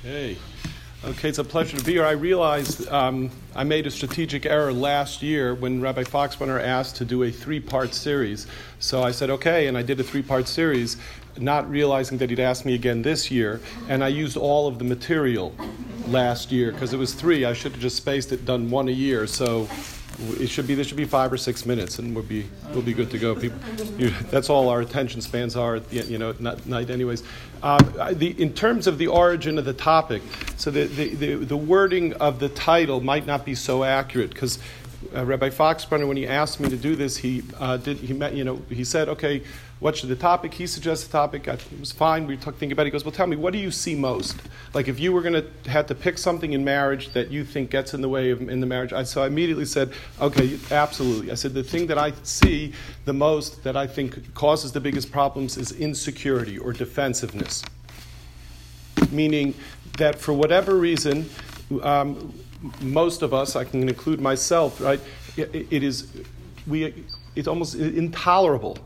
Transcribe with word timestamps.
Okay. 0.00 0.36
Okay, 1.04 1.28
it's 1.28 1.38
a 1.38 1.44
pleasure 1.44 1.76
to 1.76 1.84
be 1.84 1.92
here. 1.92 2.04
I 2.04 2.12
realized 2.12 2.88
um, 2.88 3.30
I 3.54 3.64
made 3.64 3.86
a 3.86 3.90
strategic 3.90 4.44
error 4.44 4.72
last 4.72 5.22
year 5.22 5.54
when 5.54 5.80
Rabbi 5.80 6.02
Foxbrunner 6.02 6.60
asked 6.60 6.96
to 6.96 7.04
do 7.04 7.22
a 7.22 7.30
three 7.30 7.60
part 7.60 7.94
series. 7.94 8.46
So 8.80 9.02
I 9.02 9.12
said, 9.12 9.30
okay, 9.30 9.68
and 9.68 9.78
I 9.78 9.82
did 9.82 10.00
a 10.00 10.02
three 10.02 10.22
part 10.22 10.48
series, 10.48 10.96
not 11.38 11.70
realizing 11.70 12.18
that 12.18 12.30
he'd 12.30 12.40
ask 12.40 12.64
me 12.64 12.74
again 12.74 13.02
this 13.02 13.30
year. 13.30 13.60
And 13.88 14.02
I 14.02 14.08
used 14.08 14.36
all 14.36 14.66
of 14.66 14.78
the 14.78 14.84
material 14.84 15.54
last 16.08 16.50
year 16.50 16.72
because 16.72 16.92
it 16.92 16.98
was 16.98 17.14
three. 17.14 17.44
I 17.44 17.52
should 17.52 17.72
have 17.72 17.80
just 17.80 17.96
spaced 17.96 18.32
it, 18.32 18.44
done 18.44 18.70
one 18.70 18.88
a 18.88 18.92
year. 18.92 19.26
So 19.26 19.68
it 20.18 20.48
should 20.48 20.66
be 20.66 20.74
this 20.74 20.86
should 20.86 20.96
be 20.96 21.04
five 21.04 21.32
or 21.32 21.36
six 21.36 21.66
minutes, 21.66 21.98
and 21.98 22.14
we'll 22.14 22.24
be 22.24 22.46
we'll 22.72 22.82
be 22.82 22.94
good 22.94 23.10
to 23.10 23.18
go. 23.18 23.34
People, 23.34 23.58
you, 23.98 24.10
that's 24.30 24.50
all 24.50 24.68
our 24.68 24.80
attention 24.80 25.20
spans 25.20 25.56
are, 25.56 25.80
you 25.90 26.18
know, 26.18 26.30
at 26.30 26.66
night, 26.66 26.90
anyways. 26.90 27.22
Um, 27.62 27.78
the, 28.12 28.40
in 28.40 28.52
terms 28.52 28.86
of 28.86 28.98
the 28.98 29.06
origin 29.08 29.58
of 29.58 29.64
the 29.64 29.72
topic, 29.72 30.22
so 30.56 30.70
the, 30.70 30.84
the, 30.84 31.14
the, 31.14 31.34
the 31.36 31.56
wording 31.56 32.12
of 32.14 32.38
the 32.38 32.48
title 32.50 33.00
might 33.00 33.26
not 33.26 33.44
be 33.44 33.54
so 33.54 33.82
accurate 33.82 34.30
because 34.30 34.58
uh, 35.14 35.24
Rabbi 35.24 35.50
Foxbrunner, 35.50 36.06
when 36.08 36.16
he 36.16 36.26
asked 36.26 36.60
me 36.60 36.68
to 36.68 36.76
do 36.76 36.96
this, 36.96 37.16
he 37.16 37.42
uh, 37.58 37.76
did 37.76 37.98
he 37.98 38.12
met, 38.12 38.34
you 38.34 38.44
know 38.44 38.62
he 38.68 38.84
said, 38.84 39.08
okay, 39.08 39.42
what 39.78 39.96
should 39.96 40.08
the 40.08 40.16
topic? 40.16 40.54
He 40.54 40.66
suggested 40.66 41.08
the 41.08 41.12
topic. 41.12 41.48
I, 41.48 41.54
it 41.54 41.80
was 41.80 41.92
fine. 41.92 42.26
We 42.26 42.36
talked 42.36 42.58
thinking 42.58 42.72
about 42.72 42.84
it. 42.84 42.86
He 42.86 42.90
goes, 42.92 43.04
well, 43.04 43.12
tell 43.12 43.26
me, 43.26 43.36
what 43.36 43.52
do 43.52 43.58
you 43.58 43.70
see 43.70 43.94
most? 43.94 44.36
Like 44.72 44.88
if 44.88 44.98
you 44.98 45.12
were 45.12 45.20
going 45.20 45.34
to 45.34 45.70
have 45.70 45.86
to 45.88 45.94
pick 45.94 46.16
something 46.16 46.52
in 46.52 46.64
marriage 46.64 47.10
that 47.12 47.30
you 47.30 47.44
think 47.44 47.70
gets 47.70 47.92
in 47.92 48.00
the 48.00 48.08
way 48.08 48.30
of 48.30 48.48
in 48.48 48.60
the 48.60 48.66
marriage, 48.66 48.92
I, 48.92 49.02
so 49.02 49.22
I 49.22 49.26
immediately 49.26 49.66
said, 49.66 49.92
okay, 50.20 50.58
absolutely. 50.70 51.30
I 51.30 51.34
said 51.34 51.52
the 51.52 51.62
thing 51.62 51.88
that 51.88 51.98
I 51.98 52.12
see 52.22 52.72
the 53.04 53.12
most 53.12 53.64
that 53.64 53.76
I 53.76 53.86
think 53.86 54.34
causes 54.34 54.72
the 54.72 54.80
biggest 54.80 55.12
problems 55.12 55.58
is 55.58 55.72
insecurity 55.72 56.58
or 56.58 56.72
defensiveness, 56.72 57.62
meaning 59.10 59.54
that 59.98 60.18
for 60.18 60.32
whatever 60.32 60.74
reason. 60.76 61.28
Um, 61.82 62.32
most 62.80 63.22
of 63.22 63.34
us, 63.34 63.56
I 63.56 63.64
can 63.64 63.88
include 63.88 64.20
myself, 64.20 64.80
right? 64.80 65.00
it, 65.36 65.66
it 65.70 65.82
is, 65.82 66.08
we, 66.66 67.04
it's 67.34 67.48
almost 67.48 67.74
intolerable 67.74 68.78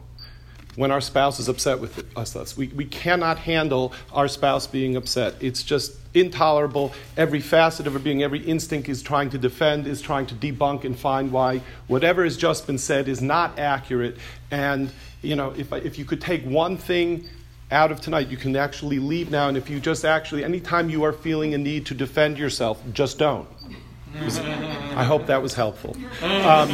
when 0.76 0.90
our 0.90 1.00
spouse 1.00 1.40
is 1.40 1.48
upset 1.48 1.80
with 1.80 2.16
us. 2.16 2.56
We, 2.56 2.68
we 2.68 2.84
cannot 2.84 3.38
handle 3.38 3.92
our 4.12 4.28
spouse 4.28 4.66
being 4.66 4.96
upset. 4.96 5.34
It's 5.40 5.62
just 5.62 5.96
intolerable. 6.14 6.92
Every 7.16 7.40
facet 7.40 7.86
of 7.86 7.94
our 7.94 7.98
being, 7.98 8.22
every 8.22 8.40
instinct 8.40 8.88
is 8.88 9.02
trying 9.02 9.30
to 9.30 9.38
defend, 9.38 9.86
is 9.86 10.00
trying 10.00 10.26
to 10.26 10.34
debunk 10.34 10.84
and 10.84 10.98
find 10.98 11.32
why 11.32 11.60
whatever 11.86 12.24
has 12.24 12.36
just 12.36 12.66
been 12.66 12.78
said 12.78 13.08
is 13.08 13.20
not 13.20 13.58
accurate. 13.58 14.16
And, 14.50 14.92
you 15.22 15.36
know, 15.36 15.50
if, 15.56 15.72
if 15.72 15.98
you 15.98 16.04
could 16.04 16.20
take 16.20 16.44
one 16.44 16.76
thing 16.76 17.28
out 17.70 17.92
of 17.92 18.00
tonight, 18.00 18.28
you 18.28 18.36
can 18.36 18.56
actually 18.56 18.98
leave 18.98 19.30
now. 19.30 19.48
And 19.48 19.56
if 19.56 19.70
you 19.70 19.80
just 19.80 20.04
actually, 20.04 20.44
anytime 20.44 20.90
you 20.90 21.04
are 21.04 21.12
feeling 21.12 21.54
a 21.54 21.58
need 21.58 21.86
to 21.86 21.94
defend 21.94 22.38
yourself, 22.38 22.82
just 22.92 23.18
don't. 23.18 23.48
I 24.96 25.04
hope 25.04 25.26
that 25.26 25.40
was 25.40 25.54
helpful. 25.54 25.96
Um, 26.22 26.68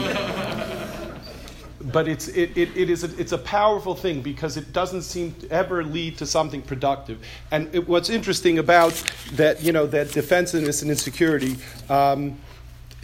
but 1.92 2.08
it's, 2.08 2.28
it, 2.28 2.56
it, 2.56 2.76
it 2.76 2.90
is 2.90 3.04
a, 3.04 3.20
it's 3.20 3.32
a 3.32 3.38
powerful 3.38 3.94
thing 3.94 4.22
because 4.22 4.56
it 4.56 4.72
doesn't 4.72 5.02
seem 5.02 5.32
to 5.34 5.50
ever 5.50 5.84
lead 5.84 6.18
to 6.18 6.26
something 6.26 6.62
productive. 6.62 7.24
And 7.50 7.72
it, 7.74 7.86
what's 7.86 8.10
interesting 8.10 8.58
about 8.58 8.94
that, 9.34 9.62
you 9.62 9.72
know, 9.72 9.86
that 9.86 10.12
defensiveness 10.12 10.82
and 10.82 10.90
insecurity 10.90 11.56
um, 11.88 12.38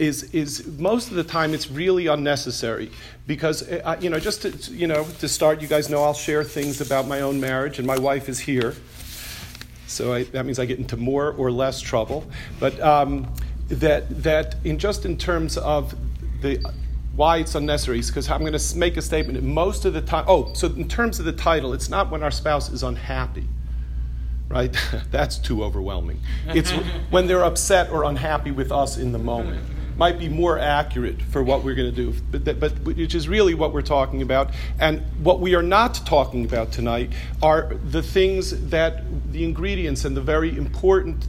is, 0.03 0.23
is 0.33 0.67
most 0.79 1.09
of 1.09 1.15
the 1.15 1.23
time 1.23 1.53
it's 1.53 1.71
really 1.71 2.07
unnecessary 2.07 2.91
because, 3.25 3.69
uh, 3.69 3.97
you 4.01 4.09
know, 4.09 4.19
just 4.19 4.41
to, 4.41 4.49
you 4.73 4.87
know, 4.87 5.05
to 5.19 5.29
start, 5.29 5.61
you 5.61 5.67
guys 5.67 5.89
know 5.89 6.03
I'll 6.03 6.13
share 6.13 6.43
things 6.43 6.81
about 6.81 7.07
my 7.07 7.21
own 7.21 7.39
marriage 7.39 7.77
and 7.79 7.87
my 7.87 7.97
wife 7.97 8.27
is 8.27 8.39
here. 8.39 8.75
So 9.87 10.13
I, 10.13 10.23
that 10.23 10.45
means 10.45 10.59
I 10.59 10.65
get 10.65 10.79
into 10.79 10.97
more 10.97 11.31
or 11.31 11.51
less 11.51 11.79
trouble. 11.79 12.25
But 12.59 12.79
um, 12.81 13.31
that, 13.69 14.23
that 14.23 14.55
in 14.63 14.77
just 14.77 15.05
in 15.05 15.17
terms 15.17 15.57
of 15.57 15.95
the 16.41 16.63
why 17.15 17.37
it's 17.37 17.53
unnecessary 17.53 17.99
is 17.99 18.07
because 18.07 18.29
I'm 18.29 18.39
going 18.39 18.57
to 18.57 18.77
make 18.77 18.97
a 18.97 19.01
statement 19.01 19.41
most 19.43 19.85
of 19.85 19.93
the 19.93 20.01
time. 20.01 20.25
Oh, 20.27 20.51
so 20.53 20.67
in 20.67 20.87
terms 20.87 21.19
of 21.19 21.25
the 21.25 21.31
title, 21.31 21.73
it's 21.73 21.89
not 21.89 22.09
when 22.09 22.23
our 22.23 22.31
spouse 22.31 22.69
is 22.69 22.81
unhappy, 22.81 23.47
right? 24.49 24.75
That's 25.11 25.37
too 25.37 25.63
overwhelming. 25.63 26.19
It's 26.47 26.71
when 27.11 27.27
they're 27.27 27.43
upset 27.43 27.91
or 27.91 28.03
unhappy 28.05 28.49
with 28.49 28.71
us 28.71 28.97
in 28.97 29.11
the 29.11 29.19
moment. 29.19 29.63
Might 29.97 30.17
be 30.17 30.27
more 30.27 30.57
accurate 30.57 31.21
for 31.21 31.43
what 31.43 31.63
we're 31.63 31.75
going 31.75 31.93
to 31.93 31.95
do, 31.95 32.13
but, 32.31 32.59
but 32.59 32.71
which 32.79 33.13
is 33.13 33.27
really 33.27 33.53
what 33.53 33.73
we're 33.73 33.81
talking 33.81 34.21
about. 34.21 34.51
And 34.79 35.01
what 35.23 35.39
we 35.39 35.55
are 35.55 35.63
not 35.63 35.95
talking 36.05 36.45
about 36.45 36.71
tonight 36.71 37.11
are 37.41 37.75
the 37.83 38.01
things 38.01 38.69
that 38.69 39.03
the 39.31 39.43
ingredients 39.43 40.03
and 40.05 40.17
the 40.17 40.21
very 40.21 40.57
important 40.57 41.27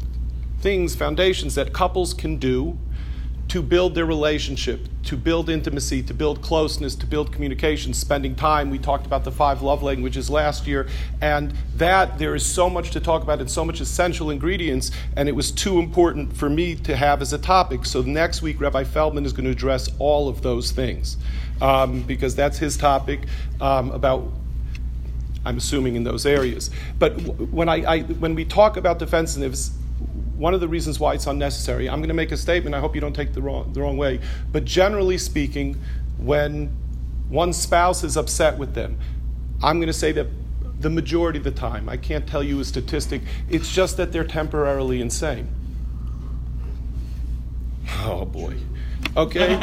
things, 0.60 0.94
foundations 0.96 1.54
that 1.56 1.72
couples 1.72 2.14
can 2.14 2.38
do 2.38 2.78
to 3.48 3.62
build 3.62 3.94
their 3.94 4.06
relationship, 4.06 4.88
to 5.04 5.16
build 5.16 5.50
intimacy, 5.50 6.02
to 6.02 6.14
build 6.14 6.40
closeness, 6.42 6.94
to 6.96 7.06
build 7.06 7.32
communication, 7.32 7.92
spending 7.92 8.34
time. 8.34 8.70
We 8.70 8.78
talked 8.78 9.06
about 9.06 9.24
the 9.24 9.30
five 9.30 9.62
love 9.62 9.82
languages 9.82 10.30
last 10.30 10.66
year, 10.66 10.88
and 11.20 11.54
that 11.76 12.18
there 12.18 12.34
is 12.34 12.44
so 12.44 12.70
much 12.70 12.90
to 12.92 13.00
talk 13.00 13.22
about 13.22 13.40
and 13.40 13.50
so 13.50 13.64
much 13.64 13.80
essential 13.80 14.30
ingredients, 14.30 14.90
and 15.16 15.28
it 15.28 15.32
was 15.32 15.50
too 15.50 15.78
important 15.78 16.36
for 16.36 16.48
me 16.48 16.74
to 16.76 16.96
have 16.96 17.20
as 17.20 17.32
a 17.32 17.38
topic. 17.38 17.84
So 17.84 18.02
next 18.02 18.42
week, 18.42 18.60
Rabbi 18.60 18.84
Feldman 18.84 19.24
is 19.24 19.32
going 19.32 19.44
to 19.44 19.50
address 19.50 19.88
all 19.98 20.28
of 20.28 20.42
those 20.42 20.70
things 20.70 21.16
um, 21.60 22.02
because 22.02 22.34
that's 22.34 22.58
his 22.58 22.76
topic 22.76 23.20
um, 23.60 23.90
about 23.90 24.32
I'm 25.46 25.58
assuming 25.58 25.96
in 25.96 26.04
those 26.04 26.24
areas. 26.24 26.70
But 26.98 27.20
when, 27.20 27.68
I, 27.68 27.84
I, 27.84 28.00
when 28.00 28.34
we 28.34 28.46
talk 28.46 28.78
about 28.78 28.98
defensiveness, 28.98 29.72
one 30.36 30.54
of 30.54 30.60
the 30.60 30.68
reasons 30.68 30.98
why 30.98 31.14
it's 31.14 31.26
unnecessary. 31.26 31.88
I'm 31.88 32.00
going 32.00 32.08
to 32.08 32.14
make 32.14 32.32
a 32.32 32.36
statement. 32.36 32.74
I 32.74 32.80
hope 32.80 32.94
you 32.94 33.00
don't 33.00 33.14
take 33.14 33.32
the 33.32 33.42
wrong, 33.42 33.72
the 33.72 33.80
wrong 33.80 33.96
way. 33.96 34.20
But 34.50 34.64
generally 34.64 35.18
speaking, 35.18 35.80
when 36.18 36.76
one 37.28 37.52
spouse 37.52 38.04
is 38.04 38.16
upset 38.16 38.58
with 38.58 38.74
them, 38.74 38.98
I'm 39.62 39.78
going 39.78 39.88
to 39.88 39.92
say 39.92 40.12
that 40.12 40.26
the 40.80 40.90
majority 40.90 41.38
of 41.38 41.44
the 41.44 41.50
time, 41.50 41.88
I 41.88 41.96
can't 41.96 42.26
tell 42.26 42.42
you 42.42 42.60
a 42.60 42.64
statistic, 42.64 43.22
it's 43.48 43.72
just 43.72 43.96
that 43.96 44.12
they're 44.12 44.24
temporarily 44.24 45.00
insane. 45.00 45.48
Oh 48.02 48.24
boy. 48.24 48.56
Okay? 49.16 49.54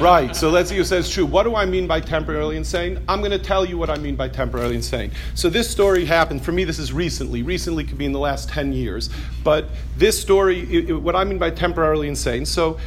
right. 0.00 0.34
So 0.34 0.50
let's 0.50 0.68
see 0.68 0.76
who 0.76 0.84
says 0.84 1.08
true. 1.08 1.24
What 1.24 1.44
do 1.44 1.54
I 1.54 1.64
mean 1.64 1.86
by 1.86 2.00
temporarily 2.00 2.56
insane? 2.56 3.02
I'm 3.08 3.20
going 3.20 3.30
to 3.30 3.38
tell 3.38 3.64
you 3.64 3.78
what 3.78 3.90
I 3.90 3.96
mean 3.96 4.16
by 4.16 4.28
temporarily 4.28 4.76
insane. 4.76 5.10
So 5.34 5.48
this 5.48 5.70
story 5.70 6.04
happened, 6.04 6.44
for 6.44 6.52
me, 6.52 6.64
this 6.64 6.78
is 6.78 6.92
recently. 6.92 7.42
Recently 7.42 7.84
could 7.84 7.98
be 7.98 8.04
in 8.04 8.12
the 8.12 8.18
last 8.18 8.48
10 8.50 8.72
years. 8.72 9.10
But 9.42 9.68
this 9.96 10.20
story, 10.20 10.60
it, 10.60 10.90
it, 10.90 10.94
what 10.94 11.16
I 11.16 11.24
mean 11.24 11.38
by 11.38 11.50
temporarily 11.50 12.08
insane. 12.08 12.44
So, 12.44 12.78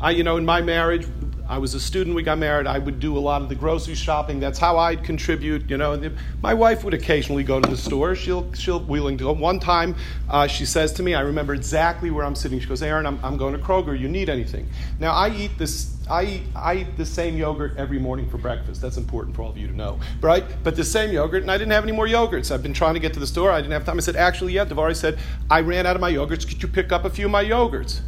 I, 0.00 0.10
you 0.10 0.24
know, 0.24 0.36
in 0.36 0.44
my 0.44 0.60
marriage, 0.62 1.06
I 1.52 1.58
was 1.58 1.74
a 1.74 1.80
student, 1.80 2.16
we 2.16 2.22
got 2.22 2.38
married, 2.38 2.66
I 2.66 2.78
would 2.78 2.98
do 2.98 3.14
a 3.14 3.20
lot 3.20 3.42
of 3.42 3.50
the 3.50 3.54
grocery 3.54 3.94
shopping. 3.94 4.40
That's 4.40 4.58
how 4.58 4.78
I'd 4.78 5.04
contribute, 5.04 5.68
you 5.68 5.76
know. 5.76 6.10
My 6.40 6.54
wife 6.54 6.82
would 6.82 6.94
occasionally 6.94 7.44
go 7.44 7.60
to 7.60 7.68
the 7.68 7.76
store. 7.76 8.14
She'll, 8.14 8.50
she'll 8.54 8.80
willing 8.80 9.18
to 9.18 9.24
go. 9.24 9.32
One 9.32 9.60
time, 9.60 9.94
uh, 10.30 10.46
she 10.46 10.64
says 10.64 10.94
to 10.94 11.02
me, 11.02 11.12
I 11.14 11.20
remember 11.20 11.52
exactly 11.52 12.10
where 12.10 12.24
I'm 12.24 12.34
sitting. 12.34 12.58
She 12.58 12.66
goes, 12.66 12.82
Aaron, 12.82 13.04
I'm, 13.04 13.22
I'm 13.22 13.36
going 13.36 13.52
to 13.52 13.60
Kroger. 13.60 13.98
You 13.98 14.08
need 14.08 14.30
anything? 14.30 14.66
Now, 14.98 15.12
I 15.12 15.28
eat 15.28 15.50
this 15.58 15.94
I 16.10 16.24
eat, 16.24 16.42
I 16.56 16.74
eat 16.76 16.96
the 16.96 17.04
same 17.04 17.36
yogurt 17.36 17.76
every 17.76 17.98
morning 17.98 18.30
for 18.30 18.38
breakfast. 18.38 18.80
That's 18.80 18.96
important 18.96 19.36
for 19.36 19.42
all 19.42 19.50
of 19.50 19.58
you 19.58 19.68
to 19.68 19.76
know, 19.76 20.00
right? 20.22 20.44
But 20.64 20.74
the 20.74 20.84
same 20.84 21.12
yogurt, 21.12 21.42
and 21.42 21.50
I 21.50 21.58
didn't 21.58 21.72
have 21.72 21.84
any 21.84 21.92
more 21.92 22.06
yogurts. 22.06 22.50
I've 22.50 22.62
been 22.62 22.72
trying 22.72 22.94
to 22.94 23.00
get 23.00 23.12
to 23.12 23.20
the 23.20 23.26
store. 23.26 23.50
I 23.50 23.60
didn't 23.60 23.72
have 23.72 23.84
time. 23.84 23.98
I 23.98 24.00
said, 24.00 24.16
actually, 24.16 24.54
yeah, 24.54 24.64
Devari 24.64 24.96
said, 24.96 25.18
I 25.50 25.60
ran 25.60 25.84
out 25.84 25.96
of 25.96 26.00
my 26.00 26.10
yogurts. 26.10 26.48
Could 26.48 26.62
you 26.62 26.68
pick 26.68 26.92
up 26.92 27.04
a 27.04 27.10
few 27.10 27.26
of 27.26 27.30
my 27.30 27.44
yogurts? 27.44 28.00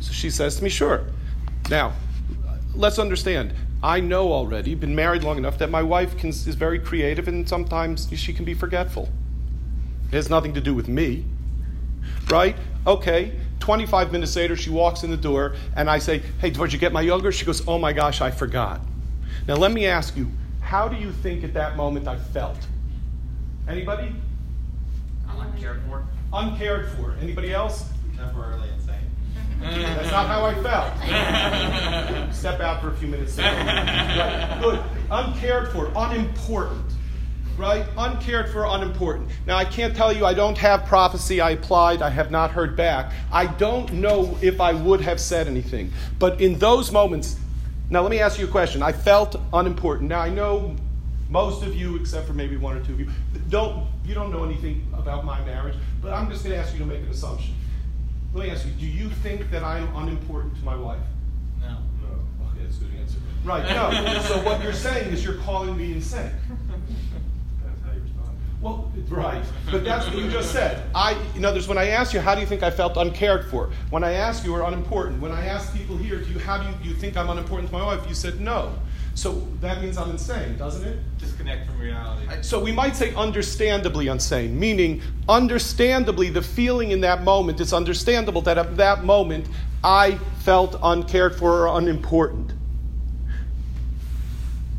So 0.00 0.12
she 0.12 0.28
says 0.28 0.56
to 0.56 0.64
me, 0.64 0.68
sure. 0.68 1.06
Now, 1.68 1.94
let's 2.74 2.98
understand. 2.98 3.52
I 3.82 4.00
know 4.00 4.32
already, 4.32 4.74
been 4.74 4.94
married 4.94 5.22
long 5.22 5.36
enough, 5.36 5.58
that 5.58 5.70
my 5.70 5.82
wife 5.82 6.16
can, 6.16 6.30
is 6.30 6.46
very 6.46 6.78
creative 6.78 7.28
and 7.28 7.48
sometimes 7.48 8.08
she 8.14 8.32
can 8.32 8.44
be 8.44 8.54
forgetful. 8.54 9.10
It 10.08 10.14
has 10.14 10.30
nothing 10.30 10.54
to 10.54 10.60
do 10.60 10.74
with 10.74 10.88
me, 10.88 11.24
right? 12.30 12.56
Okay, 12.86 13.38
25 13.60 14.12
minutes 14.12 14.36
later, 14.36 14.56
she 14.56 14.70
walks 14.70 15.02
in 15.02 15.10
the 15.10 15.16
door 15.16 15.54
and 15.76 15.88
I 15.90 15.98
say, 15.98 16.22
Hey, 16.40 16.50
did 16.50 16.72
you 16.72 16.78
get 16.78 16.92
my 16.92 17.00
yogurt? 17.00 17.34
She 17.34 17.44
goes, 17.44 17.66
Oh 17.66 17.78
my 17.78 17.92
gosh, 17.92 18.20
I 18.20 18.30
forgot. 18.30 18.80
Now, 19.46 19.56
let 19.56 19.72
me 19.72 19.86
ask 19.86 20.16
you, 20.16 20.30
how 20.60 20.88
do 20.88 20.96
you 20.96 21.12
think 21.12 21.44
at 21.44 21.52
that 21.54 21.76
moment 21.76 22.08
I 22.08 22.16
felt? 22.16 22.58
Anybody? 23.68 24.14
Uncared 25.28 25.82
for. 25.88 26.06
Uncared 26.32 26.88
for. 26.92 27.16
Anybody 27.20 27.52
else? 27.52 27.90
Temporarily 28.16 28.68
that's 29.64 30.10
not 30.10 30.26
how 30.26 30.44
I 30.44 30.54
felt. 30.62 32.34
Step 32.34 32.60
out 32.60 32.80
for 32.80 32.90
a 32.90 32.96
few 32.96 33.08
minutes. 33.08 33.38
Right. 33.38 34.58
Good. 34.62 34.82
Uncared 35.10 35.72
for, 35.72 35.90
unimportant. 35.96 36.84
Right? 37.56 37.86
Uncared 37.96 38.50
for, 38.50 38.64
unimportant. 38.66 39.30
Now, 39.46 39.56
I 39.56 39.64
can't 39.64 39.96
tell 39.96 40.12
you 40.12 40.26
I 40.26 40.34
don't 40.34 40.58
have 40.58 40.86
prophecy. 40.86 41.40
I 41.40 41.50
applied. 41.50 42.02
I 42.02 42.10
have 42.10 42.30
not 42.30 42.50
heard 42.50 42.76
back. 42.76 43.12
I 43.32 43.46
don't 43.46 43.92
know 43.92 44.36
if 44.42 44.60
I 44.60 44.72
would 44.72 45.00
have 45.00 45.20
said 45.20 45.46
anything. 45.46 45.92
But 46.18 46.40
in 46.40 46.58
those 46.58 46.90
moments, 46.90 47.38
now 47.90 48.02
let 48.02 48.10
me 48.10 48.20
ask 48.20 48.38
you 48.38 48.44
a 48.46 48.48
question. 48.50 48.82
I 48.82 48.92
felt 48.92 49.36
unimportant. 49.52 50.08
Now, 50.08 50.20
I 50.20 50.30
know 50.30 50.74
most 51.30 51.62
of 51.62 51.74
you, 51.74 51.96
except 51.96 52.26
for 52.26 52.32
maybe 52.32 52.56
one 52.56 52.76
or 52.76 52.84
two 52.84 52.92
of 52.92 53.00
you, 53.00 53.08
don't 53.48 53.86
You 54.04 54.12
don't 54.14 54.30
know 54.30 54.44
anything 54.44 54.86
about 54.92 55.24
my 55.24 55.42
marriage, 55.46 55.76
but 56.02 56.12
I'm 56.12 56.30
just 56.30 56.44
going 56.44 56.54
to 56.56 56.62
ask 56.62 56.74
you 56.74 56.80
to 56.80 56.84
make 56.84 57.00
an 57.00 57.08
assumption. 57.08 57.54
Let 58.34 58.46
me 58.46 58.50
ask 58.50 58.66
you, 58.66 58.72
do 58.72 58.86
you 58.86 59.08
think 59.08 59.48
that 59.52 59.62
I'm 59.62 59.94
unimportant 59.94 60.56
to 60.56 60.64
my 60.64 60.74
wife? 60.74 60.98
No. 61.60 61.68
No. 61.68 62.48
Okay, 62.48 62.64
that's 62.64 62.78
a 62.78 62.80
good 62.80 62.94
answer. 62.98 63.18
Right, 63.44 63.62
no. 63.62 64.20
so 64.28 64.42
what 64.42 64.60
you're 64.60 64.72
saying 64.72 65.12
is 65.12 65.24
you're 65.24 65.36
calling 65.36 65.76
me 65.76 65.92
insane. 65.92 66.32
That's 67.62 67.80
how 67.84 67.92
you 67.92 68.00
respond. 68.00 68.36
Well, 68.60 68.90
right, 69.08 69.44
but 69.70 69.84
that's 69.84 70.06
what 70.06 70.16
you 70.16 70.28
just 70.30 70.50
said. 70.50 70.84
I, 70.96 71.16
in 71.36 71.44
others, 71.44 71.68
when 71.68 71.78
I 71.78 71.90
asked 71.90 72.12
you, 72.12 72.18
how 72.18 72.34
do 72.34 72.40
you 72.40 72.46
think 72.46 72.64
I 72.64 72.72
felt 72.72 72.96
uncared 72.96 73.46
for? 73.50 73.70
When 73.90 74.02
I 74.02 74.14
asked 74.14 74.44
you, 74.44 74.52
are 74.56 74.64
unimportant. 74.64 75.22
When 75.22 75.30
I 75.30 75.46
asked 75.46 75.72
people 75.72 75.96
here, 75.96 76.18
do 76.18 76.32
you, 76.32 76.40
how 76.40 76.58
do 76.58 76.68
you, 76.68 76.74
do 76.82 76.88
you 76.88 76.94
think 76.96 77.16
I'm 77.16 77.30
unimportant 77.30 77.70
to 77.70 77.76
my 77.76 77.84
wife? 77.84 78.04
You 78.08 78.14
said 78.14 78.40
no. 78.40 78.74
So 79.14 79.46
that 79.60 79.80
means 79.80 79.96
I'm 79.96 80.10
insane, 80.10 80.56
doesn't 80.56 80.86
it? 80.86 80.98
Disconnect 81.18 81.66
from 81.66 81.78
reality. 81.78 82.26
So 82.42 82.60
we 82.60 82.72
might 82.72 82.96
say 82.96 83.14
understandably 83.14 84.08
insane, 84.08 84.58
meaning 84.58 85.02
understandably 85.28 86.30
the 86.30 86.42
feeling 86.42 86.90
in 86.90 87.00
that 87.02 87.22
moment, 87.22 87.60
it's 87.60 87.72
understandable 87.72 88.42
that 88.42 88.58
at 88.58 88.76
that 88.76 89.04
moment 89.04 89.46
I 89.84 90.18
felt 90.42 90.76
uncared 90.82 91.36
for 91.36 91.66
or 91.66 91.78
unimportant. 91.78 92.52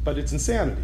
But 0.04 0.18
it's 0.18 0.34
insanity, 0.34 0.84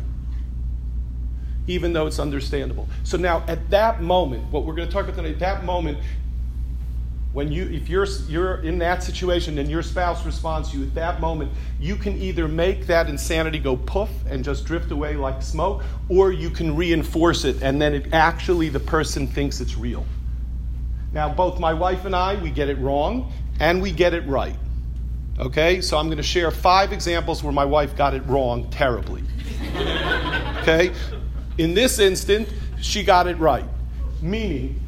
even 1.68 1.92
though 1.92 2.07
it's 2.07 2.19
understandable. 2.19 2.88
So 3.03 3.18
now 3.18 3.44
at 3.48 3.69
that 3.69 4.01
moment, 4.01 4.50
what 4.51 4.65
we're 4.65 4.75
going 4.75 4.88
to 4.88 4.94
talk 4.94 5.03
about 5.03 5.18
tonight, 5.18 5.39
that 5.39 5.65
moment, 5.65 5.98
when 7.33 7.51
you 7.51 7.63
if 7.69 7.88
you're 7.88 8.06
you're 8.28 8.62
in 8.62 8.78
that 8.78 9.04
situation 9.04 9.57
and 9.57 9.69
your 9.69 9.81
spouse 9.81 10.25
responds 10.25 10.72
to 10.72 10.78
you 10.78 10.83
at 10.83 10.94
that 10.94 11.22
moment 11.22 11.51
you 11.80 11.95
can 11.95 12.18
either 12.18 12.48
make 12.48 12.86
that 12.88 13.07
insanity 13.07 13.57
go 13.57 13.78
poof 13.78 14.10
and 14.30 14.44
just 14.44 14.66
drift 14.66 14.92
away 14.92 15.16
like 15.16 15.42
smoke 15.42 15.83
or 16.10 16.31
you 16.31 16.50
can 16.50 16.75
reinforce 16.75 17.45
it 17.45 17.62
and 17.62 17.81
then 17.81 17.94
it 17.94 18.13
actually 18.13 18.69
the 18.69 18.80
person 18.80 19.28
thinks 19.28 19.62
it's 19.62 19.78
real. 19.78 20.06
Now 21.13 21.33
both 21.33 21.60
my 21.60 21.74
wife 21.74 22.06
and 22.06 22.16
i 22.16 22.36
we 22.36 22.50
get 22.50 22.69
it 22.69 22.78
wrong 22.80 23.31
and 23.60 23.81
we 23.81 23.92
get 23.92 24.13
it 24.13 24.25
right. 24.27 24.56
Okay? 25.39 25.80
So 25.80 25.98
i'm 25.98 26.07
going 26.07 26.18
to 26.18 26.24
share 26.24 26.51
five 26.51 26.92
examples 26.92 27.44
where 27.44 27.54
my 27.54 27.66
wife 27.66 27.95
got 27.95 28.13
it 28.13 28.25
wrong 28.27 28.69
terribly. 28.69 29.24
Okay? 30.62 30.94
In 31.57 31.74
this 31.74 31.98
instant 31.98 32.48
she 32.81 33.04
got 33.04 33.25
it 33.25 33.38
right. 33.38 33.66
Meaning 34.22 34.80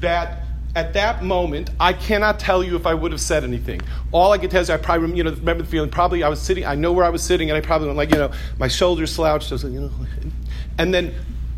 that 0.00 0.43
at 0.76 0.92
that 0.94 1.22
moment, 1.22 1.70
I 1.78 1.92
cannot 1.92 2.38
tell 2.40 2.64
you 2.64 2.74
if 2.74 2.86
I 2.86 2.94
would 2.94 3.12
have 3.12 3.20
said 3.20 3.44
anything. 3.44 3.80
All 4.10 4.32
I 4.32 4.38
can 4.38 4.50
tell 4.50 4.60
is 4.60 4.70
I 4.70 4.76
probably, 4.76 5.16
you 5.16 5.22
know, 5.22 5.30
remember 5.30 5.62
the 5.62 5.68
feeling. 5.68 5.90
Probably 5.90 6.22
I 6.22 6.28
was 6.28 6.42
sitting. 6.42 6.66
I 6.66 6.74
know 6.74 6.92
where 6.92 7.04
I 7.04 7.10
was 7.10 7.22
sitting, 7.22 7.50
and 7.50 7.56
I 7.56 7.60
probably 7.60 7.86
went 7.86 7.96
like, 7.96 8.10
you 8.10 8.18
know, 8.18 8.32
my 8.58 8.68
shoulders 8.68 9.12
slouched. 9.12 9.52
I 9.52 9.54
was 9.54 9.64
like, 9.64 9.72
you 9.72 9.80
know, 9.82 9.90
and 10.78 10.92
then 10.92 11.14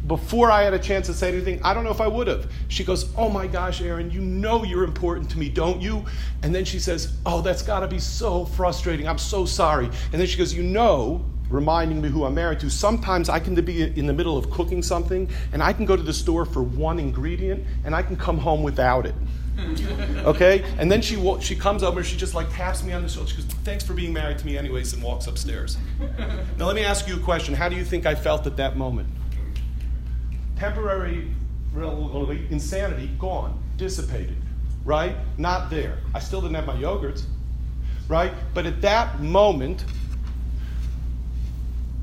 before 0.07 0.51
I 0.51 0.63
had 0.63 0.75
a 0.75 0.79
chance 0.79 1.07
to 1.07 1.15
say 1.15 1.29
anything, 1.29 1.61
I 1.65 1.75
don't 1.75 1.83
know 1.83 1.91
if 1.91 2.01
I 2.01 2.07
would 2.07 2.29
have. 2.29 2.51
She 2.69 2.85
goes, 2.85 3.13
"Oh 3.17 3.29
my 3.29 3.47
gosh, 3.47 3.81
Aaron, 3.81 4.11
you 4.11 4.21
know 4.21 4.63
you're 4.65 4.85
important 4.85 5.31
to 5.31 5.39
me, 5.39 5.49
don't 5.49 5.81
you?" 5.81 6.05
And 6.43 6.55
then 6.55 6.65
she 6.65 6.79
says, 6.79 7.17
"Oh, 7.25 7.41
that's 7.41 7.63
got 7.63 7.81
to 7.81 7.89
be 7.89 7.99
so 7.99 8.45
frustrating. 8.45 9.09
I'm 9.09 9.19
so 9.19 9.45
sorry." 9.45 9.87
And 9.87 10.21
then 10.21 10.27
she 10.27 10.39
goes, 10.39 10.55
"You 10.55 10.63
know." 10.63 11.25
Reminding 11.49 12.01
me 12.01 12.09
who 12.09 12.25
I'm 12.25 12.35
married 12.35 12.61
to. 12.61 12.71
Sometimes 12.71 13.29
I 13.29 13.39
can 13.39 13.55
be 13.55 13.83
in 13.83 14.07
the 14.07 14.13
middle 14.13 14.37
of 14.37 14.51
cooking 14.51 14.83
something 14.83 15.29
and 15.53 15.63
I 15.63 15.73
can 15.73 15.87
go 15.87 15.97
to 15.97 16.03
the 16.03 16.13
store 16.13 16.45
for 16.45 16.63
one 16.63 16.99
ingredient 16.99 17.65
and 17.85 17.95
I 17.95 18.03
can 18.03 18.17
come 18.17 18.39
home 18.39 18.63
without 18.63 19.07
it. 19.07 19.15
okay? 20.25 20.65
And 20.79 20.91
then 20.91 21.01
she 21.01 21.17
she 21.41 21.57
comes 21.57 21.83
over 21.83 22.01
and 22.01 22.07
she 22.07 22.17
just 22.17 22.35
like 22.35 22.51
taps 22.53 22.83
me 22.83 22.93
on 22.93 23.03
the 23.03 23.09
shoulder. 23.09 23.31
She 23.31 23.37
goes, 23.37 23.47
"Thanks 23.65 23.85
for 23.85 23.95
being 23.95 24.13
married 24.13 24.39
to 24.39 24.47
me 24.47 24.59
anyways," 24.59 24.93
and 24.93 25.03
walks 25.03 25.27
upstairs. 25.27 25.79
now 26.59 26.67
let 26.67 26.77
me 26.77 26.85
ask 26.85 27.09
you 27.09 27.17
a 27.17 27.21
question. 27.21 27.55
How 27.55 27.69
do 27.69 27.77
you 27.77 27.85
think 27.85 28.05
I 28.05 28.15
felt 28.15 28.47
at 28.47 28.57
that 28.59 28.77
moment? 28.77 29.09
Temporary 30.57 31.35
insanity 32.51 33.11
gone, 33.19 33.63
dissipated, 33.77 34.37
right? 34.85 35.17
Not 35.39 35.69
there. 35.71 35.99
I 36.15 36.21
still 36.21 36.41
didn't 36.41 36.57
have 36.57 36.67
my 36.67 36.77
yogurts, 36.77 37.25
right? 38.09 38.33
But 38.55 38.67
at 38.67 38.81
that 38.81 39.21
moment, 39.21 39.85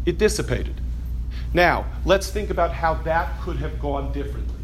it 0.06 0.18
dissipated. 0.18 0.80
Now, 1.54 1.86
let's 2.06 2.30
think 2.30 2.50
about 2.50 2.74
how 2.74 2.96
that 3.04 3.40
could 3.42 3.58
have 3.58 3.80
gone 3.80 4.12
differently. 4.12 4.56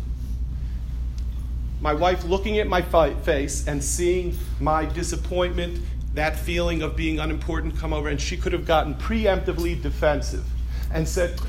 My 1.82 1.94
wife 1.94 2.26
looking 2.26 2.60
at 2.60 2.68
my 2.68 2.82
face 2.82 3.68
and 3.68 3.82
seeing 3.82 4.38
my 4.60 4.86
disappointment, 4.86 5.80
that 6.14 6.38
feeling 6.38 6.82
of 6.82 6.96
being 6.96 7.20
unimportant 7.20 7.78
come 7.78 7.94
over, 7.94 8.10
and 8.10 8.20
she 8.20 8.36
could 8.36 8.52
have 8.52 8.66
gotten 8.66 8.96
preemptively 8.96 9.82
defensive 9.82 10.46
and 10.92 11.08
said, 11.08 11.40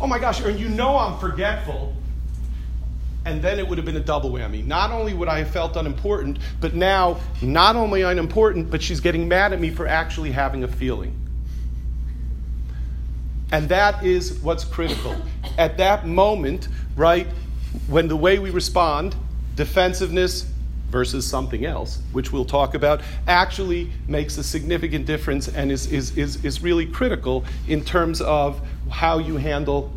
Oh 0.00 0.06
my 0.06 0.18
gosh, 0.18 0.40
Aaron, 0.40 0.58
you 0.58 0.68
know 0.68 0.96
I'm 0.96 1.18
forgetful. 1.18 1.94
And 3.24 3.40
then 3.42 3.58
it 3.58 3.68
would 3.68 3.78
have 3.78 3.84
been 3.84 3.96
a 3.96 4.00
double 4.00 4.30
whammy. 4.30 4.66
Not 4.66 4.90
only 4.90 5.14
would 5.14 5.28
I 5.28 5.38
have 5.38 5.50
felt 5.50 5.76
unimportant, 5.76 6.38
but 6.60 6.74
now, 6.74 7.20
not 7.42 7.76
only 7.76 8.02
unimportant, 8.02 8.70
but 8.70 8.82
she's 8.82 8.98
getting 8.98 9.28
mad 9.28 9.52
at 9.52 9.60
me 9.60 9.70
for 9.70 9.86
actually 9.86 10.32
having 10.32 10.64
a 10.64 10.68
feeling. 10.68 11.14
And 13.52 13.68
that 13.68 14.04
is 14.04 14.38
what's 14.40 14.64
critical. 14.64 15.16
At 15.58 15.76
that 15.78 16.06
moment, 16.06 16.68
right, 16.96 17.26
when 17.88 18.08
the 18.08 18.16
way 18.16 18.38
we 18.38 18.50
respond, 18.50 19.16
defensiveness 19.56 20.46
versus 20.90 21.26
something 21.26 21.64
else, 21.64 22.00
which 22.12 22.32
we'll 22.32 22.44
talk 22.44 22.74
about, 22.74 23.00
actually 23.26 23.90
makes 24.08 24.38
a 24.38 24.42
significant 24.42 25.06
difference 25.06 25.48
and 25.48 25.70
is, 25.70 25.90
is, 25.92 26.16
is, 26.16 26.44
is 26.44 26.62
really 26.62 26.86
critical 26.86 27.44
in 27.68 27.84
terms 27.84 28.20
of 28.20 28.60
how 28.90 29.18
you 29.18 29.36
handle 29.36 29.92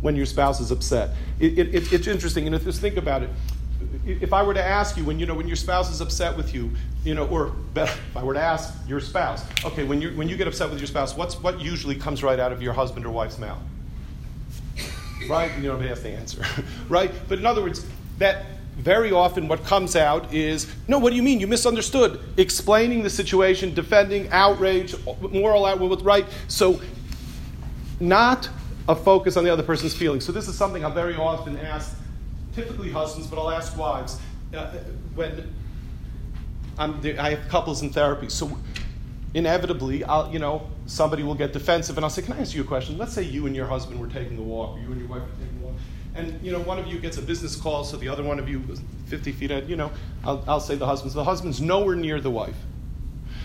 when 0.00 0.14
your 0.14 0.26
spouse 0.26 0.60
is 0.60 0.70
upset. 0.70 1.10
It, 1.40 1.58
it, 1.58 1.92
it's 1.92 2.06
interesting, 2.06 2.46
and 2.46 2.54
if 2.54 2.64
just 2.64 2.80
think 2.80 2.96
about 2.96 3.22
it, 3.22 3.30
if 4.08 4.32
I 4.32 4.42
were 4.42 4.54
to 4.54 4.64
ask 4.64 4.96
you 4.96 5.04
when 5.04 5.18
you 5.18 5.26
know 5.26 5.34
when 5.34 5.46
your 5.46 5.56
spouse 5.56 5.90
is 5.90 6.00
upset 6.00 6.36
with 6.36 6.54
you, 6.54 6.70
you 7.04 7.14
know, 7.14 7.26
or 7.28 7.48
better, 7.74 7.92
if 7.92 8.16
I 8.16 8.22
were 8.22 8.34
to 8.34 8.40
ask 8.40 8.74
your 8.88 9.00
spouse, 9.00 9.44
okay, 9.64 9.84
when 9.84 10.00
you 10.00 10.10
when 10.16 10.28
you 10.28 10.36
get 10.36 10.48
upset 10.48 10.70
with 10.70 10.78
your 10.78 10.88
spouse, 10.88 11.16
what's 11.16 11.40
what 11.40 11.60
usually 11.60 11.94
comes 11.94 12.22
right 12.22 12.40
out 12.40 12.52
of 12.52 12.62
your 12.62 12.72
husband 12.72 13.06
or 13.06 13.10
wife's 13.10 13.38
mouth? 13.38 13.58
right? 15.28 15.50
You 15.58 15.68
don't 15.68 15.82
have 15.82 16.02
to 16.02 16.10
answer, 16.10 16.42
right? 16.88 17.12
But 17.28 17.38
in 17.38 17.46
other 17.46 17.62
words, 17.62 17.84
that 18.18 18.46
very 18.76 19.12
often 19.12 19.48
what 19.48 19.64
comes 19.64 19.96
out 19.96 20.32
is, 20.32 20.72
no, 20.86 20.98
what 20.98 21.10
do 21.10 21.16
you 21.16 21.22
mean? 21.22 21.40
You 21.40 21.46
misunderstood. 21.46 22.20
Explaining 22.36 23.02
the 23.02 23.10
situation, 23.10 23.74
defending 23.74 24.28
outrage, 24.30 24.94
moral 25.20 25.66
outrage, 25.66 26.00
right? 26.02 26.26
So, 26.46 26.80
not 28.00 28.48
a 28.88 28.94
focus 28.94 29.36
on 29.36 29.44
the 29.44 29.50
other 29.52 29.64
person's 29.64 29.94
feelings. 29.94 30.24
So, 30.24 30.32
this 30.32 30.46
is 30.46 30.56
something 30.56 30.84
I 30.84 30.90
very 30.90 31.16
often 31.16 31.58
ask 31.58 31.97
typically 32.58 32.90
husbands, 32.90 33.28
but 33.28 33.38
I'll 33.38 33.50
ask 33.50 33.76
wives. 33.76 34.18
Uh, 34.54 34.66
when 35.14 35.54
I'm, 36.78 37.00
I 37.18 37.30
have 37.30 37.48
couples 37.48 37.82
in 37.82 37.90
therapy, 37.90 38.28
so 38.28 38.56
inevitably, 39.34 40.04
I'll, 40.04 40.32
you 40.32 40.38
know, 40.38 40.68
somebody 40.86 41.22
will 41.22 41.34
get 41.34 41.52
defensive, 41.52 41.96
and 41.96 42.04
I'll 42.04 42.10
say, 42.10 42.22
"Can 42.22 42.32
I 42.32 42.40
ask 42.40 42.54
you 42.54 42.62
a 42.62 42.64
question?" 42.64 42.98
Let's 42.98 43.12
say 43.12 43.22
you 43.22 43.46
and 43.46 43.54
your 43.54 43.66
husband 43.66 44.00
were 44.00 44.08
taking 44.08 44.38
a 44.38 44.42
walk, 44.42 44.76
or 44.76 44.80
you 44.80 44.90
and 44.90 45.00
your 45.00 45.08
wife 45.08 45.22
were 45.22 45.44
taking 45.44 45.60
a 45.62 45.66
walk, 45.66 45.74
and 46.14 46.42
you 46.42 46.50
know, 46.50 46.60
one 46.60 46.78
of 46.78 46.86
you 46.86 46.98
gets 46.98 47.18
a 47.18 47.22
business 47.22 47.54
call, 47.54 47.84
so 47.84 47.96
the 47.96 48.08
other 48.08 48.22
one 48.22 48.38
of 48.38 48.48
you 48.48 48.62
50 49.06 49.32
feet 49.32 49.50
ahead. 49.50 49.68
You 49.68 49.76
know, 49.76 49.90
I'll, 50.24 50.42
I'll 50.48 50.60
say 50.60 50.74
the 50.74 50.86
husband's 50.86 51.14
the 51.14 51.24
husband's 51.24 51.60
nowhere 51.60 51.96
near 51.96 52.20
the 52.20 52.30
wife 52.30 52.56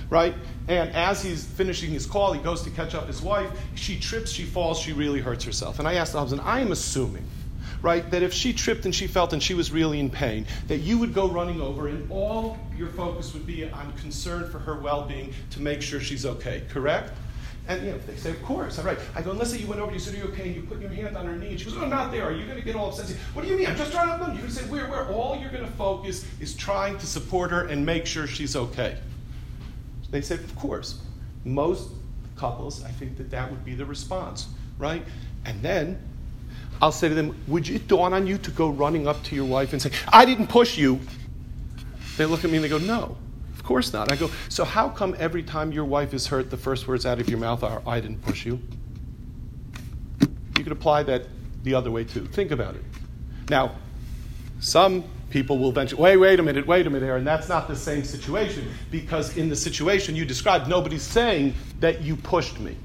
right? 0.10 0.36
And 0.68 0.92
as 0.92 1.24
he's 1.24 1.44
finishing 1.44 1.90
his 1.90 2.06
call, 2.06 2.34
he 2.34 2.40
goes 2.40 2.62
to 2.64 2.70
catch 2.70 2.94
up 2.94 3.08
his 3.08 3.22
wife. 3.22 3.50
She 3.74 4.00
trips, 4.00 4.32
she 4.32 4.44
falls, 4.44 4.80
she 4.80 4.94
really 4.94 5.22
hurts 5.22 5.44
herself. 5.44 5.80
And 5.80 5.88
I 5.88 5.96
asked 5.96 6.14
the 6.14 6.20
husband, 6.20 6.42
I 6.46 6.60
am 6.60 6.72
assuming 6.72 7.26
right? 7.84 8.10
That 8.10 8.24
if 8.24 8.34
she 8.34 8.54
tripped 8.54 8.86
and 8.86 8.96
she 8.96 9.06
felt 9.06 9.34
and 9.34 9.44
she 9.44 9.54
was 9.54 9.72
really 9.72 10.00
in 10.00 10.10
pain, 10.10 10.48
that 10.68 10.78
you 10.78 10.98
would 10.98 11.14
go 11.14 11.28
running 11.28 11.62
over 11.62 11.90
and 11.90 12.10
all 12.10 12.58
your 12.76 12.88
focus 12.88 13.34
would 13.34 13.46
be 13.46 13.70
on 13.70 13.94
concern 13.98 14.50
for 14.50 14.58
her 14.58 14.80
well 14.80 15.06
being 15.06 15.34
to 15.52 15.62
make 15.62 15.84
sure 15.84 16.00
she's 16.00 16.26
okay, 16.26 16.64
correct? 16.70 17.12
And 17.68 17.86
you 17.86 17.92
know, 17.92 17.98
they 18.00 18.16
say, 18.16 18.32
of 18.32 18.42
course, 18.44 18.80
all 18.80 18.86
right. 18.86 18.98
I 19.16 19.22
go, 19.22 19.32
unless 19.32 19.58
you 19.58 19.68
went 19.68 19.80
over, 19.80 19.92
you 19.92 20.00
said, 20.00 20.16
are 20.16 20.18
you 20.18 20.24
okay? 20.26 20.48
And 20.48 20.56
you 20.56 20.64
put 20.64 20.82
your 20.82 20.90
hand 20.90 21.16
on 21.16 21.26
her 21.26 21.36
knee. 21.36 21.50
And 21.50 21.60
she 21.60 21.66
goes, 21.66 21.78
oh, 21.78 21.86
not 21.86 22.12
there. 22.12 22.26
Are 22.26 22.32
you 22.32 22.46
going 22.46 22.58
to 22.58 22.64
get 22.64 22.76
all 22.76 22.90
upset? 22.90 23.08
Say, 23.08 23.16
what 23.34 23.44
do 23.44 23.52
you 23.52 23.58
mean? 23.58 23.68
I'm 23.68 23.78
just 23.78 23.92
trying 23.92 24.08
to. 24.08 24.26
You're 24.26 24.36
going 24.36 24.48
to 24.48 24.52
say, 24.52 24.66
where, 24.66 24.90
where? 24.90 25.08
All 25.08 25.38
you're 25.38 25.52
going 25.52 25.64
to 25.64 25.72
focus 25.72 26.26
is 26.42 26.56
trying 26.56 26.98
to 26.98 27.06
support 27.06 27.52
her 27.52 27.68
and 27.68 27.86
make 27.86 28.06
sure 28.06 28.28
she's 28.28 28.56
okay. 28.56 28.98
They 30.10 30.22
said, 30.22 30.40
of 30.40 30.56
course. 30.58 31.00
Most 31.46 31.90
couples, 32.36 32.84
I 32.84 32.90
think 32.90 33.18
that 33.18 33.30
that 33.32 33.50
would 33.50 33.64
be 33.64 33.76
the 33.76 33.86
response, 33.86 34.48
right? 34.78 35.04
And 35.46 35.62
then 35.62 36.02
I'll 36.82 36.92
say 36.92 37.10
to 37.10 37.16
them, 37.16 37.36
Would 37.48 37.70
it 37.70 37.88
dawn 37.88 38.14
on 38.14 38.28
you 38.28 38.38
to 38.40 38.52
go 38.52 38.70
running 38.70 39.08
up 39.08 39.24
to 39.24 39.36
your 39.36 39.46
wife 39.46 39.74
and 39.74 39.82
say, 39.82 39.92
I 40.12 40.26
didn't 40.26 40.48
push 40.48 40.78
you? 40.78 41.00
They 42.18 42.26
look 42.26 42.44
at 42.44 42.52
me 42.52 42.58
and 42.58 42.64
they 42.64 42.70
go, 42.70 42.78
No, 42.78 43.18
of 43.54 43.64
course 43.64 43.94
not. 43.94 44.12
I 44.12 44.16
go, 44.16 44.30
So 44.50 44.64
how 44.64 44.90
come 44.90 45.16
every 45.20 45.44
time 45.44 45.72
your 45.72 45.86
wife 45.86 46.14
is 46.14 46.28
hurt, 46.28 46.50
the 46.50 46.58
first 46.58 46.88
words 46.88 47.06
out 47.06 47.20
of 47.20 47.30
your 47.30 47.40
mouth 47.40 47.64
are, 47.64 47.82
I 47.88 48.00
didn't 48.00 48.22
push 48.22 48.46
you? 48.46 48.60
You 50.58 50.64
could 50.64 50.72
apply 50.72 51.04
that 51.04 51.28
the 51.64 51.74
other 51.74 51.92
way 51.92 52.04
too. 52.04 52.26
Think 52.26 52.52
about 52.52 52.76
it. 52.76 52.84
Now, 53.50 53.76
some 54.60 55.04
people 55.30 55.58
will 55.58 55.72
venture, 55.72 55.96
wait, 55.96 56.16
wait 56.18 56.40
a 56.40 56.44
minute, 56.44 56.68
wait 56.68 56.86
a 56.86 56.90
minute, 56.90 57.06
Aaron, 57.06 57.24
that's 57.24 57.50
not 57.50 57.68
the 57.68 57.76
same 57.76 58.04
situation 58.04 58.70
because 58.92 59.36
in 59.36 59.50
the 59.50 59.56
situation 59.56 60.16
you 60.16 60.26
described, 60.26 60.68
nobody's 60.68 61.02
saying 61.02 61.56
that 61.80 62.02
you 62.02 62.16
pushed 62.16 62.60
me. 62.60 62.78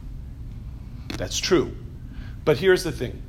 That's 1.19 1.39
true. 1.39 1.77
But 2.45 2.57
here's 2.57 2.83
the 2.83 2.93
thing 2.93 3.23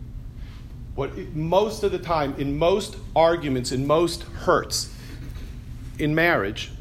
What 0.99 1.17
most 1.33 1.83
of 1.83 1.93
the 1.93 1.97
time, 1.97 2.35
in 2.37 2.59
most 2.59 2.97
arguments, 3.15 3.71
in 3.71 3.87
most 3.87 4.23
hurts 4.23 4.93
in 5.97 6.13
marriage, 6.13 6.73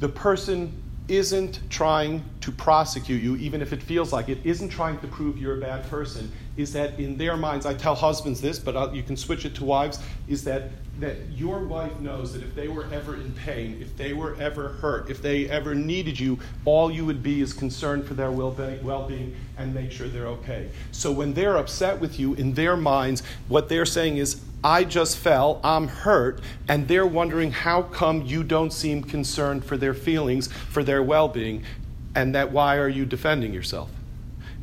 the 0.00 0.10
person 0.10 0.74
isn't 1.08 1.60
trying 1.70 2.22
to 2.42 2.52
prosecute 2.52 3.22
you, 3.22 3.36
even 3.36 3.62
if 3.62 3.72
it 3.72 3.82
feels 3.82 4.12
like 4.12 4.28
it, 4.28 4.44
isn't 4.44 4.68
trying 4.68 4.98
to 4.98 5.06
prove 5.06 5.38
you're 5.38 5.56
a 5.56 5.60
bad 5.62 5.88
person, 5.88 6.30
is 6.58 6.72
that 6.72 6.98
in 6.98 7.16
their 7.16 7.36
minds, 7.36 7.64
I 7.64 7.72
tell 7.72 7.94
husbands 7.94 8.40
this, 8.40 8.58
but 8.58 8.76
I'll, 8.76 8.94
you 8.94 9.04
can 9.04 9.16
switch 9.16 9.44
it 9.44 9.54
to 9.54 9.64
wives, 9.64 10.00
is 10.26 10.42
that, 10.44 10.70
that 10.98 11.16
your 11.30 11.60
wife 11.60 11.98
knows 12.00 12.32
that 12.32 12.42
if 12.42 12.54
they 12.56 12.66
were 12.66 12.84
ever 12.92 13.14
in 13.14 13.32
pain, 13.32 13.78
if 13.80 13.96
they 13.96 14.12
were 14.12 14.36
ever 14.40 14.70
hurt, 14.70 15.08
if 15.08 15.22
they 15.22 15.48
ever 15.48 15.72
needed 15.74 16.18
you, 16.18 16.36
all 16.64 16.90
you 16.90 17.06
would 17.06 17.22
be 17.22 17.40
is 17.40 17.52
concerned 17.52 18.04
for 18.04 18.14
their 18.14 18.32
well 18.32 18.50
being 18.50 19.36
and 19.56 19.72
make 19.72 19.92
sure 19.92 20.08
they're 20.08 20.26
okay. 20.26 20.68
So 20.90 21.12
when 21.12 21.32
they're 21.32 21.56
upset 21.56 22.00
with 22.00 22.18
you, 22.18 22.34
in 22.34 22.54
their 22.54 22.76
minds, 22.76 23.22
what 23.46 23.68
they're 23.68 23.86
saying 23.86 24.16
is, 24.16 24.42
I 24.64 24.82
just 24.82 25.16
fell, 25.16 25.60
I'm 25.62 25.86
hurt, 25.86 26.40
and 26.66 26.88
they're 26.88 27.06
wondering 27.06 27.52
how 27.52 27.82
come 27.82 28.22
you 28.22 28.42
don't 28.42 28.72
seem 28.72 29.04
concerned 29.04 29.64
for 29.64 29.76
their 29.76 29.94
feelings, 29.94 30.48
for 30.48 30.82
their 30.82 31.04
well 31.04 31.28
being, 31.28 31.62
and 32.16 32.34
that 32.34 32.50
why 32.50 32.78
are 32.78 32.88
you 32.88 33.06
defending 33.06 33.54
yourself? 33.54 33.88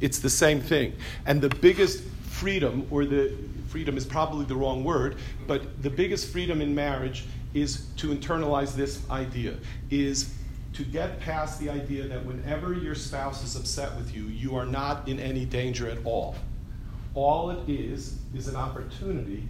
It's 0.02 0.20
the 0.20 0.30
same 0.30 0.62
thing. 0.62 0.94
And 1.25 1.42
the 1.42 1.50
biggest 1.50 2.04
freedom, 2.04 2.88
or 2.92 3.06
the 3.06 3.34
freedom 3.68 3.98
is 3.98 4.06
probably 4.06 4.46
the 4.46 4.56
wrong 4.56 4.84
word, 4.84 5.18
but 5.48 5.82
the 5.82 5.90
biggest 5.90 6.32
freedom 6.32 6.62
in 6.62 6.75
marriage 6.75 7.25
is 7.54 7.88
to 7.98 8.14
internalize 8.14 8.75
this 8.75 9.10
idea, 9.10 9.56
is 9.90 10.34
to 10.74 10.84
get 10.84 11.20
past 11.22 11.60
the 11.60 11.70
idea 11.70 12.06
that 12.08 12.25
whenever 12.25 12.74
your 12.74 12.96
spouse 12.96 13.44
is 13.44 13.56
upset 13.56 13.96
with 13.96 14.14
you, 14.14 14.24
you 14.24 14.56
are 14.56 14.66
not 14.66 15.08
in 15.08 15.20
any 15.20 15.46
danger 15.46 15.90
at 15.90 15.98
all. 16.06 16.36
All 17.14 17.50
it 17.50 17.70
is 17.70 18.18
is 18.36 18.50
an 18.50 18.58
opportunity 18.58 19.48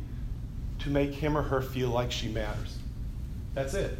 to 0.79 0.89
make 0.89 1.11
him 1.11 1.35
or 1.35 1.41
her 1.41 1.61
feel 1.61 1.89
like 1.89 2.11
she 2.11 2.27
matters. 2.27 2.77
That's 3.55 3.73
it. 3.73 3.97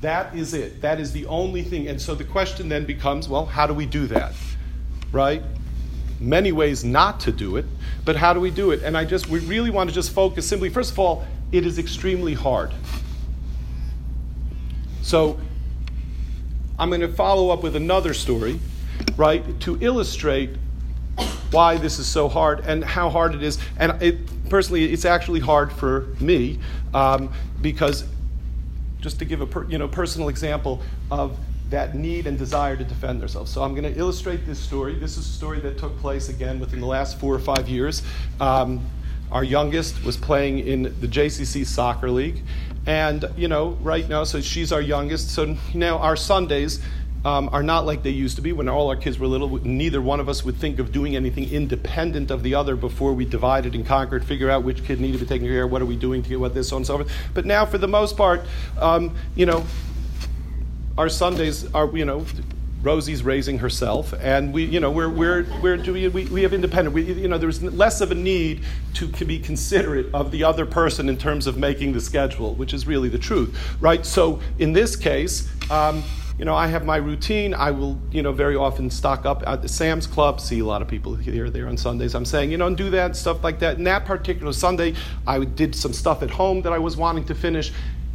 That 0.00 0.34
is 0.36 0.54
it. 0.54 0.80
That 0.80 1.00
is 1.00 1.12
the 1.12 1.26
only 1.26 1.62
thing. 1.62 1.88
And 1.88 2.00
so 2.00 2.14
the 2.14 2.24
question 2.24 2.68
then 2.68 2.84
becomes 2.84 3.28
well, 3.28 3.46
how 3.46 3.66
do 3.66 3.74
we 3.74 3.86
do 3.86 4.06
that? 4.08 4.32
Right? 5.12 5.42
Many 6.18 6.52
ways 6.52 6.84
not 6.84 7.20
to 7.20 7.32
do 7.32 7.56
it, 7.56 7.66
but 8.04 8.16
how 8.16 8.32
do 8.32 8.40
we 8.40 8.50
do 8.50 8.70
it? 8.70 8.82
And 8.82 8.96
I 8.96 9.04
just, 9.04 9.28
we 9.28 9.40
really 9.40 9.70
want 9.70 9.90
to 9.90 9.94
just 9.94 10.12
focus 10.12 10.48
simply, 10.48 10.68
first 10.68 10.92
of 10.92 10.98
all, 10.98 11.24
it 11.52 11.66
is 11.66 11.78
extremely 11.78 12.34
hard. 12.34 12.72
So 15.02 15.38
I'm 16.78 16.88
going 16.88 17.00
to 17.02 17.08
follow 17.08 17.50
up 17.50 17.62
with 17.62 17.76
another 17.76 18.14
story, 18.14 18.58
right, 19.16 19.60
to 19.60 19.78
illustrate 19.80 20.50
why 21.50 21.76
this 21.76 21.98
is 21.98 22.06
so 22.06 22.28
hard 22.28 22.60
and 22.60 22.82
how 22.82 23.10
hard 23.10 23.34
it 23.34 23.42
is. 23.42 23.58
And 23.78 24.02
it, 24.02 24.48
personally, 24.48 24.92
it's 24.92 25.04
actually 25.04 25.40
hard 25.40 25.72
for 25.72 26.08
me 26.18 26.58
um, 26.94 27.32
because, 27.60 28.04
just 29.00 29.18
to 29.18 29.24
give 29.24 29.40
a 29.40 29.46
per, 29.46 29.64
you 29.68 29.78
know 29.78 29.88
personal 29.88 30.28
example 30.28 30.80
of 31.10 31.38
that 31.72 31.94
need 31.94 32.26
and 32.26 32.38
desire 32.38 32.76
to 32.76 32.84
defend 32.84 33.20
themselves. 33.20 33.50
So 33.50 33.62
I'm 33.62 33.74
going 33.74 33.92
to 33.92 33.98
illustrate 33.98 34.46
this 34.46 34.58
story. 34.58 34.94
This 34.94 35.16
is 35.16 35.26
a 35.26 35.32
story 35.32 35.58
that 35.60 35.78
took 35.78 35.98
place 35.98 36.28
again 36.28 36.60
within 36.60 36.80
the 36.80 36.86
last 36.86 37.18
four 37.18 37.34
or 37.34 37.40
five 37.40 37.68
years. 37.68 38.02
Um, 38.40 38.80
our 39.32 39.42
youngest 39.42 40.04
was 40.04 40.16
playing 40.16 40.60
in 40.60 40.82
the 40.82 41.08
JCC 41.08 41.66
soccer 41.66 42.10
league, 42.10 42.42
and 42.86 43.24
you 43.36 43.48
know, 43.48 43.78
right 43.80 44.06
now, 44.06 44.24
so 44.24 44.42
she's 44.42 44.70
our 44.70 44.82
youngest. 44.82 45.30
So 45.30 45.56
now 45.72 45.98
our 45.98 46.16
Sundays 46.16 46.80
um, 47.24 47.48
are 47.52 47.62
not 47.62 47.86
like 47.86 48.02
they 48.02 48.10
used 48.10 48.36
to 48.36 48.42
be 48.42 48.52
when 48.52 48.68
all 48.68 48.88
our 48.90 48.96
kids 48.96 49.18
were 49.18 49.26
little. 49.26 49.48
Neither 49.64 50.02
one 50.02 50.20
of 50.20 50.28
us 50.28 50.44
would 50.44 50.56
think 50.56 50.78
of 50.78 50.92
doing 50.92 51.16
anything 51.16 51.50
independent 51.50 52.30
of 52.30 52.42
the 52.42 52.54
other 52.54 52.76
before 52.76 53.14
we 53.14 53.24
divided 53.24 53.74
and 53.74 53.86
conquered, 53.86 54.24
figure 54.24 54.50
out 54.50 54.64
which 54.64 54.84
kid 54.84 55.00
needed 55.00 55.18
to 55.18 55.24
be 55.24 55.28
taken 55.28 55.46
care 55.46 55.64
of, 55.64 55.72
what 55.72 55.80
are 55.80 55.86
we 55.86 55.96
doing 55.96 56.22
to 56.22 56.28
get 56.28 56.38
what 56.38 56.52
this, 56.52 56.68
so 56.68 56.76
on 56.76 56.80
and 56.80 56.86
so 56.86 56.98
forth. 56.98 57.12
But 57.32 57.46
now, 57.46 57.64
for 57.64 57.78
the 57.78 57.88
most 57.88 58.18
part, 58.18 58.42
um, 58.78 59.16
you 59.34 59.46
know, 59.46 59.64
our 60.98 61.08
Sundays 61.08 61.72
are, 61.74 61.86
you 61.96 62.04
know, 62.04 62.26
Rosie's 62.82 63.22
raising 63.22 63.58
herself, 63.58 64.12
and 64.20 64.52
we, 64.52 64.64
you 64.64 64.80
know, 64.80 64.90
we're, 64.90 65.08
we're, 65.08 65.46
we're 65.62 65.76
doing, 65.76 66.12
we, 66.12 66.24
we 66.26 66.42
have 66.42 66.52
independent. 66.52 66.94
We, 66.94 67.04
you 67.04 67.28
know, 67.28 67.38
there's 67.38 67.62
less 67.62 68.00
of 68.00 68.10
a 68.10 68.14
need 68.14 68.64
to, 68.94 69.06
be 69.24 69.38
considerate 69.38 70.12
of 70.12 70.32
the 70.32 70.42
other 70.42 70.66
person 70.66 71.08
in 71.08 71.16
terms 71.16 71.46
of 71.46 71.56
making 71.56 71.92
the 71.92 72.00
schedule, 72.00 72.54
which 72.54 72.74
is 72.74 72.86
really 72.86 73.08
the 73.08 73.18
truth, 73.18 73.56
right? 73.80 74.04
So 74.04 74.40
in 74.58 74.72
this 74.72 74.96
case, 74.96 75.48
um, 75.70 76.02
you 76.38 76.44
know, 76.44 76.56
I 76.56 76.66
have 76.66 76.84
my 76.84 76.96
routine. 76.96 77.54
I 77.54 77.70
will, 77.70 78.00
you 78.10 78.22
know, 78.22 78.32
very 78.32 78.56
often 78.56 78.90
stock 78.90 79.24
up 79.24 79.44
at 79.46 79.62
the 79.62 79.68
Sam's 79.68 80.08
Club, 80.08 80.40
see 80.40 80.58
a 80.58 80.64
lot 80.64 80.82
of 80.82 80.88
people 80.88 81.14
here 81.14 81.50
there 81.50 81.68
on 81.68 81.76
Sundays. 81.76 82.16
I'm 82.16 82.24
saying, 82.24 82.50
you 82.50 82.58
know, 82.58 82.66
and 82.66 82.76
do 82.76 82.90
that 82.90 83.14
stuff 83.14 83.44
like 83.44 83.60
that. 83.60 83.76
And 83.76 83.86
that 83.86 84.04
particular 84.04 84.52
Sunday, 84.52 84.94
I 85.24 85.44
did 85.44 85.74
some 85.74 85.92
stuff 85.92 86.20
at 86.22 86.30
home 86.30 86.62
that 86.62 86.72
I 86.72 86.78
was 86.78 86.96
wanting 86.96 87.24
to 87.26 87.34
finish. 87.34 87.72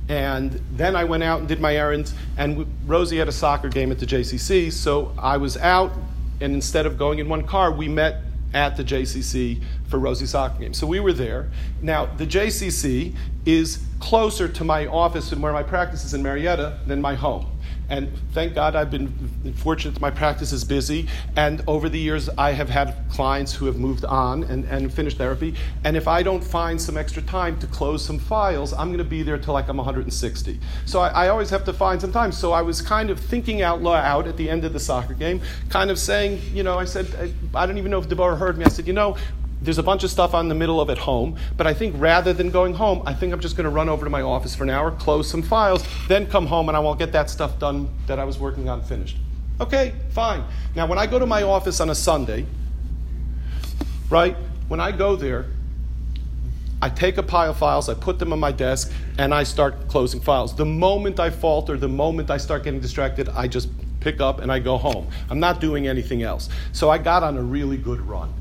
And 0.10 0.62
then 0.72 0.96
I 0.96 1.04
went 1.04 1.24
out 1.24 1.40
and 1.40 1.48
did 1.48 1.60
my 1.60 1.76
errands. 1.76 2.14
And 2.38 2.66
Rosie 2.86 3.18
had 3.18 3.28
a 3.28 3.32
soccer 3.34 3.70
game 3.70 3.92
at 3.92 4.00
the 4.00 4.06
JCC, 4.06 4.72
so 4.72 5.14
I 5.18 5.38
was 5.38 5.58
out. 5.58 5.92
And 6.40 6.54
instead 6.54 6.86
of 6.86 6.98
going 6.98 7.20
in 7.20 7.28
one 7.28 7.44
car, 7.44 7.72
we 7.72 7.88
met 7.88 8.22
at 8.54 8.78
the 8.78 8.84
JCC 8.84 9.62
for 9.88 10.00
Rosie's 10.00 10.32
soccer 10.32 10.60
game. 10.60 10.74
So 10.74 10.88
we 10.88 11.00
were 11.00 11.14
there. 11.14 11.50
Now, 11.82 12.06
the 12.06 12.26
JCC 12.26 13.16
is 13.46 13.84
closer 14.00 14.48
to 14.48 14.64
my 14.64 14.88
office 14.88 15.32
and 15.32 15.42
where 15.42 15.54
my 15.54 15.64
practice 15.64 16.06
is 16.06 16.14
in 16.14 16.22
Marietta 16.22 16.80
than 16.86 17.02
my 17.02 17.16
home. 17.16 17.46
And 17.90 18.12
thank 18.34 18.54
God 18.54 18.76
I've 18.76 18.92
been 18.92 19.08
fortunate 19.56 20.00
my 20.02 20.12
practice 20.12 20.52
is 20.52 20.64
busy. 20.64 21.08
And 21.36 21.64
over 21.68 21.90
the 21.90 22.00
years, 22.00 22.30
I 22.38 22.52
have 22.52 22.70
had 22.70 22.96
clients 23.10 23.54
who 23.54 23.66
have 23.66 23.78
moved 23.78 24.06
on 24.06 24.44
and, 24.44 24.66
and 24.66 24.94
finished 24.94 25.18
therapy. 25.18 25.56
And 25.84 25.96
if 25.96 26.08
I 26.08 26.24
don't 26.24 26.44
find 26.44 26.82
some 26.82 26.98
extra 26.98 27.22
time 27.22 27.58
to 27.60 27.68
close 27.68 28.04
some 28.04 28.20
files, 28.20 28.74
I'm 28.74 28.88
going 28.88 28.98
to 28.98 29.04
be 29.04 29.24
there 29.24 29.38
till 29.38 29.54
like 29.54 29.70
I'm 29.70 29.78
160. 29.78 30.60
So 30.86 31.00
I, 31.00 31.10
I 31.10 31.28
always 31.30 31.50
have 31.50 31.64
to 31.66 31.74
find 31.74 32.02
some 32.02 32.12
time. 32.12 32.32
So 32.32 32.52
I 32.52 32.62
was 32.62 32.82
kind 32.82 33.10
of 33.10 33.20
thinking 33.20 33.62
out 33.62 33.82
loud 33.82 34.28
at 34.28 34.38
the 34.38 34.50
end 34.50 34.66
of 34.66 34.74
the 34.74 34.80
soccer 34.80 35.14
game, 35.14 35.42
kind 35.70 35.90
of 35.90 35.98
saying, 35.98 36.42
you 36.54 36.64
know, 36.64 36.78
I 36.78 36.86
said, 36.86 37.34
I, 37.54 37.64
I 37.64 37.66
don't 37.66 37.78
even 37.78 37.92
know 37.92 38.00
if 38.00 38.10
Deborah 38.10 38.36
heard 38.36 38.58
me. 38.58 38.66
I 38.66 38.70
said, 38.70 38.88
you 38.88 38.94
know, 38.94 39.16
there's 39.62 39.78
a 39.78 39.84
bunch 39.84 40.04
of 40.04 40.12
stuff 40.12 40.34
on 40.34 40.50
the 40.50 40.56
middle 40.56 40.80
of 40.80 40.90
at 40.90 40.98
home, 40.98 41.38
but 41.56 41.66
I 41.66 41.74
think 41.74 41.96
rather 41.98 42.34
than 42.34 42.52
going 42.52 42.74
home, 42.74 43.02
I 43.06 43.14
think 43.14 43.34
I'm 43.34 43.40
just 43.40 43.56
going 43.56 43.66
to 43.66 43.70
run 43.70 43.90
over 43.90 44.06
to 44.06 44.10
my 44.10 44.22
office 44.22 44.56
for 44.56 44.64
an 44.64 44.70
hour, 44.70 44.92
close 44.92 45.30
some 45.30 45.42
files, 45.42 45.84
then 46.08 46.28
come 46.28 46.46
home 46.46 46.70
and 46.70 46.78
I 46.78 46.80
won't 46.80 47.00
get 47.00 47.12
that 47.14 47.30
stuff 47.30 47.58
done 47.60 47.90
that 48.06 48.20
I 48.20 48.24
was 48.24 48.38
working 48.38 48.70
on 48.70 48.84
finished. 48.84 49.18
Okay, 49.60 49.94
fine. 50.12 50.44
Now, 50.76 50.86
when 50.86 51.00
I 51.00 51.08
go 51.08 51.18
to 51.18 51.26
my 51.26 51.42
office 51.42 51.80
on 51.80 51.90
a 51.90 51.96
Sunday, 51.96 52.46
right, 54.10 54.36
when 54.68 54.80
I 54.80 54.92
go 54.92 55.16
there, 55.16 55.48
I 56.80 56.90
take 56.90 57.18
a 57.18 57.24
pile 57.24 57.50
of 57.50 57.58
files, 57.58 57.90
I 57.90 57.96
put 57.96 58.20
them 58.20 58.32
on 58.32 58.40
my 58.40 58.52
desk, 58.52 58.92
and 59.18 59.34
I 59.34 59.42
start 59.44 59.88
closing 59.88 60.22
files. 60.22 60.56
The 60.56 60.66
moment 60.66 61.20
I 61.20 61.32
falter, 61.32 61.76
the 61.76 61.88
moment 61.88 62.30
I 62.30 62.38
start 62.38 62.64
getting 62.64 62.80
distracted, 62.80 63.30
I 63.30 63.48
just 63.48 63.70
pick 64.00 64.22
up 64.22 64.40
and 64.40 64.52
I 64.52 64.60
go 64.60 64.78
home. 64.78 65.08
I'm 65.32 65.40
not 65.40 65.60
doing 65.60 65.88
anything 65.88 66.22
else. 66.22 66.50
So 66.72 66.92
I 66.92 67.00
got 67.00 67.24
on 67.24 67.36
a 67.36 67.42
really 67.42 67.78
good 67.78 68.00
run. 68.02 68.32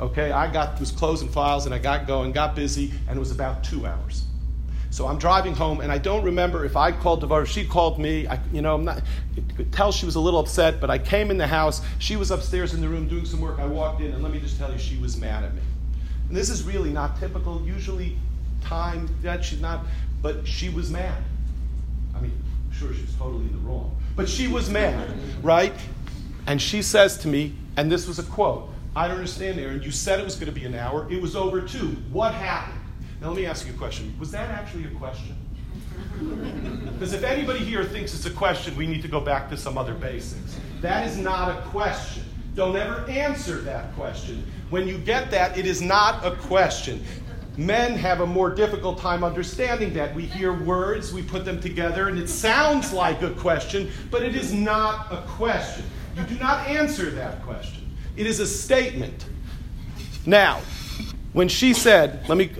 Okay, 0.00 0.32
I 0.32 0.50
got 0.52 0.80
was 0.80 0.90
closing 0.90 1.28
files 1.28 1.66
and 1.66 1.74
I 1.74 1.78
got 1.78 2.06
going, 2.06 2.32
got 2.32 2.54
busy, 2.54 2.92
and 3.08 3.16
it 3.16 3.20
was 3.20 3.30
about 3.30 3.62
two 3.62 3.86
hours. 3.86 4.24
So 4.90 5.08
I'm 5.08 5.18
driving 5.18 5.54
home, 5.54 5.80
and 5.80 5.90
I 5.90 5.98
don't 5.98 6.22
remember 6.22 6.64
if 6.64 6.76
I 6.76 6.92
called 6.92 7.20
Devorah, 7.20 7.46
she 7.46 7.64
called 7.64 7.98
me. 7.98 8.28
I, 8.28 8.38
you 8.52 8.62
know, 8.62 8.76
I'm 8.76 8.84
not. 8.84 9.02
could 9.56 9.72
tell 9.72 9.90
she 9.90 10.06
was 10.06 10.14
a 10.14 10.20
little 10.20 10.38
upset, 10.38 10.80
but 10.80 10.88
I 10.88 10.98
came 10.98 11.32
in 11.32 11.38
the 11.38 11.48
house. 11.48 11.82
She 11.98 12.14
was 12.14 12.30
upstairs 12.30 12.74
in 12.74 12.80
the 12.80 12.88
room 12.88 13.08
doing 13.08 13.24
some 13.24 13.40
work. 13.40 13.58
I 13.58 13.66
walked 13.66 14.00
in, 14.00 14.12
and 14.12 14.22
let 14.22 14.32
me 14.32 14.38
just 14.38 14.56
tell 14.56 14.70
you, 14.70 14.78
she 14.78 14.96
was 14.98 15.16
mad 15.16 15.42
at 15.42 15.52
me. 15.52 15.62
And 16.28 16.36
this 16.36 16.48
is 16.48 16.62
really 16.62 16.90
not 16.90 17.18
typical. 17.18 17.60
Usually, 17.66 18.16
time 18.60 19.08
that 19.22 19.44
she's 19.44 19.60
not, 19.60 19.84
but 20.22 20.46
she 20.46 20.68
was 20.68 20.90
mad. 20.90 21.22
I 22.14 22.20
mean, 22.20 22.32
sure, 22.72 22.94
she's 22.94 23.14
totally 23.16 23.46
in 23.46 23.52
the 23.52 23.68
wrong, 23.68 23.96
but 24.14 24.28
she 24.28 24.46
was 24.46 24.70
mad, 24.70 25.08
right? 25.42 25.74
And 26.46 26.62
she 26.62 26.82
says 26.82 27.18
to 27.18 27.28
me, 27.28 27.54
and 27.76 27.90
this 27.90 28.06
was 28.06 28.20
a 28.20 28.22
quote. 28.22 28.70
I 28.96 29.08
don't 29.08 29.16
understand, 29.16 29.58
Aaron. 29.58 29.82
You 29.82 29.90
said 29.90 30.20
it 30.20 30.24
was 30.24 30.36
going 30.36 30.46
to 30.46 30.52
be 30.52 30.64
an 30.64 30.74
hour. 30.74 31.10
It 31.10 31.20
was 31.20 31.34
over 31.34 31.60
two. 31.60 31.96
What 32.12 32.32
happened? 32.32 32.80
Now, 33.20 33.28
let 33.28 33.36
me 33.36 33.46
ask 33.46 33.66
you 33.66 33.72
a 33.72 33.76
question. 33.76 34.14
Was 34.20 34.30
that 34.30 34.50
actually 34.50 34.84
a 34.84 34.90
question? 34.90 35.36
Because 36.94 37.12
if 37.12 37.24
anybody 37.24 37.58
here 37.58 37.84
thinks 37.84 38.14
it's 38.14 38.24
a 38.24 38.30
question, 38.30 38.76
we 38.76 38.86
need 38.86 39.02
to 39.02 39.08
go 39.08 39.20
back 39.20 39.50
to 39.50 39.56
some 39.56 39.76
other 39.76 39.94
basics. 39.94 40.56
That 40.80 41.06
is 41.08 41.18
not 41.18 41.50
a 41.50 41.60
question. 41.68 42.22
Don't 42.54 42.76
ever 42.76 43.04
answer 43.10 43.60
that 43.62 43.92
question. 43.96 44.46
When 44.70 44.86
you 44.86 44.96
get 44.96 45.30
that, 45.32 45.58
it 45.58 45.66
is 45.66 45.82
not 45.82 46.24
a 46.24 46.36
question. 46.36 47.04
Men 47.56 47.96
have 47.96 48.20
a 48.20 48.26
more 48.26 48.48
difficult 48.48 48.98
time 48.98 49.24
understanding 49.24 49.92
that. 49.94 50.14
We 50.14 50.24
hear 50.24 50.52
words, 50.52 51.12
we 51.12 51.22
put 51.22 51.44
them 51.44 51.60
together, 51.60 52.08
and 52.08 52.18
it 52.18 52.28
sounds 52.28 52.92
like 52.92 53.22
a 53.22 53.30
question, 53.30 53.90
but 54.10 54.22
it 54.22 54.36
is 54.36 54.52
not 54.52 55.12
a 55.12 55.22
question. 55.22 55.84
You 56.16 56.22
do 56.22 56.38
not 56.38 56.66
answer 56.68 57.10
that 57.10 57.42
question. 57.42 57.83
It 58.16 58.26
is 58.26 58.40
a 58.40 58.46
statement. 58.46 59.24
Now, 60.26 60.60
when 61.32 61.48
she 61.48 61.74
said, 61.74 62.28
let 62.28 62.38
me 62.38 62.50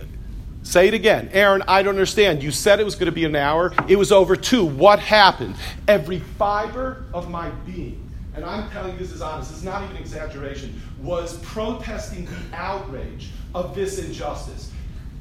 say 0.62 0.88
it 0.88 0.94
again, 0.94 1.30
Aaron, 1.32 1.62
I 1.68 1.82
don't 1.82 1.94
understand. 1.94 2.42
You 2.42 2.50
said 2.50 2.80
it 2.80 2.84
was 2.84 2.96
going 2.96 3.06
to 3.06 3.12
be 3.12 3.24
an 3.24 3.36
hour, 3.36 3.72
it 3.88 3.96
was 3.96 4.10
over 4.10 4.34
two. 4.36 4.64
What 4.64 4.98
happened? 4.98 5.54
Every 5.86 6.18
fiber 6.18 7.04
of 7.14 7.30
my 7.30 7.50
being, 7.66 8.10
and 8.34 8.44
I'm 8.44 8.68
telling 8.70 8.92
you 8.92 8.98
this 8.98 9.12
is 9.12 9.22
honest, 9.22 9.52
is 9.52 9.62
not 9.62 9.84
even 9.84 9.96
exaggeration, 9.96 10.80
was 11.00 11.38
protesting 11.40 12.26
the 12.26 12.56
outrage 12.56 13.30
of 13.54 13.74
this 13.74 13.98
injustice. 13.98 14.72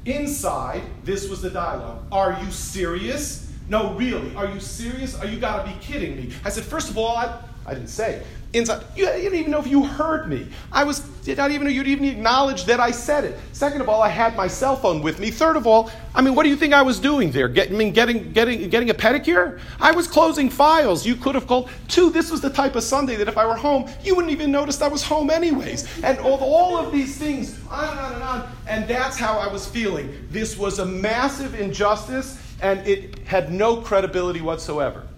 Inside, 0.04 0.82
this 1.04 1.28
was 1.28 1.40
the 1.40 1.50
dialogue. 1.50 2.04
Are 2.10 2.38
you 2.42 2.50
serious? 2.50 3.52
No, 3.68 3.94
really. 3.94 4.34
Are 4.34 4.46
you 4.46 4.60
serious? 4.60 5.14
Are 5.18 5.26
you 5.26 5.38
gotta 5.38 5.66
be 5.70 5.76
kidding 5.80 6.16
me? 6.16 6.32
I 6.44 6.50
said, 6.50 6.64
first 6.64 6.90
of 6.90 6.98
all, 6.98 7.16
I, 7.16 7.38
I 7.64 7.72
didn't 7.72 7.88
say. 7.88 8.22
Inside, 8.54 8.84
you, 8.94 9.04
didn't 9.04 9.34
even 9.34 9.50
know 9.50 9.58
if 9.58 9.66
you 9.66 9.84
heard 9.84 10.28
me. 10.28 10.46
I 10.70 10.84
was 10.84 11.00
did 11.24 11.38
not 11.38 11.50
even 11.50 11.66
know 11.66 11.72
you'd 11.72 11.88
even 11.88 12.04
acknowledge 12.04 12.66
that 12.66 12.78
I 12.78 12.92
said 12.92 13.24
it. 13.24 13.36
Second 13.52 13.80
of 13.80 13.88
all, 13.88 14.00
I 14.00 14.08
had 14.08 14.36
my 14.36 14.46
cell 14.46 14.76
phone 14.76 15.02
with 15.02 15.18
me. 15.18 15.32
Third 15.32 15.56
of 15.56 15.66
all, 15.66 15.90
I 16.14 16.22
mean, 16.22 16.36
what 16.36 16.44
do 16.44 16.50
you 16.50 16.54
think 16.54 16.72
I 16.72 16.82
was 16.82 17.00
doing 17.00 17.32
there? 17.32 17.48
I 17.48 17.66
mean, 17.70 17.92
getting 17.92 18.32
getting 18.32 18.70
getting 18.70 18.90
a 18.90 18.94
pedicure? 18.94 19.58
I 19.80 19.90
was 19.90 20.06
closing 20.06 20.50
files. 20.50 21.04
You 21.04 21.16
could 21.16 21.34
have 21.34 21.48
called. 21.48 21.68
Two, 21.88 22.10
this 22.10 22.30
was 22.30 22.40
the 22.40 22.50
type 22.50 22.76
of 22.76 22.84
Sunday 22.84 23.16
that 23.16 23.26
if 23.26 23.36
I 23.36 23.44
were 23.44 23.56
home, 23.56 23.90
you 24.04 24.14
wouldn't 24.14 24.32
even 24.32 24.52
notice 24.52 24.80
I 24.80 24.86
was 24.86 25.02
home 25.02 25.30
anyways. 25.30 25.88
And 26.04 26.16
all, 26.20 26.38
all 26.38 26.76
of 26.76 26.92
these 26.92 27.16
things, 27.16 27.58
on 27.68 27.88
and 27.88 27.98
on 27.98 28.12
and 28.12 28.22
on. 28.22 28.52
And 28.68 28.86
that's 28.86 29.18
how 29.18 29.36
I 29.36 29.52
was 29.52 29.66
feeling. 29.66 30.28
This 30.30 30.56
was 30.56 30.78
a 30.78 30.86
massive 30.86 31.58
injustice, 31.58 32.40
and 32.62 32.86
it 32.86 33.18
had 33.26 33.52
no 33.52 33.78
credibility 33.78 34.42
whatsoever. 34.42 35.08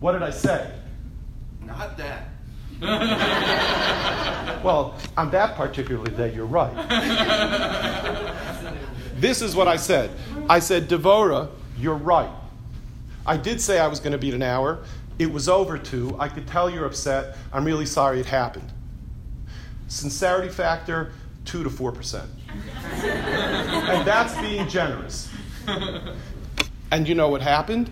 What 0.00 0.14
did 0.14 0.24
I 0.24 0.30
say? 0.30 0.81
Not 1.78 1.96
that. 1.98 2.28
Well, 4.62 4.94
on 5.16 5.30
that 5.32 5.56
particular 5.56 6.06
day, 6.06 6.32
you're 6.32 6.46
right. 6.46 6.72
this 9.16 9.42
is 9.42 9.56
what 9.56 9.66
I 9.66 9.74
said. 9.74 10.10
I 10.48 10.60
said, 10.60 10.88
Devora, 10.88 11.48
you're 11.78 11.96
right. 11.96 12.30
I 13.26 13.36
did 13.36 13.60
say 13.60 13.80
I 13.80 13.88
was 13.88 13.98
going 13.98 14.12
to 14.12 14.18
beat 14.18 14.34
an 14.34 14.42
hour. 14.42 14.84
It 15.18 15.32
was 15.32 15.48
over 15.48 15.78
two. 15.78 16.16
I 16.18 16.28
could 16.28 16.46
tell 16.46 16.70
you're 16.70 16.86
upset. 16.86 17.36
I'm 17.52 17.64
really 17.64 17.86
sorry 17.86 18.20
it 18.20 18.26
happened. 18.26 18.72
Sincerity 19.88 20.48
factor, 20.48 21.12
two 21.44 21.64
to 21.64 21.70
four 21.70 21.90
percent. 21.90 22.30
and 23.02 24.06
that's 24.06 24.40
being 24.40 24.68
generous. 24.68 25.28
And 26.92 27.08
you 27.08 27.14
know 27.16 27.28
what 27.30 27.42
happened? 27.42 27.90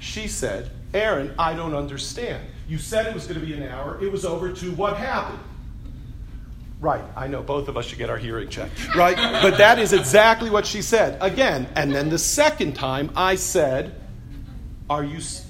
She 0.00 0.26
said, 0.28 0.70
Aaron, 0.92 1.34
I 1.38 1.54
don't 1.54 1.74
understand. 1.74 2.44
You 2.68 2.78
said 2.78 3.06
it 3.06 3.14
was 3.14 3.26
going 3.26 3.40
to 3.40 3.46
be 3.46 3.54
an 3.54 3.62
hour. 3.62 4.02
It 4.02 4.10
was 4.10 4.24
over 4.24 4.52
two. 4.52 4.72
What 4.72 4.96
happened? 4.96 5.38
Right, 6.80 7.04
I 7.16 7.28
know 7.28 7.42
both 7.42 7.68
of 7.68 7.76
us 7.76 7.86
should 7.86 7.98
get 7.98 8.10
our 8.10 8.18
hearing 8.18 8.48
checked, 8.48 8.94
right? 8.94 9.16
but 9.16 9.56
that 9.56 9.78
is 9.78 9.92
exactly 9.92 10.50
what 10.50 10.66
she 10.66 10.82
said. 10.82 11.16
Again, 11.22 11.66
and 11.76 11.94
then 11.94 12.10
the 12.10 12.18
second 12.18 12.74
time 12.74 13.10
I 13.16 13.36
said, 13.36 13.94
Are 14.90 15.02
you. 15.02 15.16
S-? 15.16 15.46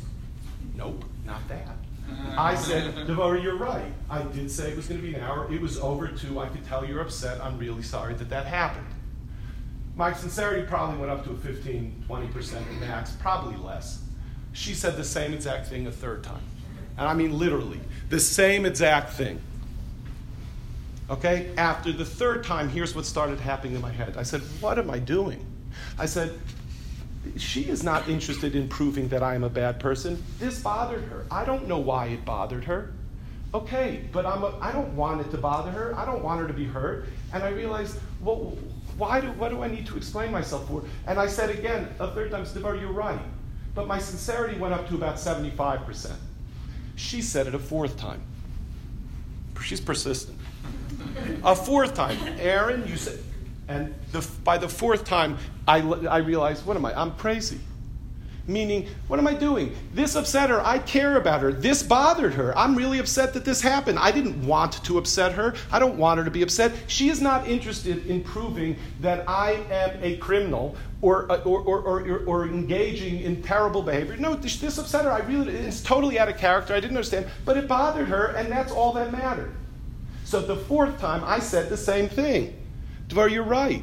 Nope, 0.76 1.04
not 1.26 1.47
that. 1.49 1.75
I 2.37 2.54
said, 2.56 2.94
Devora, 3.06 3.42
you're 3.42 3.56
right. 3.56 3.92
I 4.11 4.23
did 4.23 4.50
say 4.50 4.71
it 4.71 4.76
was 4.76 4.87
going 4.87 5.00
to 5.00 5.06
be 5.06 5.14
an 5.14 5.21
hour. 5.23 5.52
It 5.52 5.61
was 5.61 5.78
over 5.78 6.09
two. 6.09 6.40
I 6.40 6.49
could 6.49 6.64
tell 6.66 6.85
you're 6.85 7.00
upset. 7.00 7.40
I'm 7.40 7.59
really 7.59 7.83
sorry 7.83 8.14
that 8.14 8.28
that 8.30 8.47
happened. 8.47 8.87
My 9.97 10.12
sincerity 10.12 10.66
probably 10.66 10.99
went 10.99 11.12
up 11.12 11.25
to 11.25 11.30
a 11.30 11.37
15, 11.37 12.04
20% 12.09 12.80
max, 12.80 13.12
probably 13.12 13.56
less. 13.56 14.02
She 14.52 14.75
said 14.75 14.97
the 14.97 15.04
same 15.04 15.33
exact 15.33 15.68
thing 15.68 15.87
a 15.87 15.92
third 15.92 16.25
time. 16.25 16.42
And 16.96 17.08
I 17.08 17.14
mean 17.14 17.38
literally, 17.38 17.80
the 18.08 18.20
same 18.20 18.66
exact 18.66 19.12
thing. 19.14 19.40
Okay? 21.10 21.50
After 21.56 21.92
the 21.92 22.04
third 22.04 22.44
time, 22.44 22.68
here's 22.68 22.94
what 22.94 23.04
started 23.04 23.40
happening 23.40 23.74
in 23.74 23.82
my 23.82 23.92
head. 23.92 24.16
I 24.16 24.22
said, 24.22 24.40
What 24.60 24.78
am 24.78 24.90
I 24.90 24.98
doing? 24.98 25.44
I 25.98 26.06
said, 26.06 26.38
She 27.36 27.62
is 27.62 27.82
not 27.82 28.08
interested 28.08 28.54
in 28.54 28.68
proving 28.68 29.08
that 29.08 29.22
I 29.22 29.34
am 29.34 29.44
a 29.44 29.50
bad 29.50 29.80
person. 29.80 30.22
This 30.38 30.60
bothered 30.62 31.04
her. 31.04 31.26
I 31.30 31.44
don't 31.44 31.68
know 31.68 31.78
why 31.78 32.06
it 32.06 32.24
bothered 32.24 32.64
her. 32.64 32.92
Okay, 33.52 34.02
but 34.10 34.26
I'm 34.26 34.42
a, 34.42 34.58
I 34.60 34.72
don't 34.72 34.96
want 34.96 35.20
it 35.20 35.30
to 35.30 35.38
bother 35.38 35.70
her. 35.70 35.96
I 35.96 36.04
don't 36.04 36.24
want 36.24 36.40
her 36.40 36.48
to 36.48 36.52
be 36.52 36.64
hurt. 36.64 37.06
And 37.32 37.42
I 37.42 37.50
realized, 37.50 37.98
well, 38.20 38.56
why 38.96 39.20
do, 39.20 39.28
what 39.32 39.50
do 39.50 39.62
I 39.62 39.68
need 39.68 39.86
to 39.86 39.96
explain 39.96 40.32
myself 40.32 40.66
for? 40.66 40.82
And 41.06 41.20
I 41.20 41.28
said 41.28 41.50
again, 41.50 41.88
a 42.00 42.10
third 42.10 42.30
time, 42.32 42.44
Stivar, 42.44 42.80
you're 42.80 42.92
right. 42.92 43.20
But 43.74 43.87
my 43.87 43.98
sincerity 43.98 44.59
went 44.59 44.74
up 44.74 44.88
to 44.88 44.94
about 44.94 45.16
75%. 45.16 46.12
She 46.96 47.22
said 47.22 47.46
it 47.46 47.54
a 47.54 47.59
fourth 47.59 47.96
time. 47.96 48.20
She's 49.62 49.80
persistent. 49.80 50.38
A 51.42 51.54
fourth 51.54 51.94
time, 51.94 52.18
Aaron, 52.38 52.87
you 52.87 52.96
said, 52.96 53.18
and 53.68 53.94
the, 54.12 54.26
by 54.42 54.59
the 54.59 54.68
fourth 54.68 55.04
time, 55.04 55.38
I, 55.66 55.80
I 55.80 56.18
realized, 56.18 56.66
what 56.66 56.76
am 56.76 56.85
I? 56.85 56.98
I'm 56.98 57.12
crazy. 57.12 57.61
Meaning, 58.46 58.88
what 59.09 59.18
am 59.18 59.26
I 59.26 59.33
doing? 59.33 59.74
This 59.94 60.16
upset 60.16 60.50
her. 60.50 60.61
I 60.61 60.78
care 60.78 61.16
about 61.16 61.40
her. 61.40 61.50
This 61.50 61.83
bothered 61.83 62.35
her. 62.35 62.57
I'm 62.59 62.74
really 62.74 62.98
upset 62.98 63.33
that 63.33 63.44
this 63.46 63.62
happened. 63.62 63.98
I 63.98 64.11
didn't 64.11 64.46
want 64.46 64.85
to 64.85 64.98
upset 64.98 65.33
her. 65.33 65.54
I 65.72 65.78
don't 65.78 65.96
want 65.96 66.18
her 66.18 66.24
to 66.24 66.30
be 66.30 66.42
upset. 66.42 66.72
She 66.87 67.09
is 67.09 67.22
not 67.22 67.48
interested 67.48 68.07
in 68.07 68.22
proving 68.22 68.76
that 69.00 69.26
I 69.26 69.52
am 69.70 69.98
a 70.02 70.18
criminal 70.18 70.76
or, 71.00 71.30
uh, 71.33 71.38
or, 71.38 71.61
or, 71.61 71.80
or, 71.80 72.24
or 72.26 72.46
engaging 72.46 73.20
in 73.20 73.42
terrible 73.42 73.83
behavior. 73.83 74.16
No, 74.18 74.35
this, 74.35 74.61
this 74.61 74.76
upset 74.76 75.07
her. 75.07 75.11
I 75.11 75.20
really, 75.20 75.54
it's 75.54 75.80
totally 75.80 76.18
out 76.18 76.28
of 76.28 76.37
character. 76.37 76.74
I 76.74 76.80
didn't 76.80 76.96
understand. 76.98 77.26
But 77.46 77.57
it 77.57 77.66
bothered 77.66 78.09
her, 78.09 78.26
and 78.37 78.52
that's 78.52 78.72
all 78.72 78.92
that 78.92 79.11
mattered. 79.11 79.54
So 80.24 80.42
the 80.42 80.57
fourth 80.57 81.00
time, 81.00 81.22
I 81.24 81.38
said 81.38 81.70
the 81.70 81.76
same 81.78 82.11
thing. 82.11 82.59
Dvar, 83.09 83.30
you're 83.30 83.42
right. 83.42 83.83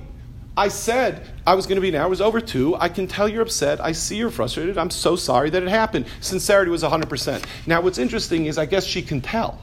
I 0.55 0.67
said 0.67 1.25
I 1.47 1.55
was 1.55 1.65
going 1.65 1.77
to 1.77 1.81
be 1.81 1.89
an 1.89 1.95
hour. 1.95 2.07
It 2.07 2.09
was 2.09 2.21
over 2.21 2.41
two. 2.41 2.75
I 2.75 2.89
can 2.89 3.07
tell 3.07 3.27
you're 3.27 3.41
upset. 3.41 3.79
I 3.79 3.93
see 3.93 4.17
you're 4.17 4.29
frustrated. 4.29 4.77
I'm 4.77 4.89
so 4.89 5.15
sorry 5.15 5.49
that 5.49 5.63
it 5.63 5.69
happened. 5.69 6.07
Sincerity 6.19 6.69
was 6.69 6.83
100%. 6.83 7.45
Now, 7.67 7.81
what's 7.81 7.97
interesting 7.97 8.47
is 8.47 8.57
I 8.57 8.65
guess 8.65 8.85
she 8.85 9.01
can 9.01 9.21
tell. 9.21 9.61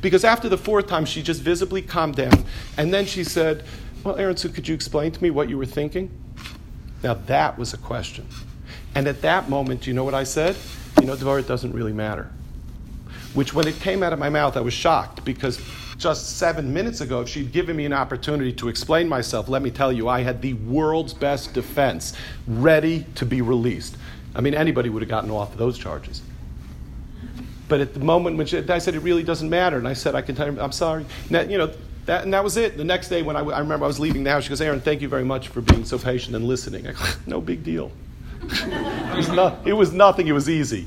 Because 0.00 0.24
after 0.24 0.48
the 0.48 0.58
fourth 0.58 0.86
time, 0.86 1.04
she 1.04 1.22
just 1.22 1.40
visibly 1.40 1.80
calmed 1.80 2.16
down. 2.16 2.44
And 2.76 2.92
then 2.92 3.06
she 3.06 3.24
said, 3.24 3.64
Well, 4.02 4.16
Aaron, 4.16 4.36
so 4.36 4.48
could 4.48 4.68
you 4.68 4.74
explain 4.74 5.12
to 5.12 5.22
me 5.22 5.30
what 5.30 5.48
you 5.48 5.56
were 5.56 5.66
thinking? 5.66 6.10
Now, 7.02 7.14
that 7.14 7.58
was 7.58 7.74
a 7.74 7.78
question. 7.78 8.26
And 8.94 9.06
at 9.06 9.22
that 9.22 9.48
moment, 9.48 9.86
you 9.86 9.94
know 9.94 10.04
what 10.04 10.14
I 10.14 10.24
said? 10.24 10.56
You 11.00 11.06
know, 11.06 11.16
Devorah, 11.16 11.40
it 11.40 11.48
doesn't 11.48 11.72
really 11.72 11.92
matter. 11.92 12.30
Which, 13.34 13.52
when 13.52 13.66
it 13.66 13.76
came 13.76 14.02
out 14.02 14.12
of 14.12 14.18
my 14.18 14.28
mouth, 14.28 14.56
I 14.56 14.60
was 14.60 14.72
shocked 14.74 15.24
because 15.24 15.60
just 15.98 16.38
seven 16.38 16.72
minutes 16.72 17.00
ago, 17.00 17.20
if 17.20 17.28
she'd 17.28 17.52
given 17.52 17.76
me 17.76 17.84
an 17.84 17.92
opportunity 17.92 18.52
to 18.54 18.68
explain 18.68 19.08
myself, 19.08 19.48
let 19.48 19.62
me 19.62 19.70
tell 19.70 19.92
you, 19.92 20.08
I 20.08 20.22
had 20.22 20.42
the 20.42 20.54
world's 20.54 21.14
best 21.14 21.54
defense 21.54 22.14
ready 22.46 23.06
to 23.16 23.26
be 23.26 23.42
released. 23.42 23.96
I 24.34 24.40
mean, 24.40 24.54
anybody 24.54 24.88
would 24.88 25.02
have 25.02 25.08
gotten 25.08 25.30
off 25.30 25.52
of 25.52 25.58
those 25.58 25.78
charges. 25.78 26.22
But 27.68 27.80
at 27.80 27.94
the 27.94 28.00
moment 28.00 28.36
when 28.36 28.46
she, 28.46 28.58
I 28.58 28.78
said, 28.78 28.94
it 28.94 29.00
really 29.00 29.22
doesn't 29.22 29.48
matter, 29.48 29.78
and 29.78 29.88
I 29.88 29.94
said, 29.94 30.14
I 30.14 30.22
can 30.22 30.34
tell 30.34 30.52
you, 30.52 30.60
I'm 30.60 30.72
sorry. 30.72 31.06
Now, 31.30 31.40
you 31.40 31.58
know, 31.58 31.72
that, 32.06 32.24
and 32.24 32.34
that 32.34 32.44
was 32.44 32.56
it. 32.56 32.76
The 32.76 32.84
next 32.84 33.08
day, 33.08 33.22
when 33.22 33.36
I, 33.36 33.40
I 33.40 33.58
remember 33.60 33.84
I 33.84 33.88
was 33.88 33.98
leaving 33.98 34.24
the 34.24 34.30
house, 34.30 34.44
she 34.44 34.50
goes, 34.50 34.60
Aaron, 34.60 34.80
thank 34.80 35.00
you 35.00 35.08
very 35.08 35.24
much 35.24 35.48
for 35.48 35.62
being 35.62 35.84
so 35.84 35.98
patient 35.98 36.36
and 36.36 36.44
listening. 36.44 36.86
I 36.86 36.92
go, 36.92 36.98
no 37.26 37.40
big 37.40 37.64
deal. 37.64 37.90
it, 38.42 39.16
was 39.16 39.28
not, 39.30 39.66
it 39.66 39.72
was 39.72 39.92
nothing, 39.92 40.26
it 40.26 40.32
was 40.32 40.50
easy, 40.50 40.86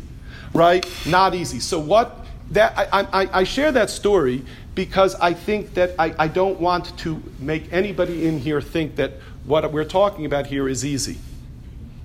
right? 0.53 0.87
Not 1.07 1.33
easy. 1.33 1.59
So, 1.59 1.79
what 1.79 2.25
that 2.51 2.77
I, 2.77 3.01
I, 3.01 3.29
I, 3.39 3.43
share 3.43 3.71
that 3.73 3.89
story 3.89 4.43
because 4.77 5.15
I 5.15 5.33
think 5.33 5.73
that 5.73 5.95
I, 5.97 6.13
I 6.19 6.27
don't 6.27 6.59
want 6.59 6.95
to 6.99 7.19
make 7.39 7.73
anybody 7.73 8.27
in 8.27 8.37
here 8.37 8.61
think 8.61 8.97
that 8.97 9.13
what 9.43 9.73
we're 9.73 9.83
talking 9.83 10.23
about 10.23 10.45
here 10.45 10.69
is 10.69 10.85
easy. 10.85 11.17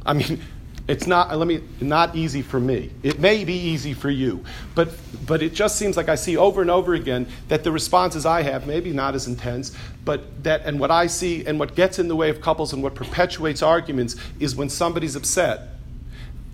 I 0.07 0.15
mean, 0.15 0.41
it's 0.89 1.07
not 1.07 1.37
let 1.37 1.47
me 1.47 1.63
not 1.83 2.17
easy 2.17 2.41
for 2.41 2.59
me. 2.59 2.91
It 3.03 3.21
may 3.21 3.45
be 3.45 3.53
easy 3.53 3.93
for 3.93 4.09
you, 4.09 4.43
but 4.75 4.89
but 5.27 5.43
it 5.43 5.53
just 5.53 5.77
seems 5.77 5.99
like 5.99 6.09
I 6.09 6.15
see 6.15 6.39
over 6.39 6.63
and 6.63 6.71
over 6.71 6.95
again 6.95 7.27
that 7.49 7.63
the 7.63 7.71
responses 7.71 8.25
I 8.25 8.41
have 8.41 8.67
maybe 8.67 8.91
not 8.91 9.15
as 9.15 9.27
intense, 9.27 9.77
but 10.07 10.43
that 10.43 10.63
and 10.65 10.81
what 10.81 10.91
I 10.91 11.09
see 11.09 11.45
and 11.45 11.61
what 11.61 11.75
gets 11.75 11.99
in 11.99 12.09
the 12.09 12.17
way 12.17 12.31
of 12.31 12.41
couples 12.41 12.73
and 12.73 12.83
what 12.83 12.95
perpetuates 12.95 13.63
arguments 13.63 14.17
is 14.41 14.57
when 14.57 14.71
somebody's 14.71 15.15
upset 15.15 15.77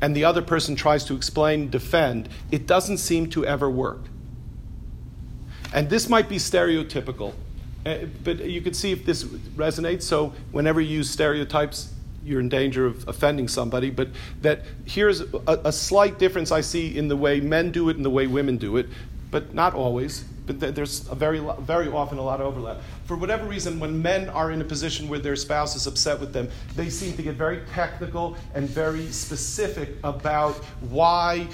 and 0.00 0.16
the 0.16 0.24
other 0.24 0.42
person 0.42 0.74
tries 0.74 1.04
to 1.04 1.14
explain, 1.14 1.70
defend, 1.70 2.28
it 2.50 2.66
doesn't 2.66 2.98
seem 2.98 3.30
to 3.30 3.46
ever 3.46 3.70
work. 3.70 4.00
And 5.72 5.88
this 5.90 6.08
might 6.08 6.28
be 6.28 6.36
stereotypical, 6.36 7.34
uh, 7.84 7.98
but 8.24 8.44
you 8.44 8.60
can 8.60 8.74
see 8.74 8.92
if 8.92 9.04
this 9.04 9.24
resonates. 9.24 10.02
So, 10.02 10.32
whenever 10.50 10.80
you 10.80 10.98
use 10.98 11.10
stereotypes, 11.10 11.92
you're 12.24 12.40
in 12.40 12.48
danger 12.48 12.86
of 12.86 13.06
offending 13.08 13.48
somebody. 13.48 13.90
But 13.90 14.08
that 14.42 14.62
here's 14.84 15.20
a, 15.20 15.60
a 15.64 15.72
slight 15.72 16.18
difference 16.18 16.52
I 16.52 16.60
see 16.60 16.96
in 16.96 17.08
the 17.08 17.16
way 17.16 17.40
men 17.40 17.70
do 17.70 17.88
it 17.88 17.96
and 17.96 18.04
the 18.04 18.10
way 18.10 18.26
women 18.26 18.56
do 18.56 18.76
it, 18.76 18.86
but 19.30 19.54
not 19.54 19.74
always. 19.74 20.24
But 20.46 20.74
there's 20.74 21.00
very, 21.00 21.40
very 21.60 21.88
often 21.88 22.16
a 22.16 22.22
lot 22.22 22.40
of 22.40 22.46
overlap. 22.46 22.78
For 23.04 23.16
whatever 23.16 23.46
reason, 23.46 23.78
when 23.78 24.00
men 24.00 24.30
are 24.30 24.50
in 24.50 24.62
a 24.62 24.64
position 24.64 25.06
where 25.06 25.18
their 25.18 25.36
spouse 25.36 25.76
is 25.76 25.86
upset 25.86 26.18
with 26.18 26.32
them, 26.32 26.48
they 26.74 26.88
seem 26.88 27.14
to 27.16 27.22
get 27.22 27.34
very 27.34 27.60
technical 27.74 28.34
and 28.54 28.66
very 28.66 29.12
specific 29.12 29.90
about 30.04 30.54
why 30.88 31.46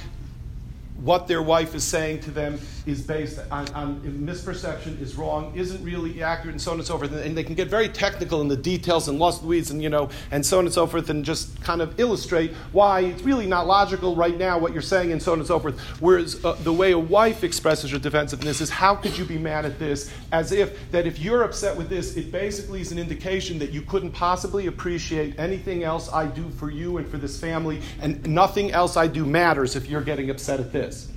what 1.02 1.26
their 1.26 1.42
wife 1.42 1.74
is 1.74 1.82
saying 1.82 2.20
to 2.20 2.30
them 2.30 2.60
is 2.86 3.02
based 3.02 3.40
on, 3.50 3.68
on 3.74 4.00
misperception, 4.00 5.00
is 5.00 5.16
wrong, 5.16 5.52
isn't 5.54 5.82
really 5.82 6.22
accurate, 6.22 6.54
and 6.54 6.60
so 6.60 6.72
on 6.72 6.78
and 6.78 6.86
so 6.86 6.98
forth. 6.98 7.12
And 7.12 7.36
they 7.36 7.44
can 7.44 7.54
get 7.54 7.68
very 7.68 7.88
technical 7.88 8.40
in 8.40 8.48
the 8.48 8.56
details 8.56 9.08
and 9.08 9.18
lost 9.18 9.42
weeds 9.42 9.70
and 9.70 9.82
you 9.82 9.88
know 9.88 10.10
and 10.30 10.44
so 10.44 10.58
on 10.58 10.66
and 10.66 10.74
so 10.74 10.86
forth, 10.86 11.10
and 11.10 11.24
just 11.24 11.60
kind 11.62 11.80
of 11.80 11.98
illustrate 11.98 12.52
why 12.72 13.00
it's 13.00 13.22
really 13.22 13.46
not 13.46 13.66
logical 13.66 14.14
right 14.16 14.36
now 14.36 14.58
what 14.58 14.72
you're 14.72 14.82
saying 14.82 15.12
and 15.12 15.22
so 15.22 15.32
on 15.32 15.38
and 15.38 15.46
so 15.46 15.58
forth. 15.58 15.78
Whereas 16.00 16.44
uh, 16.44 16.52
the 16.62 16.72
way 16.72 16.92
a 16.92 16.98
wife 16.98 17.44
expresses 17.44 17.90
her 17.90 17.98
defensiveness 17.98 18.60
is, 18.60 18.70
how 18.70 18.94
could 18.94 19.16
you 19.16 19.24
be 19.24 19.38
mad 19.38 19.64
at 19.64 19.78
this? 19.78 20.12
As 20.32 20.52
if 20.52 20.90
that 20.90 21.06
if 21.06 21.18
you're 21.18 21.42
upset 21.42 21.76
with 21.76 21.88
this, 21.88 22.16
it 22.16 22.30
basically 22.30 22.80
is 22.80 22.92
an 22.92 22.98
indication 22.98 23.58
that 23.58 23.70
you 23.70 23.82
couldn't 23.82 24.12
possibly 24.12 24.66
appreciate 24.66 25.38
anything 25.38 25.84
else 25.84 26.12
I 26.12 26.26
do 26.26 26.50
for 26.50 26.70
you 26.70 26.98
and 26.98 27.08
for 27.08 27.16
this 27.16 27.40
family, 27.40 27.80
and 28.00 28.26
nothing 28.26 28.72
else 28.72 28.96
I 28.96 29.06
do 29.06 29.24
matters 29.24 29.76
if 29.76 29.88
you're 29.88 30.02
getting 30.02 30.30
upset 30.30 30.60
at 30.60 30.72
this 30.72 31.13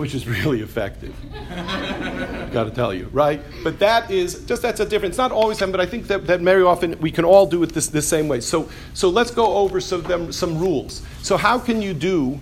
which 0.00 0.14
is 0.14 0.26
really 0.26 0.62
effective. 0.62 1.14
Got 2.52 2.64
to 2.64 2.70
tell 2.70 2.92
you, 2.94 3.08
right? 3.12 3.40
But 3.62 3.78
that 3.80 4.10
is 4.10 4.44
just 4.46 4.62
that's 4.62 4.80
a 4.80 4.86
difference. 4.86 5.12
It's 5.12 5.18
not 5.18 5.30
always 5.30 5.58
them, 5.58 5.70
but 5.70 5.80
I 5.80 5.86
think 5.86 6.06
that, 6.06 6.26
that 6.26 6.40
very 6.40 6.62
often 6.62 6.98
we 7.00 7.10
can 7.10 7.24
all 7.24 7.46
do 7.46 7.62
it 7.62 7.72
this, 7.74 7.88
this 7.88 8.08
same 8.08 8.26
way. 8.26 8.40
So, 8.40 8.70
so 8.94 9.10
let's 9.10 9.30
go 9.30 9.56
over 9.56 9.80
some, 9.80 10.02
them, 10.02 10.32
some 10.32 10.58
rules. 10.58 11.02
So, 11.22 11.36
how 11.36 11.58
can 11.58 11.82
you 11.82 11.92
do? 11.94 12.40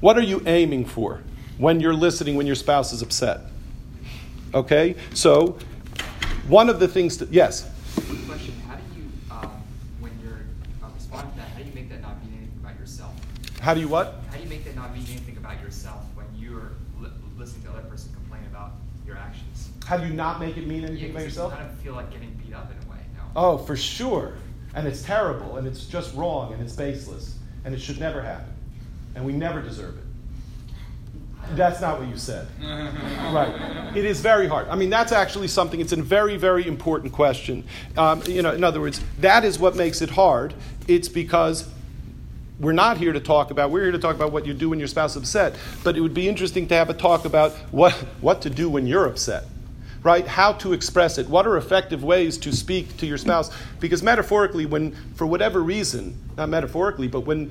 What 0.00 0.18
are 0.18 0.22
you 0.22 0.42
aiming 0.44 0.84
for 0.84 1.22
when 1.56 1.80
you're 1.80 1.94
listening 1.94 2.36
when 2.36 2.46
your 2.46 2.56
spouse 2.56 2.92
is 2.92 3.00
upset? 3.00 3.40
Okay, 4.52 4.94
so 5.14 5.58
one 6.46 6.68
of 6.68 6.78
the 6.78 6.86
things 6.86 7.16
that 7.18 7.32
yes. 7.32 7.62
Question: 8.26 8.54
How 8.68 8.76
do 8.76 8.82
you, 9.00 9.08
um, 9.30 9.50
when 10.00 10.12
you're 10.22 10.44
uh, 10.82 10.88
responding 10.94 11.30
to 11.32 11.38
that, 11.38 11.48
how 11.48 11.58
do 11.60 11.64
you 11.64 11.74
make 11.74 11.88
that 11.88 12.02
not 12.02 12.22
mean 12.22 12.34
anything 12.36 12.58
about 12.60 12.78
yourself? 12.78 13.12
How 13.60 13.72
do 13.72 13.80
you 13.80 13.88
what? 13.88 14.20
How 14.30 14.36
do 14.36 14.42
you 14.42 14.48
make 14.50 14.64
that 14.64 14.76
not 14.76 14.92
mean 14.92 15.06
anything 15.08 15.38
about 15.38 15.62
yourself 15.62 16.04
when 16.14 16.26
you're 16.38 16.72
li- 17.00 17.10
listening 17.38 17.62
to 17.62 17.68
the 17.68 17.78
other 17.78 17.88
person 17.88 18.12
complain 18.14 18.42
about 18.50 18.72
your 19.06 19.16
actions? 19.16 19.70
How 19.84 19.98
do 19.98 20.06
you 20.06 20.14
not 20.14 20.40
make 20.40 20.56
it 20.56 20.66
mean 20.66 20.84
anything 20.84 20.96
Yeah, 20.96 21.10
about 21.10 21.14
'cause 21.18 21.24
yourself? 21.24 21.52
You 21.52 21.58
kind 21.58 21.70
of 21.70 21.78
feel 21.78 21.94
like 21.94 22.10
getting 22.10 22.40
beat 22.44 22.54
up 22.54 22.70
in 22.70 22.86
a 22.86 22.90
way. 22.90 22.98
No. 23.16 23.22
Oh, 23.36 23.58
for 23.58 23.76
sure. 23.76 24.34
And 24.74 24.86
it's 24.88 25.02
terrible, 25.02 25.56
and 25.56 25.66
it's 25.66 25.84
just 25.84 26.14
wrong, 26.16 26.52
and 26.52 26.62
it's 26.62 26.72
baseless, 26.72 27.34
and 27.64 27.74
it 27.74 27.80
should 27.80 28.00
never 28.00 28.22
happen. 28.22 28.52
And 29.14 29.24
we 29.24 29.32
never 29.32 29.60
deserve 29.60 29.96
it. 29.98 30.04
That's 31.54 31.80
not 31.80 32.00
what 32.00 32.08
you 32.08 32.16
said. 32.16 32.48
right. 32.62 33.94
It 33.94 34.06
is 34.06 34.20
very 34.20 34.48
hard. 34.48 34.66
I 34.68 34.76
mean, 34.76 34.88
that's 34.88 35.12
actually 35.12 35.48
something, 35.48 35.78
it's 35.78 35.92
a 35.92 35.96
very, 35.96 36.38
very 36.38 36.66
important 36.66 37.12
question. 37.12 37.64
Um, 37.98 38.22
you 38.26 38.40
know, 38.40 38.52
in 38.52 38.64
other 38.64 38.80
words, 38.80 39.00
that 39.20 39.44
is 39.44 39.58
what 39.58 39.76
makes 39.76 40.00
it 40.00 40.10
hard. 40.10 40.54
It's 40.88 41.08
because 41.08 41.68
we're 42.58 42.72
not 42.72 42.96
here 42.96 43.12
to 43.12 43.20
talk 43.20 43.50
about, 43.50 43.70
we're 43.70 43.82
here 43.82 43.92
to 43.92 43.98
talk 43.98 44.16
about 44.16 44.32
what 44.32 44.46
you 44.46 44.54
do 44.54 44.70
when 44.70 44.78
your 44.78 44.88
spouse 44.88 45.10
is 45.12 45.16
upset. 45.18 45.54
But 45.84 45.98
it 45.98 46.00
would 46.00 46.14
be 46.14 46.26
interesting 46.26 46.66
to 46.68 46.74
have 46.74 46.88
a 46.88 46.94
talk 46.94 47.26
about 47.26 47.52
what, 47.70 47.92
what 48.22 48.40
to 48.42 48.50
do 48.50 48.70
when 48.70 48.86
you're 48.86 49.06
upset 49.06 49.44
right? 50.04 50.26
How 50.26 50.52
to 50.52 50.72
express 50.72 51.18
it. 51.18 51.28
What 51.28 51.46
are 51.46 51.56
effective 51.56 52.04
ways 52.04 52.38
to 52.38 52.52
speak 52.52 52.96
to 52.98 53.06
your 53.06 53.18
spouse? 53.18 53.50
Because 53.80 54.02
metaphorically, 54.02 54.66
when, 54.66 54.94
for 55.14 55.26
whatever 55.26 55.62
reason, 55.62 56.16
not 56.36 56.50
metaphorically, 56.50 57.08
but 57.08 57.20
when 57.20 57.50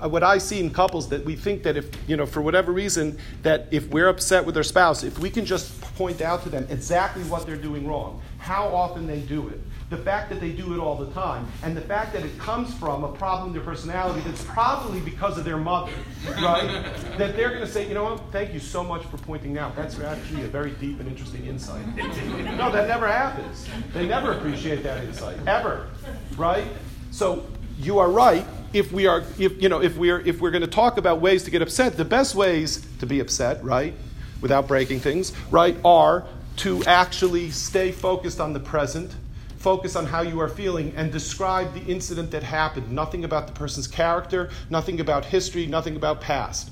uh, 0.00 0.08
what 0.08 0.22
I 0.22 0.38
see 0.38 0.60
in 0.60 0.70
couples 0.70 1.08
that 1.08 1.24
we 1.24 1.34
think 1.34 1.62
that 1.64 1.76
if, 1.76 1.90
you 2.06 2.16
know, 2.16 2.26
for 2.26 2.42
whatever 2.42 2.72
reason, 2.72 3.18
that 3.42 3.66
if 3.70 3.88
we're 3.88 4.08
upset 4.08 4.44
with 4.44 4.56
our 4.56 4.62
spouse, 4.62 5.02
if 5.02 5.18
we 5.18 5.30
can 5.30 5.44
just 5.44 5.80
point 5.96 6.20
out 6.20 6.42
to 6.44 6.50
them 6.50 6.66
exactly 6.70 7.22
what 7.24 7.46
they're 7.46 7.56
doing 7.56 7.86
wrong, 7.88 8.22
how 8.38 8.68
often 8.68 9.06
they 9.06 9.20
do 9.20 9.48
it, 9.48 9.60
the 9.92 9.98
fact 9.98 10.30
that 10.30 10.40
they 10.40 10.50
do 10.50 10.72
it 10.74 10.80
all 10.80 10.96
the 10.96 11.12
time, 11.12 11.46
and 11.62 11.76
the 11.76 11.82
fact 11.82 12.14
that 12.14 12.24
it 12.24 12.36
comes 12.38 12.72
from 12.74 13.04
a 13.04 13.12
problem 13.12 13.48
in 13.48 13.52
their 13.52 13.62
personality 13.62 14.22
that's 14.22 14.42
probably 14.42 15.00
because 15.00 15.36
of 15.36 15.44
their 15.44 15.58
mother, 15.58 15.92
right? 16.40 16.66
that 17.18 17.36
they're 17.36 17.50
going 17.50 17.60
to 17.60 17.66
say, 17.66 17.86
you 17.86 17.92
know 17.92 18.04
what, 18.04 18.20
thank 18.32 18.54
you 18.54 18.58
so 18.58 18.82
much 18.82 19.04
for 19.04 19.18
pointing 19.18 19.58
out. 19.58 19.76
That's 19.76 20.00
actually 20.00 20.44
a 20.44 20.48
very 20.48 20.70
deep 20.72 20.98
and 20.98 21.06
interesting 21.06 21.44
insight. 21.44 21.86
no, 21.96 22.72
that 22.72 22.88
never 22.88 23.06
happens. 23.06 23.68
They 23.92 24.08
never 24.08 24.32
appreciate 24.32 24.82
that 24.82 25.04
insight, 25.04 25.36
ever, 25.46 25.88
right? 26.36 26.66
So 27.10 27.44
you 27.78 27.98
are 27.98 28.10
right. 28.10 28.46
If 28.72 28.92
we 28.92 29.06
are, 29.06 29.22
if 29.38 29.60
you 29.60 29.68
know, 29.68 29.82
if 29.82 29.98
we 29.98 30.08
are, 30.10 30.20
if 30.20 30.40
we're 30.40 30.52
going 30.52 30.62
to 30.62 30.66
talk 30.70 30.96
about 30.96 31.20
ways 31.20 31.44
to 31.44 31.50
get 31.50 31.60
upset, 31.60 31.98
the 31.98 32.06
best 32.06 32.34
ways 32.34 32.86
to 33.00 33.06
be 33.06 33.20
upset, 33.20 33.62
right, 33.62 33.92
without 34.40 34.66
breaking 34.66 35.00
things, 35.00 35.34
right, 35.50 35.76
are 35.84 36.24
to 36.56 36.82
actually 36.84 37.50
stay 37.50 37.92
focused 37.92 38.40
on 38.40 38.54
the 38.54 38.60
present 38.60 39.14
focus 39.62 39.94
on 39.94 40.04
how 40.04 40.22
you 40.22 40.40
are 40.40 40.48
feeling 40.48 40.92
and 40.96 41.12
describe 41.12 41.72
the 41.72 41.84
incident 41.90 42.32
that 42.32 42.42
happened. 42.42 42.90
Nothing 42.90 43.24
about 43.24 43.46
the 43.46 43.52
person's 43.52 43.86
character, 43.86 44.50
nothing 44.70 44.98
about 44.98 45.24
history, 45.24 45.66
nothing 45.66 45.94
about 45.94 46.20
past. 46.20 46.70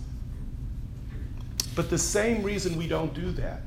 But 1.77 1.89
the 1.89 1.99
same 1.99 2.43
reason 2.43 2.77
we 2.77 2.89
don't 2.89 3.15
do 3.15 3.31
that 3.33 3.63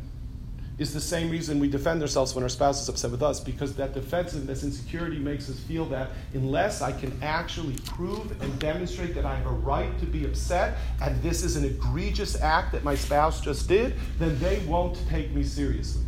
is 0.77 0.93
the 0.93 0.99
same 0.99 1.29
reason 1.29 1.59
we 1.59 1.69
defend 1.69 2.01
ourselves 2.01 2.35
when 2.35 2.43
our 2.43 2.49
spouse 2.49 2.81
is 2.81 2.89
upset 2.89 3.11
with 3.11 3.23
us, 3.23 3.39
because 3.39 3.75
that 3.75 3.93
defensiveness, 3.93 4.63
insecurity 4.63 5.19
makes 5.19 5.49
us 5.49 5.57
feel 5.59 5.85
that 5.85 6.09
unless 6.33 6.81
I 6.81 6.91
can 6.91 7.17
actually 7.21 7.75
prove 7.85 8.29
and 8.41 8.59
demonstrate 8.59 9.15
that 9.15 9.23
I 9.23 9.35
have 9.35 9.45
a 9.45 9.51
right 9.51 9.97
to 9.99 10.05
be 10.05 10.25
upset 10.25 10.77
and 11.01 11.21
this 11.21 11.43
is 11.43 11.55
an 11.55 11.63
egregious 11.63 12.41
act 12.41 12.73
that 12.73 12.83
my 12.83 12.95
spouse 12.95 13.39
just 13.39 13.69
did, 13.69 13.95
then 14.19 14.37
they 14.39 14.59
won't 14.65 14.97
take 15.07 15.31
me 15.31 15.43
seriously 15.43 16.03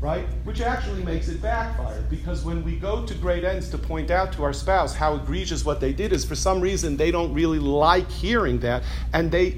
right? 0.00 0.26
Which 0.44 0.60
actually 0.60 1.02
makes 1.02 1.28
it 1.28 1.40
backfire 1.40 2.02
because 2.10 2.44
when 2.44 2.62
we 2.64 2.76
go 2.76 3.04
to 3.04 3.14
great 3.14 3.44
ends 3.44 3.70
to 3.70 3.78
point 3.78 4.10
out 4.10 4.32
to 4.34 4.44
our 4.44 4.52
spouse 4.52 4.94
how 4.94 5.14
egregious 5.14 5.64
what 5.64 5.80
they 5.80 5.92
did 5.92 6.12
is, 6.12 6.24
for 6.24 6.34
some 6.34 6.60
reason 6.60 6.96
they 6.96 7.10
don't 7.10 7.32
really 7.32 7.58
like 7.58 8.10
hearing 8.10 8.60
that 8.60 8.82
and 9.12 9.30
they 9.30 9.56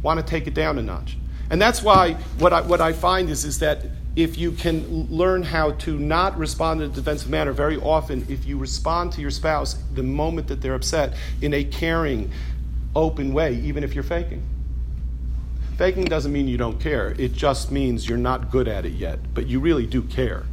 want 0.02 0.18
to 0.18 0.26
take 0.26 0.46
it 0.46 0.54
down 0.54 0.78
a 0.78 0.82
notch. 0.82 1.16
And 1.50 1.62
that's 1.62 1.82
why 1.82 2.14
what 2.38 2.52
I, 2.52 2.60
what 2.62 2.80
I 2.80 2.92
find 2.92 3.30
is, 3.30 3.44
is 3.44 3.60
that 3.60 3.86
if 4.16 4.36
you 4.36 4.50
can 4.50 5.06
learn 5.08 5.44
how 5.44 5.72
to 5.72 5.98
not 5.98 6.36
respond 6.36 6.82
in 6.82 6.90
a 6.90 6.92
defensive 6.92 7.30
manner, 7.30 7.52
very 7.52 7.76
often, 7.76 8.26
if 8.28 8.44
you 8.44 8.58
respond 8.58 9.12
to 9.12 9.20
your 9.20 9.30
spouse 9.30 9.74
the 9.94 10.02
moment 10.02 10.48
that 10.48 10.60
they're 10.60 10.74
upset 10.74 11.14
in 11.40 11.54
a 11.54 11.62
caring, 11.62 12.30
open 12.96 13.32
way, 13.32 13.54
even 13.54 13.84
if 13.84 13.94
you're 13.94 14.02
faking 14.02 14.42
Faking 15.78 16.06
doesn't 16.06 16.32
mean 16.32 16.48
you 16.48 16.58
don't 16.58 16.80
care. 16.80 17.14
It 17.18 17.34
just 17.34 17.70
means 17.70 18.08
you're 18.08 18.18
not 18.18 18.50
good 18.50 18.66
at 18.66 18.84
it 18.84 18.94
yet, 18.94 19.20
but 19.32 19.46
you 19.46 19.60
really 19.60 19.86
do 19.86 20.02
care. 20.02 20.44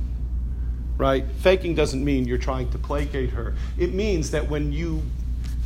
Right? 0.97 1.25
Faking 1.39 1.73
doesn't 1.73 2.05
mean 2.05 2.27
you're 2.27 2.38
trying 2.38 2.69
to 2.69 2.77
placate 2.77 3.31
her. 3.31 3.55
It 3.75 3.95
means 3.95 4.29
that 4.29 4.47
when 4.47 4.71
you, 4.71 5.01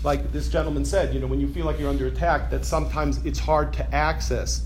like 0.02 0.32
this 0.32 0.48
gentleman 0.48 0.86
said, 0.86 1.14
you 1.14 1.20
know, 1.20 1.28
when 1.28 1.42
you 1.42 1.50
feel 1.50 1.66
like 1.66 1.78
you're 1.78 1.90
under 1.90 2.08
attack, 2.08 2.50
that 2.52 2.64
sometimes 2.64 3.18
it's 3.26 3.38
hard 3.38 3.74
to 3.74 3.94
access 3.94 4.62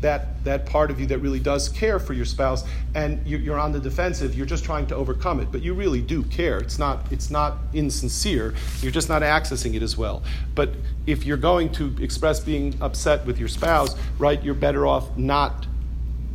that, 0.00 0.44
that 0.44 0.66
part 0.66 0.90
of 0.90 1.00
you 1.00 1.06
that 1.06 1.18
really 1.18 1.40
does 1.40 1.68
care 1.68 1.98
for 1.98 2.12
your 2.12 2.24
spouse 2.24 2.64
and 2.94 3.26
you're 3.26 3.58
on 3.58 3.72
the 3.72 3.80
defensive 3.80 4.34
you're 4.34 4.46
just 4.46 4.64
trying 4.64 4.86
to 4.86 4.94
overcome 4.94 5.40
it. 5.40 5.50
But 5.50 5.62
you 5.62 5.74
really 5.74 6.00
do 6.00 6.22
care. 6.24 6.58
It's 6.58 6.78
not 6.78 7.10
it's 7.10 7.30
not 7.30 7.58
insincere. 7.72 8.54
You're 8.80 8.92
just 8.92 9.08
not 9.08 9.22
accessing 9.22 9.74
it 9.74 9.82
as 9.82 9.96
well. 9.96 10.22
But 10.54 10.70
if 11.06 11.24
you're 11.24 11.36
going 11.36 11.70
to 11.72 11.94
express 12.00 12.40
being 12.40 12.76
upset 12.80 13.26
with 13.26 13.38
your 13.38 13.48
spouse 13.48 13.96
right 14.18 14.42
you're 14.42 14.54
better 14.54 14.86
off 14.86 15.16
not 15.16 15.66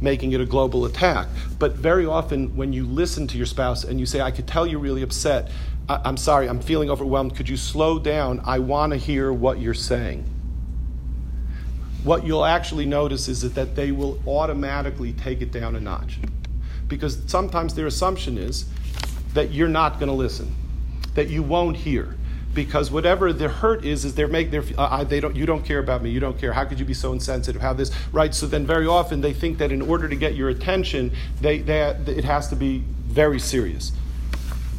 making 0.01 0.33
it 0.33 0.41
a 0.41 0.45
global 0.45 0.85
attack. 0.85 1.27
But 1.59 1.73
very 1.73 2.05
often 2.05 2.55
when 2.57 2.73
you 2.73 2.85
listen 2.85 3.27
to 3.27 3.37
your 3.37 3.45
spouse 3.45 3.85
and 3.85 3.99
you 3.99 4.05
say 4.05 4.19
i 4.19 4.31
could 4.31 4.47
tell 4.47 4.67
you're 4.67 4.79
really 4.79 5.03
upset. 5.03 5.49
I- 5.87 6.01
i'm 6.03 6.17
sorry. 6.17 6.49
I'm 6.49 6.59
feeling 6.59 6.89
overwhelmed. 6.89 7.35
Could 7.35 7.47
you 7.47 7.57
slow 7.57 7.97
down? 7.97 8.41
I 8.45 8.59
want 8.59 8.91
to 8.91 8.97
hear 8.97 9.31
what 9.31 9.59
you're 9.61 9.73
saying 9.73 10.32
what 12.03 12.25
you'll 12.25 12.45
actually 12.45 12.85
notice 12.85 13.27
is 13.27 13.53
that, 13.53 13.75
they 13.75 13.91
will 13.91 14.19
automatically 14.27 15.13
take 15.13 15.41
it 15.41 15.51
down 15.51 15.75
a 15.75 15.79
notch. 15.79 16.19
Because 16.87 17.19
sometimes 17.27 17.73
their 17.75 17.87
assumption 17.87 18.37
is 18.37 18.65
that 19.33 19.51
you're 19.51 19.69
not 19.69 19.99
going 19.99 20.09
to 20.09 20.13
listen, 20.13 20.53
that 21.15 21.29
you 21.29 21.41
won't 21.41 21.77
hear. 21.77 22.15
Because 22.53 22.91
whatever 22.91 23.33
the 23.33 23.49
hurt 23.49 23.83
is, 23.83 24.05
is 24.05 24.13
they're 24.13 24.27
make 24.27 24.51
their 24.51 24.63
uh, 24.77 25.03
they 25.03 25.19
don't 25.19 25.35
you 25.35 25.47
don't 25.47 25.65
care 25.65 25.79
about 25.79 26.03
me, 26.03 26.11
you 26.11 26.19
don't 26.19 26.37
care. 26.37 26.53
How 26.53 26.65
could 26.65 26.79
you 26.79 26.85
be 26.85 26.93
so 26.93 27.11
insensitive? 27.11 27.59
How 27.59 27.73
this 27.73 27.89
right? 28.11 28.31
So 28.31 28.45
then 28.45 28.67
very 28.67 28.85
often 28.85 29.21
they 29.21 29.33
think 29.33 29.57
that 29.57 29.71
in 29.71 29.81
order 29.81 30.07
to 30.07 30.15
get 30.15 30.35
your 30.35 30.49
attention, 30.49 31.11
they, 31.41 31.59
they 31.59 31.79
it 32.05 32.23
has 32.25 32.49
to 32.49 32.55
be 32.55 32.83
very 33.07 33.39
serious. 33.39 33.91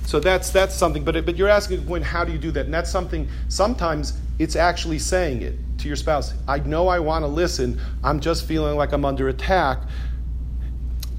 So 0.07 0.21
that's 0.21 0.51
that's 0.51 0.77
something. 0.77 1.03
But 1.03 1.27
but 1.27 1.37
you're 1.37 1.49
asking 1.49 1.85
when 1.89 2.03
how 2.03 2.25
do 2.25 2.31
you 2.31 2.39
do 2.39 2.53
that? 2.53 2.67
And 2.67 2.73
that's 2.73 2.93
something. 2.93 3.29
Sometimes 3.49 4.21
it's 4.39 4.55
actually 4.55 5.01
saying 5.01 5.43
it 5.43 5.59
to 5.85 5.89
your 5.89 5.97
spouse. 5.97 6.35
I 6.49 6.59
know 6.59 6.89
I 6.89 6.99
want 6.99 7.23
to 7.23 7.27
listen. 7.27 7.81
I'm 8.03 8.19
just 8.19 8.47
feeling 8.47 8.77
like 8.77 8.93
I'm 8.93 9.05
under 9.05 9.29
attack. 9.29 9.83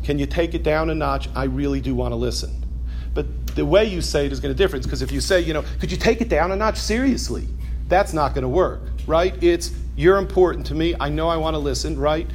Can 0.03 0.19
you 0.19 0.25
take 0.25 0.53
it 0.53 0.63
down 0.63 0.89
a 0.89 0.95
notch? 0.95 1.29
I 1.35 1.45
really 1.45 1.79
do 1.79 1.95
want 1.95 2.11
to 2.11 2.15
listen. 2.15 2.65
But 3.13 3.27
the 3.55 3.65
way 3.65 3.85
you 3.85 4.01
say 4.01 4.25
it 4.25 4.31
is 4.31 4.39
going 4.39 4.53
to 4.53 4.57
differ. 4.57 4.79
Because 4.79 5.01
if 5.01 5.11
you 5.11 5.21
say, 5.21 5.39
you 5.39 5.53
know, 5.53 5.63
could 5.79 5.91
you 5.91 5.97
take 5.97 6.19
it 6.19 6.29
down 6.29 6.51
a 6.51 6.55
notch 6.55 6.77
seriously? 6.77 7.47
That's 7.87 8.11
not 8.11 8.33
going 8.33 8.41
to 8.41 8.49
work, 8.49 8.81
right? 9.07 9.41
It's 9.41 9.71
you're 9.95 10.17
important 10.17 10.65
to 10.67 10.75
me. 10.75 10.95
I 10.99 11.09
know 11.09 11.29
I 11.29 11.37
want 11.37 11.53
to 11.53 11.59
listen, 11.59 11.97
right? 11.97 12.27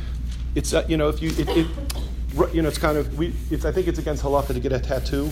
It's 0.55 0.73
uh, 0.73 0.87
you 0.89 0.97
know 0.97 1.09
if 1.09 1.21
you 1.21 1.31
it, 1.31 1.49
it, 1.49 1.67
you 2.55 2.63
know 2.63 2.69
it's 2.69 2.79
kind 2.79 2.97
of 2.97 3.19
we. 3.19 3.35
It's, 3.51 3.65
I 3.65 3.73
think 3.73 3.89
it's 3.89 3.99
against 3.99 4.23
halacha 4.23 4.55
to 4.55 4.61
get 4.61 4.73
a 4.73 4.79
tattoo 4.79 5.31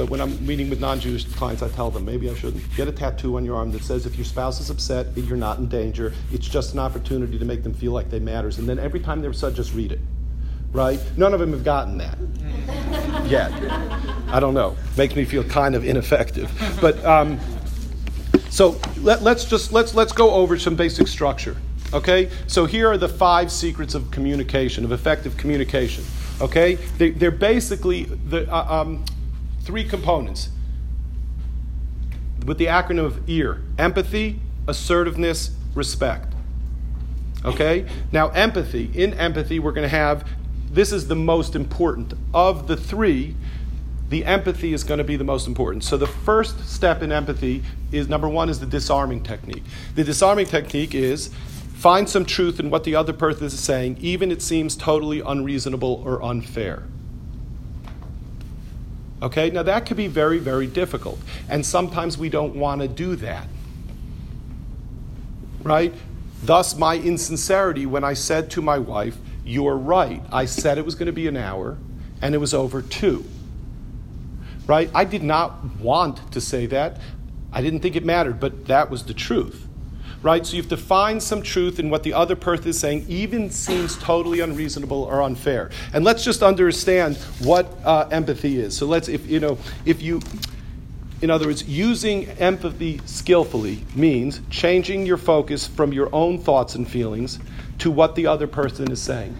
but 0.00 0.08
when 0.08 0.22
I'm 0.22 0.46
meeting 0.46 0.70
with 0.70 0.80
non 0.80 0.98
Jewish 0.98 1.26
clients, 1.26 1.62
I 1.62 1.68
tell 1.68 1.90
them 1.90 2.06
maybe 2.06 2.30
I 2.30 2.34
shouldn't. 2.34 2.64
Get 2.74 2.88
a 2.88 2.92
tattoo 2.92 3.36
on 3.36 3.44
your 3.44 3.56
arm 3.56 3.70
that 3.72 3.84
says 3.84 4.06
if 4.06 4.16
your 4.16 4.24
spouse 4.24 4.58
is 4.58 4.70
upset, 4.70 5.08
you're 5.14 5.36
not 5.36 5.58
in 5.58 5.68
danger. 5.68 6.14
It's 6.32 6.48
just 6.48 6.72
an 6.72 6.78
opportunity 6.78 7.38
to 7.38 7.44
make 7.44 7.62
them 7.62 7.74
feel 7.74 7.92
like 7.92 8.08
they 8.08 8.18
matters. 8.18 8.58
And 8.58 8.66
then 8.66 8.78
every 8.78 9.00
time 9.00 9.20
they're 9.20 9.28
upset, 9.28 9.52
just 9.52 9.74
read 9.74 9.92
it. 9.92 10.00
Right? 10.72 10.98
None 11.18 11.34
of 11.34 11.40
them 11.40 11.52
have 11.52 11.64
gotten 11.64 11.98
that 11.98 12.16
yet. 13.28 13.52
I 14.28 14.40
don't 14.40 14.54
know. 14.54 14.74
Makes 14.96 15.16
me 15.16 15.26
feel 15.26 15.44
kind 15.44 15.74
of 15.74 15.84
ineffective. 15.84 16.50
But 16.80 17.04
um, 17.04 17.38
so 18.48 18.80
let, 19.02 19.22
let's 19.22 19.44
just 19.44 19.70
let's 19.70 19.94
let's 19.94 20.12
go 20.12 20.30
over 20.30 20.58
some 20.58 20.76
basic 20.76 21.08
structure. 21.08 21.58
Okay? 21.92 22.30
So 22.46 22.64
here 22.64 22.88
are 22.90 22.96
the 22.96 23.08
five 23.08 23.52
secrets 23.52 23.94
of 23.94 24.10
communication, 24.10 24.86
of 24.86 24.92
effective 24.92 25.36
communication. 25.36 26.04
Okay? 26.40 26.76
They, 26.96 27.26
are 27.26 27.30
basically 27.30 28.04
the 28.04 28.50
uh, 28.50 28.80
um, 28.80 29.04
three 29.70 29.84
components 29.84 30.48
with 32.44 32.58
the 32.58 32.66
acronym 32.66 33.04
of 33.04 33.30
EAR 33.30 33.62
empathy, 33.78 34.40
assertiveness, 34.66 35.52
respect. 35.76 36.34
Okay? 37.44 37.86
Now, 38.10 38.30
empathy. 38.30 38.90
In 38.92 39.14
empathy, 39.14 39.60
we're 39.60 39.70
going 39.70 39.88
to 39.88 39.96
have 39.96 40.28
this 40.72 40.90
is 40.90 41.06
the 41.06 41.14
most 41.14 41.54
important. 41.54 42.14
Of 42.34 42.66
the 42.66 42.76
three, 42.76 43.36
the 44.08 44.24
empathy 44.24 44.72
is 44.72 44.82
going 44.82 44.98
to 44.98 45.04
be 45.04 45.14
the 45.14 45.22
most 45.22 45.46
important. 45.46 45.84
So, 45.84 45.96
the 45.96 46.08
first 46.08 46.68
step 46.68 47.00
in 47.00 47.12
empathy 47.12 47.62
is 47.92 48.08
number 48.08 48.28
one 48.28 48.48
is 48.48 48.58
the 48.58 48.66
disarming 48.66 49.22
technique. 49.22 49.62
The 49.94 50.02
disarming 50.02 50.46
technique 50.46 50.96
is 50.96 51.28
find 51.74 52.08
some 52.08 52.24
truth 52.24 52.58
in 52.58 52.70
what 52.70 52.82
the 52.82 52.96
other 52.96 53.12
person 53.12 53.46
is 53.46 53.56
saying, 53.56 53.98
even 54.00 54.32
it 54.32 54.42
seems 54.42 54.74
totally 54.74 55.20
unreasonable 55.20 56.02
or 56.04 56.20
unfair. 56.24 56.82
Okay, 59.22 59.50
now 59.50 59.62
that 59.62 59.86
could 59.86 59.96
be 59.96 60.06
very, 60.06 60.38
very 60.38 60.66
difficult. 60.66 61.18
And 61.48 61.64
sometimes 61.64 62.16
we 62.16 62.28
don't 62.28 62.56
want 62.56 62.80
to 62.80 62.88
do 62.88 63.16
that. 63.16 63.46
Right? 65.62 65.92
Thus, 66.42 66.76
my 66.76 66.96
insincerity 66.96 67.84
when 67.84 68.02
I 68.02 68.14
said 68.14 68.50
to 68.52 68.62
my 68.62 68.78
wife, 68.78 69.16
You're 69.44 69.76
right. 69.76 70.22
I 70.32 70.46
said 70.46 70.78
it 70.78 70.84
was 70.84 70.94
going 70.94 71.06
to 71.06 71.12
be 71.12 71.26
an 71.26 71.36
hour, 71.36 71.76
and 72.22 72.34
it 72.34 72.38
was 72.38 72.54
over 72.54 72.80
two. 72.80 73.24
Right? 74.66 74.90
I 74.94 75.04
did 75.04 75.22
not 75.22 75.80
want 75.80 76.32
to 76.32 76.40
say 76.40 76.66
that. 76.66 76.98
I 77.52 77.60
didn't 77.60 77.80
think 77.80 77.96
it 77.96 78.04
mattered, 78.04 78.40
but 78.40 78.66
that 78.66 78.90
was 78.90 79.04
the 79.04 79.14
truth 79.14 79.66
right? 80.22 80.44
So 80.44 80.56
you 80.56 80.62
have 80.62 80.70
to 80.70 80.76
find 80.76 81.22
some 81.22 81.42
truth 81.42 81.78
in 81.78 81.90
what 81.90 82.02
the 82.02 82.12
other 82.12 82.36
person 82.36 82.68
is 82.68 82.78
saying, 82.78 83.06
even 83.08 83.50
seems 83.50 83.96
totally 83.98 84.40
unreasonable 84.40 85.04
or 85.04 85.22
unfair. 85.22 85.70
And 85.92 86.04
let's 86.04 86.24
just 86.24 86.42
understand 86.42 87.16
what 87.40 87.72
uh, 87.84 88.08
empathy 88.10 88.58
is. 88.58 88.76
So 88.76 88.86
let's, 88.86 89.08
if 89.08 89.26
you 89.26 89.40
know, 89.40 89.58
if 89.86 90.02
you, 90.02 90.20
in 91.22 91.30
other 91.30 91.46
words, 91.46 91.66
using 91.66 92.26
empathy 92.32 93.00
skillfully 93.06 93.84
means 93.94 94.40
changing 94.50 95.06
your 95.06 95.16
focus 95.16 95.66
from 95.66 95.92
your 95.92 96.14
own 96.14 96.38
thoughts 96.38 96.74
and 96.74 96.86
feelings 96.88 97.38
to 97.78 97.90
what 97.90 98.14
the 98.14 98.26
other 98.26 98.46
person 98.46 98.90
is 98.90 99.00
saying. 99.00 99.36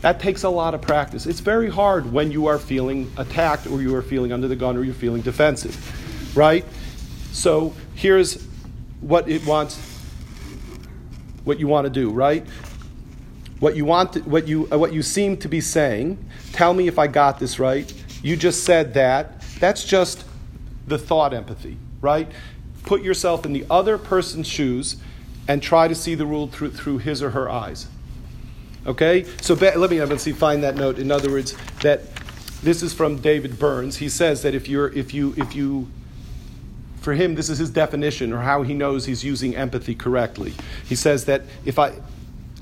That 0.00 0.20
takes 0.20 0.42
a 0.42 0.50
lot 0.50 0.74
of 0.74 0.82
practice. 0.82 1.24
It's 1.24 1.40
very 1.40 1.70
hard 1.70 2.12
when 2.12 2.30
you 2.30 2.46
are 2.46 2.58
feeling 2.58 3.10
attacked 3.16 3.66
or 3.66 3.80
you 3.80 3.94
are 3.94 4.02
feeling 4.02 4.32
under 4.32 4.48
the 4.48 4.56
gun 4.56 4.76
or 4.76 4.84
you're 4.84 4.92
feeling 4.92 5.22
defensive, 5.22 6.36
right? 6.36 6.64
So 7.32 7.72
here's 7.94 8.46
what 9.04 9.28
it 9.28 9.44
wants, 9.46 9.78
what 11.44 11.60
you 11.60 11.68
want 11.68 11.84
to 11.84 11.90
do, 11.90 12.10
right? 12.10 12.44
What 13.60 13.76
you 13.76 13.84
want, 13.84 14.14
to, 14.14 14.20
what 14.20 14.48
you, 14.48 14.64
what 14.64 14.94
you 14.94 15.02
seem 15.02 15.36
to 15.38 15.48
be 15.48 15.60
saying. 15.60 16.18
Tell 16.52 16.72
me 16.72 16.88
if 16.88 16.98
I 16.98 17.06
got 17.06 17.38
this 17.38 17.58
right. 17.58 17.92
You 18.22 18.36
just 18.36 18.64
said 18.64 18.94
that. 18.94 19.42
That's 19.60 19.84
just 19.84 20.24
the 20.86 20.98
thought 20.98 21.34
empathy, 21.34 21.76
right? 22.00 22.30
Put 22.84 23.02
yourself 23.02 23.44
in 23.44 23.52
the 23.52 23.66
other 23.70 23.98
person's 23.98 24.46
shoes 24.46 24.96
and 25.48 25.62
try 25.62 25.86
to 25.86 25.94
see 25.94 26.14
the 26.14 26.26
world 26.26 26.52
through, 26.52 26.70
through 26.70 26.98
his 26.98 27.22
or 27.22 27.30
her 27.30 27.50
eyes. 27.50 27.86
Okay? 28.86 29.24
So 29.42 29.54
let 29.54 29.90
me 29.90 30.02
let's 30.02 30.22
see, 30.22 30.32
find 30.32 30.62
that 30.62 30.76
note. 30.76 30.98
In 30.98 31.10
other 31.10 31.30
words, 31.30 31.54
that 31.82 32.02
this 32.62 32.82
is 32.82 32.94
from 32.94 33.18
David 33.18 33.58
Burns. 33.58 33.96
He 33.98 34.08
says 34.08 34.42
that 34.42 34.54
if 34.54 34.66
you're 34.66 34.88
if 34.92 35.12
you 35.12 35.34
if 35.36 35.54
you 35.54 35.88
for 37.04 37.12
him, 37.12 37.34
this 37.34 37.50
is 37.50 37.58
his 37.58 37.70
definition 37.70 38.32
or 38.32 38.38
how 38.38 38.62
he 38.62 38.72
knows 38.72 39.04
he's 39.04 39.22
using 39.22 39.54
empathy 39.54 39.94
correctly. 39.94 40.54
He 40.86 40.96
says 40.96 41.26
that 41.26 41.42
if 41.66 41.78
I, 41.78 41.92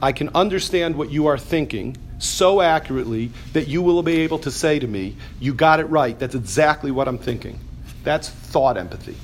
I 0.03 0.11
can 0.11 0.31
understand 0.35 0.97
what 0.97 1.11
you 1.11 1.27
are 1.29 1.39
thinking 1.39 1.97
so 2.19 2.61
accurately 2.61 3.31
that 3.53 3.69
you 3.69 3.83
will 3.83 4.03
be 4.03 4.21
able 4.21 4.41
to 4.41 4.51
say 4.51 4.81
to 4.81 4.87
me, 4.87 5.17
You 5.41 5.55
got 5.55 5.79
it 5.79 5.85
right. 5.85 6.19
That's 6.19 6.35
exactly 6.35 6.91
what 6.91 7.07
I'm 7.07 7.19
thinking. 7.19 7.59
That's 8.03 8.29
thought 8.29 8.77
empathy. 8.77 9.17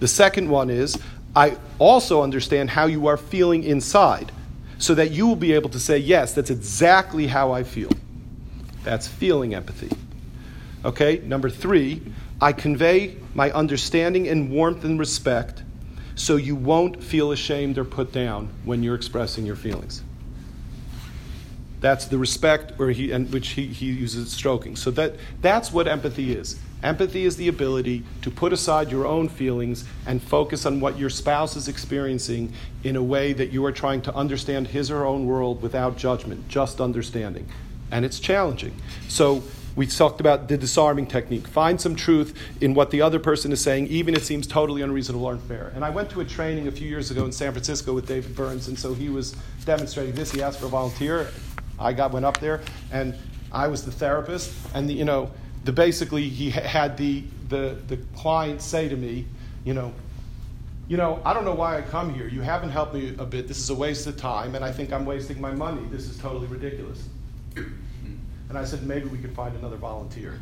The 0.00 0.08
second 0.08 0.50
one 0.50 0.68
is, 0.68 0.98
I 1.36 1.56
also 1.78 2.22
understand 2.22 2.70
how 2.70 2.86
you 2.86 3.06
are 3.06 3.16
feeling 3.16 3.62
inside 3.62 4.32
so 4.78 4.94
that 4.96 5.12
you 5.12 5.28
will 5.28 5.36
be 5.36 5.52
able 5.52 5.70
to 5.70 5.78
say, 5.78 5.98
Yes, 5.98 6.34
that's 6.34 6.50
exactly 6.50 7.28
how 7.28 7.52
I 7.52 7.62
feel. 7.62 7.90
That's 8.82 9.06
feeling 9.06 9.54
empathy. 9.54 9.90
Okay, 10.84 11.20
number 11.24 11.50
three, 11.50 12.02
I 12.40 12.52
convey 12.52 13.16
my 13.34 13.50
understanding 13.50 14.28
and 14.28 14.50
warmth 14.50 14.84
and 14.84 14.98
respect 14.98 15.62
so 16.14 16.36
you 16.36 16.54
won't 16.54 17.02
feel 17.02 17.32
ashamed 17.32 17.78
or 17.78 17.84
put 17.84 18.12
down 18.12 18.50
when 18.64 18.82
you're 18.82 18.94
expressing 18.94 19.46
your 19.46 19.56
feelings. 19.56 20.02
That's 21.80 22.06
the 22.06 22.18
respect 22.18 22.78
or 22.78 22.90
he, 22.90 23.10
and 23.10 23.32
which 23.32 23.50
he, 23.50 23.66
he 23.66 23.86
uses 23.86 24.30
stroking. 24.32 24.76
So 24.76 24.90
that, 24.92 25.16
that's 25.40 25.72
what 25.72 25.88
empathy 25.88 26.32
is. 26.34 26.58
Empathy 26.82 27.24
is 27.24 27.36
the 27.36 27.48
ability 27.48 28.04
to 28.22 28.30
put 28.30 28.52
aside 28.52 28.90
your 28.90 29.06
own 29.06 29.28
feelings 29.28 29.84
and 30.06 30.22
focus 30.22 30.64
on 30.64 30.80
what 30.80 30.98
your 30.98 31.10
spouse 31.10 31.56
is 31.56 31.68
experiencing 31.68 32.52
in 32.84 32.96
a 32.96 33.02
way 33.02 33.32
that 33.32 33.50
you 33.50 33.64
are 33.64 33.72
trying 33.72 34.02
to 34.02 34.14
understand 34.14 34.68
his 34.68 34.90
or 34.90 34.98
her 34.98 35.06
own 35.06 35.26
world 35.26 35.62
without 35.62 35.96
judgment, 35.96 36.48
just 36.48 36.80
understanding. 36.80 37.46
And 37.90 38.04
it's 38.04 38.20
challenging. 38.20 38.74
So 39.08 39.42
we 39.76 39.86
talked 39.86 40.20
about 40.20 40.48
the 40.48 40.56
disarming 40.56 41.06
technique. 41.06 41.46
Find 41.46 41.80
some 41.80 41.94
truth 41.94 42.36
in 42.60 42.74
what 42.74 42.90
the 42.90 43.02
other 43.02 43.18
person 43.18 43.52
is 43.52 43.60
saying, 43.60 43.86
even 43.88 44.14
if 44.14 44.22
it 44.22 44.24
seems 44.24 44.46
totally 44.46 44.82
unreasonable 44.82 45.26
or 45.26 45.32
unfair. 45.32 45.72
And 45.74 45.84
I 45.84 45.90
went 45.90 46.10
to 46.10 46.20
a 46.20 46.24
training 46.24 46.68
a 46.68 46.72
few 46.72 46.88
years 46.88 47.10
ago 47.10 47.24
in 47.24 47.32
San 47.32 47.52
Francisco 47.52 47.94
with 47.94 48.06
David 48.06 48.34
Burns, 48.34 48.68
and 48.68 48.78
so 48.78 48.94
he 48.94 49.08
was 49.08 49.34
demonstrating 49.64 50.14
this. 50.14 50.30
He 50.30 50.42
asked 50.42 50.60
for 50.60 50.66
a 50.66 50.70
volunteer. 50.70 51.28
I 51.78 51.92
got 51.92 52.12
went 52.12 52.26
up 52.26 52.38
there, 52.40 52.60
and 52.92 53.14
I 53.52 53.68
was 53.68 53.84
the 53.84 53.92
therapist. 53.92 54.52
And 54.74 54.88
the, 54.88 54.92
you 54.92 55.04
know, 55.04 55.30
the 55.64 55.72
basically 55.72 56.28
he 56.28 56.50
had 56.50 56.96
the 56.96 57.24
the 57.48 57.76
the 57.88 57.96
client 58.16 58.62
say 58.62 58.88
to 58.88 58.96
me, 58.96 59.26
you 59.64 59.74
know, 59.74 59.92
you 60.88 60.96
know, 60.96 61.20
I 61.24 61.32
don't 61.32 61.44
know 61.44 61.54
why 61.54 61.78
I 61.78 61.82
come 61.82 62.12
here. 62.12 62.26
You 62.26 62.40
haven't 62.40 62.70
helped 62.70 62.94
me 62.94 63.14
a 63.18 63.24
bit. 63.24 63.46
This 63.46 63.58
is 63.58 63.70
a 63.70 63.74
waste 63.74 64.06
of 64.06 64.16
time, 64.16 64.54
and 64.54 64.64
I 64.64 64.72
think 64.72 64.92
I'm 64.92 65.06
wasting 65.06 65.40
my 65.40 65.52
money. 65.52 65.82
This 65.90 66.08
is 66.08 66.18
totally 66.18 66.48
ridiculous. 66.48 67.08
And 68.50 68.58
I 68.58 68.64
said, 68.64 68.82
maybe 68.82 69.06
we 69.06 69.18
could 69.18 69.32
find 69.32 69.56
another 69.56 69.76
volunteer. 69.76 70.40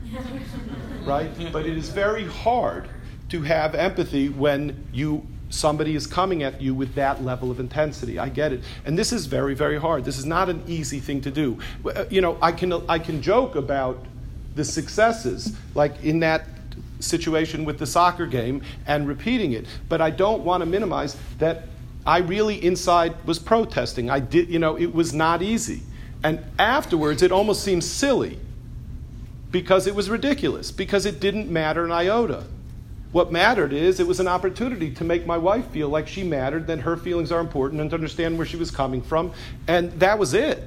right? 1.04 1.30
But 1.52 1.66
it 1.66 1.76
is 1.76 1.90
very 1.90 2.24
hard 2.24 2.88
to 3.28 3.42
have 3.42 3.74
empathy 3.74 4.30
when 4.30 4.86
you 4.92 5.26
somebody 5.50 5.94
is 5.94 6.06
coming 6.06 6.42
at 6.42 6.60
you 6.60 6.74
with 6.74 6.94
that 6.94 7.22
level 7.22 7.50
of 7.50 7.60
intensity. 7.60 8.18
I 8.18 8.28
get 8.28 8.52
it. 8.52 8.62
And 8.84 8.98
this 8.98 9.12
is 9.12 9.26
very, 9.26 9.54
very 9.54 9.78
hard. 9.78 10.04
This 10.04 10.18
is 10.18 10.26
not 10.26 10.48
an 10.48 10.62
easy 10.66 11.00
thing 11.00 11.20
to 11.22 11.30
do. 11.30 11.58
Uh, 11.84 12.04
you 12.10 12.20
know, 12.20 12.36
I 12.42 12.52
can, 12.52 12.72
I 12.88 12.98
can 12.98 13.22
joke 13.22 13.56
about 13.56 14.04
the 14.54 14.64
successes, 14.64 15.56
like 15.74 16.02
in 16.02 16.20
that 16.20 16.46
situation 17.00 17.64
with 17.64 17.78
the 17.78 17.86
soccer 17.86 18.26
game 18.26 18.62
and 18.86 19.06
repeating 19.06 19.52
it, 19.52 19.66
but 19.88 20.00
I 20.00 20.10
don't 20.10 20.44
want 20.44 20.62
to 20.62 20.66
minimize 20.66 21.16
that 21.38 21.64
I 22.06 22.18
really 22.18 22.64
inside 22.64 23.14
was 23.26 23.38
protesting. 23.38 24.10
I 24.10 24.20
did, 24.20 24.48
you 24.48 24.58
know, 24.58 24.76
it 24.76 24.92
was 24.92 25.12
not 25.12 25.42
easy. 25.42 25.82
And 26.22 26.44
afterwards, 26.58 27.22
it 27.22 27.30
almost 27.32 27.62
seems 27.62 27.86
silly 27.86 28.38
because 29.50 29.86
it 29.86 29.94
was 29.94 30.10
ridiculous, 30.10 30.70
because 30.70 31.06
it 31.06 31.20
didn't 31.20 31.50
matter 31.50 31.84
an 31.84 31.92
iota. 31.92 32.44
What 33.12 33.32
mattered 33.32 33.72
is 33.72 34.00
it 34.00 34.06
was 34.06 34.20
an 34.20 34.28
opportunity 34.28 34.92
to 34.94 35.04
make 35.04 35.26
my 35.26 35.38
wife 35.38 35.66
feel 35.70 35.88
like 35.88 36.08
she 36.08 36.22
mattered, 36.22 36.66
that 36.66 36.80
her 36.80 36.96
feelings 36.96 37.32
are 37.32 37.40
important, 37.40 37.80
and 37.80 37.88
to 37.90 37.96
understand 37.96 38.36
where 38.36 38.46
she 38.46 38.56
was 38.56 38.70
coming 38.70 39.00
from. 39.00 39.32
And 39.66 39.92
that 40.00 40.18
was 40.18 40.34
it. 40.34 40.62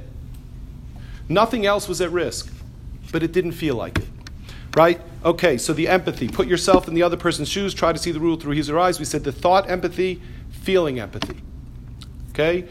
Nothing 1.30 1.66
else 1.66 1.88
was 1.88 2.02
at 2.02 2.12
risk, 2.12 2.52
but 3.12 3.22
it 3.22 3.32
didn't 3.32 3.52
feel 3.52 3.76
like 3.76 4.00
it. 4.00 4.08
Right? 4.76 5.00
Okay, 5.24 5.58
so 5.58 5.74
the 5.74 5.88
empathy. 5.88 6.28
Put 6.28 6.48
yourself 6.48 6.88
in 6.88 6.94
the 6.96 7.04
other 7.04 7.18
person's 7.18 7.50
shoes, 7.50 7.74
try 7.74 7.94
to 7.94 8.00
see 8.00 8.12
the 8.12 8.20
rule 8.20 8.38
through 8.38 8.56
his 8.56 8.70
or 8.70 8.74
her 8.74 8.80
eyes. 8.80 8.98
We 8.98 9.06
said 9.06 9.24
the 9.24 9.32
thought 9.32 9.70
empathy, 9.70 10.22
feeling 10.50 11.00
empathy. 11.00 11.42
Okay? 12.32 12.68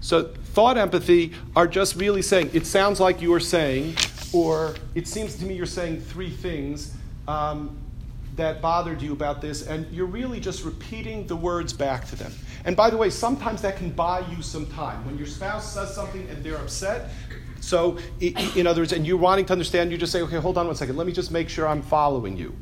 So 0.00 0.30
thought 0.52 0.76
empathy 0.76 1.32
are 1.56 1.66
just 1.66 1.96
really 1.96 2.22
saying, 2.22 2.50
it 2.52 2.66
sounds 2.66 3.00
like 3.00 3.22
you 3.22 3.32
are 3.34 3.40
saying, 3.40 3.94
or 4.32 4.74
it 4.94 5.08
seems 5.08 5.36
to 5.36 5.44
me 5.44 5.54
you're 5.54 5.66
saying 5.66 6.00
three 6.00 6.30
things 6.30 6.94
um, 7.26 7.76
that 8.36 8.60
bothered 8.60 9.00
you 9.00 9.12
about 9.12 9.40
this, 9.40 9.66
and 9.66 9.90
you're 9.92 10.06
really 10.06 10.40
just 10.40 10.64
repeating 10.64 11.26
the 11.26 11.36
words 11.36 11.72
back 11.72 12.06
to 12.08 12.16
them. 12.16 12.32
And 12.64 12.76
by 12.76 12.90
the 12.90 12.96
way, 12.96 13.10
sometimes 13.10 13.62
that 13.62 13.76
can 13.76 13.90
buy 13.90 14.20
you 14.30 14.42
some 14.42 14.66
time. 14.66 15.04
When 15.06 15.16
your 15.18 15.26
spouse 15.26 15.72
says 15.72 15.94
something 15.94 16.28
and 16.30 16.44
they're 16.44 16.56
upset, 16.56 17.10
so 17.60 17.98
in 18.20 18.66
other 18.66 18.82
words, 18.82 18.92
and 18.92 19.06
you're 19.06 19.16
wanting 19.16 19.46
to 19.46 19.52
understand, 19.52 19.90
you 19.92 19.98
just 19.98 20.12
say, 20.12 20.22
okay, 20.22 20.36
hold 20.36 20.58
on 20.58 20.66
one 20.66 20.76
second, 20.76 20.96
let 20.96 21.06
me 21.06 21.12
just 21.12 21.30
make 21.30 21.48
sure 21.48 21.66
I'm 21.66 21.82
following 21.82 22.36
you. 22.36 22.54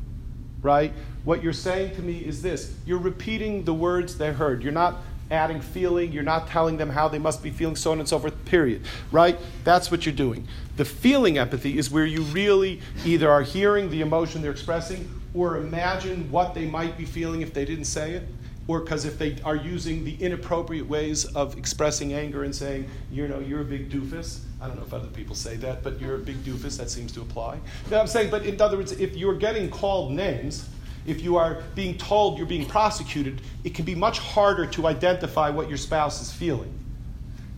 right? 0.63 0.93
What 1.25 1.43
you're 1.43 1.53
saying 1.53 1.97
to 1.97 2.03
me 2.03 2.19
is 2.19 2.43
this 2.43 2.75
you're 2.87 2.99
repeating 2.99 3.65
the 3.65 3.75
words 3.75 4.17
they 4.19 4.33
heard. 4.33 4.63
You're 4.63 4.73
not 4.73 4.99
adding 5.31 5.61
feeling, 5.61 6.13
you're 6.13 6.23
not 6.23 6.49
telling 6.49 6.77
them 6.77 6.91
how 6.91 7.09
they 7.09 7.19
must 7.19 7.43
be 7.43 7.51
feeling, 7.51 7.77
so 7.77 7.93
on 7.93 7.99
and 7.99 8.09
so 8.09 8.19
forth, 8.19 8.45
period. 8.45 8.83
Right? 9.13 9.39
That's 9.65 9.91
what 9.91 10.07
you're 10.07 10.15
doing. 10.15 10.47
The 10.77 10.85
feeling 10.85 11.39
empathy 11.39 11.79
is 11.79 11.91
where 11.91 12.07
you 12.07 12.23
really 12.23 12.81
either 13.05 13.31
are 13.31 13.43
hearing 13.43 13.91
the 13.91 14.01
emotion 14.01 14.43
they're 14.43 14.51
expressing 14.51 15.09
or 15.35 15.59
imagine 15.59 16.31
what 16.31 16.55
they 16.55 16.67
might 16.67 16.99
be 16.99 17.05
feeling 17.05 17.43
if 17.43 17.55
they 17.55 17.65
didn't 17.65 17.85
say 17.85 18.13
it 18.13 18.25
or 18.71 18.81
because 18.81 19.05
if 19.05 19.19
they 19.19 19.37
are 19.45 19.57
using 19.57 20.05
the 20.05 20.15
inappropriate 20.23 20.89
ways 20.89 21.25
of 21.35 21.59
expressing 21.59 22.13
anger 22.13 22.45
and 22.45 22.55
saying, 22.55 22.89
you 23.11 23.27
know, 23.27 23.41
you're 23.41 23.63
a 23.63 23.65
big 23.65 23.91
doofus. 23.91 24.41
I 24.61 24.69
don't 24.69 24.77
know 24.77 24.85
if 24.85 24.95
other 24.95 25.09
people 25.09 25.35
say 25.35 25.57
that, 25.57 25.83
but 25.83 26.01
you're 26.01 26.15
a 26.15 26.19
big 26.19 26.45
doofus. 26.45 26.79
That 26.79 26.89
seems 26.89 27.11
to 27.13 27.21
apply. 27.21 27.59
You 27.91 27.97
I'm 27.97 28.07
saying, 28.07 28.31
but 28.31 28.47
in 28.47 28.61
other 28.61 28.77
words, 28.77 28.93
if 28.93 29.17
you're 29.17 29.35
getting 29.35 29.71
called 29.71 30.13
names, 30.13 30.69
if 31.07 31.23
you 31.23 31.37
are 31.37 31.63
being 31.75 31.97
told 31.97 32.39
you're 32.39 32.47
being 32.47 32.67
prosecuted, 32.67 33.41
it 33.65 33.75
can 33.75 33.85
be 33.85 33.95
much 33.95 34.19
harder 34.19 34.67
to 34.67 34.87
identify 34.87 35.51
what 35.51 35.69
your 35.69 35.79
spouse 35.79 36.21
is 36.21 36.33
feeling. 36.33 36.73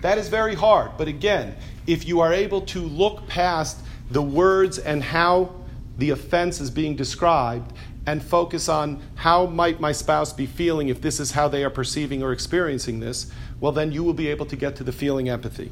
That 0.00 0.18
is 0.18 0.28
very 0.28 0.54
hard. 0.54 0.92
But 0.98 1.08
again, 1.08 1.56
if 1.86 2.06
you 2.06 2.20
are 2.20 2.32
able 2.32 2.62
to 2.62 2.80
look 2.80 3.26
past 3.28 3.80
the 4.10 4.22
words 4.22 4.78
and 4.78 5.02
how 5.02 5.54
the 5.98 6.10
offense 6.10 6.60
is 6.60 6.70
being 6.70 6.96
described 6.96 7.72
and 8.06 8.22
focus 8.22 8.68
on 8.68 9.00
how 9.14 9.46
might 9.46 9.80
my 9.80 9.92
spouse 9.92 10.32
be 10.32 10.46
feeling 10.46 10.88
if 10.88 11.00
this 11.00 11.20
is 11.20 11.32
how 11.32 11.48
they 11.48 11.62
are 11.62 11.70
perceiving 11.70 12.22
or 12.22 12.32
experiencing 12.32 13.00
this, 13.00 13.30
well, 13.60 13.72
then 13.72 13.92
you 13.92 14.02
will 14.02 14.14
be 14.14 14.28
able 14.28 14.46
to 14.46 14.56
get 14.56 14.74
to 14.76 14.84
the 14.84 14.92
feeling 14.92 15.28
empathy. 15.28 15.70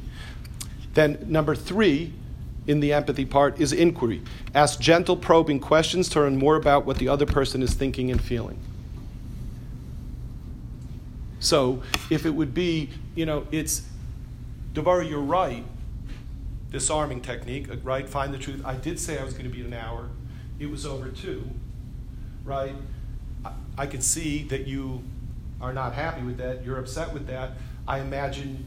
Then, 0.93 1.25
number 1.27 1.55
three 1.55 2.13
in 2.67 2.79
the 2.79 2.93
empathy 2.93 3.25
part 3.25 3.59
is 3.59 3.73
inquiry. 3.73 4.21
Ask 4.53 4.79
gentle, 4.79 5.17
probing 5.17 5.59
questions 5.59 6.09
to 6.09 6.19
learn 6.19 6.37
more 6.37 6.55
about 6.55 6.85
what 6.85 6.97
the 6.97 7.07
other 7.07 7.25
person 7.25 7.61
is 7.63 7.73
thinking 7.73 8.11
and 8.11 8.21
feeling. 8.21 8.59
So, 11.39 11.81
if 12.11 12.25
it 12.25 12.29
would 12.31 12.53
be, 12.53 12.89
you 13.15 13.25
know, 13.25 13.47
it's, 13.51 13.83
Devar, 14.73 15.01
you're 15.01 15.19
right, 15.19 15.65
disarming 16.69 17.21
technique, 17.21 17.69
uh, 17.69 17.77
right? 17.77 18.07
Find 18.07 18.31
the 18.31 18.37
truth. 18.37 18.61
I 18.63 18.75
did 18.75 18.99
say 18.99 19.17
I 19.17 19.23
was 19.23 19.33
going 19.33 19.49
to 19.49 19.55
be 19.55 19.61
an 19.61 19.73
hour, 19.73 20.09
it 20.59 20.69
was 20.69 20.85
over 20.85 21.09
two 21.09 21.49
right? 22.43 22.75
I, 23.45 23.51
I 23.77 23.85
could 23.87 24.03
see 24.03 24.43
that 24.43 24.67
you 24.67 25.03
are 25.59 25.73
not 25.73 25.93
happy 25.93 26.23
with 26.23 26.37
that. 26.37 26.63
You're 26.65 26.79
upset 26.79 27.13
with 27.13 27.27
that. 27.27 27.51
I 27.87 27.99
imagine 27.99 28.65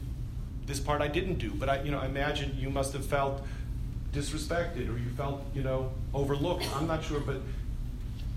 this 0.65 0.79
part 0.79 1.01
I 1.01 1.07
didn't 1.07 1.35
do, 1.35 1.51
but 1.51 1.69
I, 1.69 1.81
you 1.81 1.91
know, 1.91 1.99
I 1.99 2.05
imagine 2.05 2.55
you 2.57 2.69
must 2.69 2.93
have 2.93 3.05
felt 3.05 3.45
disrespected 4.15 4.89
or 4.89 4.97
you 4.97 5.09
felt, 5.17 5.43
you 5.53 5.61
know, 5.61 5.91
overlooked. 6.13 6.65
I'm 6.75 6.87
not 6.87 7.03
sure, 7.03 7.19
but 7.19 7.41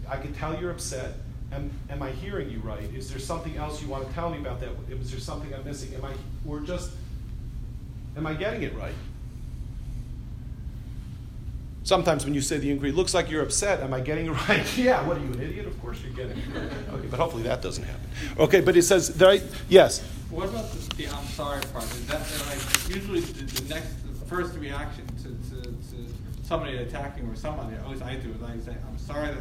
I 0.09 0.17
could 0.17 0.35
tell 0.35 0.59
you're 0.61 0.73
upset. 0.73 1.15
Am, 1.53 1.71
am 1.89 2.03
I 2.03 2.11
hearing 2.11 2.51
you 2.51 2.59
right? 2.59 2.83
Is 2.95 3.11
there 3.11 3.21
something 3.21 3.57
else 3.57 3.81
you 3.81 3.89
want 3.89 4.07
to 4.07 4.13
tell 4.13 4.29
me 4.29 4.39
about 4.39 4.61
that? 4.61 4.71
Is 4.91 5.11
there 5.11 5.21
something 5.21 5.55
I'm 5.55 5.65
missing? 5.65 5.95
Am 5.95 6.05
I, 6.05 6.13
or 6.47 6.61
just, 6.61 6.91
am 8.17 8.27
I 8.27 8.35
getting 8.35 8.63
it 8.63 8.75
right? 8.75 8.93
Sometimes 11.85 12.27
when 12.27 12.35
you 12.35 12.43
say 12.43 12.59
the 12.59 12.71
inquiry, 12.71 12.93
looks 12.93 13.15
like 13.15 13.31
you're 13.31 13.43
upset. 13.43 13.81
Am 13.81 13.95
I 13.95 14.01
getting 14.01 14.27
it 14.27 14.31
right? 14.49 14.77
yeah, 14.77 15.07
what 15.07 15.17
are 15.17 15.21
you, 15.21 15.33
an 15.33 15.41
idiot? 15.41 15.67
Of 15.67 15.81
course 15.81 15.99
you're 16.03 16.13
getting 16.13 16.37
it 16.37 16.45
right. 16.55 16.71
Okay, 16.93 17.07
but 17.07 17.19
hopefully 17.19 17.45
that 17.45 17.63
doesn't 17.63 17.85
happen. 17.85 18.11
Okay, 18.39 18.61
but 18.61 18.77
it 18.77 18.83
says, 18.83 19.17
right? 19.19 19.43
Yes? 19.71 20.03
What 20.29 20.51
about 20.51 20.71
the, 20.73 20.97
the 20.97 21.07
I'm 21.07 21.25
sorry 21.29 21.63
part? 21.73 21.85
Is 21.85 22.07
that 22.09 22.21
like 22.47 22.95
usually 22.95 23.21
the, 23.21 23.63
the 23.63 23.75
next, 23.75 23.95
the 24.21 24.27
first 24.27 24.55
reaction 24.59 25.08
somebody 26.49 26.79
attacking 26.79 27.29
or 27.29 27.37
somebody, 27.37 27.77
at 27.77 27.87
least 27.87 28.03
I 28.03 28.15
do, 28.15 28.31
is 28.31 28.43
I 28.43 28.57
say, 28.59 28.77
I'm 28.89 28.97
sorry 28.97 29.29
that 29.29 29.39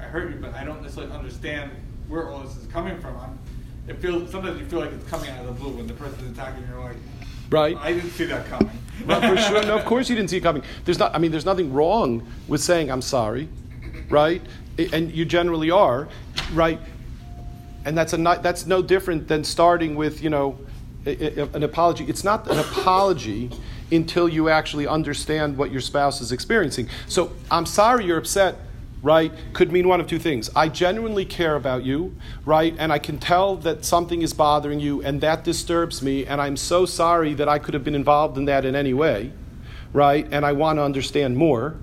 I, 0.00 0.04
I 0.04 0.08
hurt 0.08 0.30
you, 0.30 0.38
but 0.40 0.54
I 0.54 0.64
don't 0.64 0.80
necessarily 0.80 1.12
understand 1.12 1.70
where 2.08 2.30
all 2.30 2.40
this 2.40 2.56
is 2.56 2.66
coming 2.68 2.98
from. 2.98 3.14
I'm, 3.18 3.38
it 3.86 3.98
feels, 4.00 4.30
sometimes 4.30 4.58
you 4.58 4.64
feel 4.64 4.80
like 4.80 4.92
it's 4.92 5.08
coming 5.08 5.28
out 5.28 5.40
of 5.40 5.46
the 5.46 5.52
blue 5.52 5.76
when 5.76 5.86
the 5.86 5.92
person 5.92 6.18
is 6.24 6.30
attacking 6.32 6.62
you, 6.62 6.68
you're 6.70 6.82
like, 6.82 6.96
Right. 7.50 7.76
I 7.76 7.92
didn't 7.92 8.10
see 8.10 8.24
that 8.26 8.46
coming. 8.46 8.70
Well, 9.06 9.20
for 9.22 9.40
sure. 9.40 9.62
No, 9.62 9.78
of 9.78 9.86
course 9.86 10.10
you 10.10 10.14
didn't 10.14 10.28
see 10.28 10.36
it 10.36 10.42
coming. 10.42 10.62
There's 10.84 10.98
not. 10.98 11.14
I 11.14 11.18
mean, 11.18 11.30
there's 11.30 11.46
nothing 11.46 11.72
wrong 11.72 12.26
with 12.48 12.60
saying 12.60 12.90
I'm 12.90 13.00
sorry, 13.00 13.48
right? 14.10 14.42
And 14.92 15.10
you 15.10 15.24
generally 15.24 15.70
are, 15.70 16.06
right? 16.52 16.78
And 17.86 17.96
that's 17.96 18.12
a 18.12 18.18
not, 18.18 18.42
that's 18.42 18.66
no 18.66 18.82
different 18.82 19.26
than 19.26 19.42
starting 19.42 19.94
with 19.94 20.22
you 20.22 20.28
know 20.28 20.58
an 21.06 21.62
apology. 21.62 22.04
It's 22.04 22.24
not 22.24 22.46
an 22.50 22.58
apology 22.58 23.50
until 23.92 24.28
you 24.28 24.48
actually 24.48 24.86
understand 24.86 25.56
what 25.56 25.70
your 25.70 25.80
spouse 25.80 26.20
is 26.20 26.32
experiencing. 26.32 26.88
So 27.08 27.32
I'm 27.50 27.66
sorry 27.66 28.06
you're 28.06 28.18
upset 28.18 28.56
right, 29.02 29.32
could 29.52 29.72
mean 29.72 29.88
one 29.88 30.00
of 30.00 30.06
two 30.06 30.18
things. 30.18 30.50
I 30.54 30.68
genuinely 30.68 31.24
care 31.24 31.56
about 31.56 31.84
you, 31.84 32.14
right, 32.44 32.74
and 32.78 32.92
I 32.92 32.98
can 32.98 33.18
tell 33.18 33.56
that 33.56 33.84
something 33.84 34.22
is 34.22 34.32
bothering 34.32 34.80
you 34.80 35.02
and 35.02 35.20
that 35.22 35.44
disturbs 35.44 36.02
me, 36.02 36.26
and 36.26 36.40
I'm 36.40 36.56
so 36.56 36.86
sorry 36.86 37.34
that 37.34 37.48
I 37.48 37.58
could 37.58 37.74
have 37.74 37.84
been 37.84 37.94
involved 37.94 38.36
in 38.36 38.44
that 38.46 38.64
in 38.64 38.74
any 38.76 38.94
way, 38.94 39.32
right, 39.92 40.26
and 40.30 40.44
I 40.44 40.52
want 40.52 40.78
to 40.78 40.82
understand 40.82 41.36
more. 41.36 41.76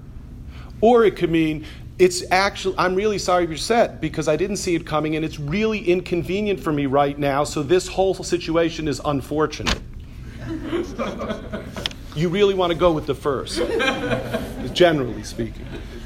Or 0.80 1.06
it 1.06 1.16
could 1.16 1.32
mean 1.32 1.66
it's 1.98 2.24
actually, 2.32 2.76
I'm 2.78 2.94
really 2.94 3.18
sorry 3.18 3.46
you're 3.46 3.54
upset 3.54 4.00
because 4.00 4.28
I 4.28 4.36
didn't 4.36 4.58
see 4.58 4.76
it 4.76 4.86
coming 4.86 5.16
and 5.16 5.26
it's 5.26 5.40
really 5.40 5.80
inconvenient 5.80 6.60
for 6.60 6.72
me 6.72 6.86
right 6.86 7.18
now, 7.18 7.44
so 7.44 7.64
this 7.64 7.88
whole 7.88 8.14
situation 8.14 8.88
is 8.88 9.02
unfortunate. 9.04 9.80
you 12.18 12.30
really 12.30 12.54
want 12.54 12.74
to 12.74 12.78
go 12.78 12.92
with 12.92 13.06
the 13.06 13.16
first, 13.16 13.62
generally 14.74 15.24
speaking. 15.24 15.66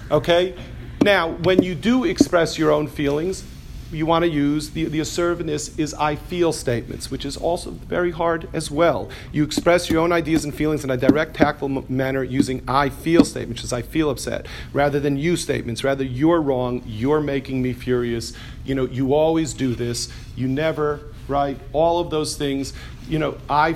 Okay? 0.10 0.56
Now, 1.02 1.32
when 1.32 1.64
you 1.64 1.74
do 1.74 2.04
express 2.04 2.58
your 2.58 2.72
own 2.72 2.88
feelings, 2.88 3.44
you 3.92 4.06
want 4.06 4.24
to 4.24 4.30
use 4.30 4.70
the, 4.70 4.86
the 4.86 5.00
assertiveness 5.00 5.78
is 5.78 5.94
I 5.94 6.16
feel 6.16 6.54
statements, 6.54 7.12
which 7.12 7.26
is 7.26 7.36
also 7.36 7.72
very 7.72 8.12
hard 8.12 8.48
as 8.54 8.72
well. 8.72 9.10
You 9.32 9.44
express 9.44 9.90
your 9.90 10.02
own 10.02 10.12
ideas 10.12 10.46
and 10.46 10.54
feelings 10.54 10.84
in 10.84 10.90
a 10.90 10.98
direct, 10.98 11.36
tactful 11.36 11.86
manner 11.90 12.24
using 12.24 12.64
I 12.68 12.90
feel 12.90 13.26
statements, 13.26 13.62
which 13.62 13.66
is 13.66 13.74
I 13.74 13.82
feel 13.82 14.10
upset, 14.10 14.46
rather 14.72 15.00
than 15.00 15.18
you 15.18 15.36
statements, 15.36 15.84
rather 15.84 16.04
you're 16.04 16.42
wrong, 16.42 16.84
you're 16.86 17.20
making 17.20 17.62
me 17.62 17.74
furious. 17.74 18.34
You 18.64 18.76
know, 18.76 18.86
you 18.86 19.14
always 19.14 19.54
do 19.54 19.76
this, 19.76 20.10
you 20.36 20.48
never, 20.48 21.02
right? 21.28 21.58
All 21.74 22.00
of 22.00 22.10
those 22.10 22.38
things, 22.38 22.74
you 23.10 23.20
know, 23.20 23.38
I, 23.50 23.76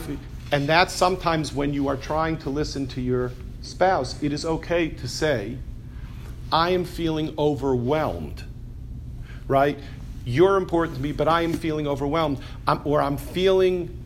and 0.52 0.68
that's 0.68 0.94
sometimes 0.94 1.54
when 1.54 1.74
you 1.74 1.88
are 1.88 1.98
trying 1.98 2.38
to 2.40 2.50
listen 2.50 2.88
to 2.88 3.02
your 3.02 3.32
spouse, 3.62 4.22
it 4.22 4.32
is 4.32 4.46
okay 4.46 4.90
to 4.90 5.08
say, 5.08 5.58
I 6.52 6.70
am 6.70 6.86
feeling 6.86 7.34
overwhelmed, 7.38 8.44
right? 9.48 9.78
You're 10.26 10.58
important 10.58 10.98
to 10.98 11.04
me, 11.04 11.12
but 11.12 11.28
I 11.28 11.42
am 11.42 11.54
feeling 11.54 11.88
overwhelmed. 11.88 12.40
I'm, 12.68 12.82
or 12.84 13.02
I'm 13.02 13.18
feeling 13.18 13.98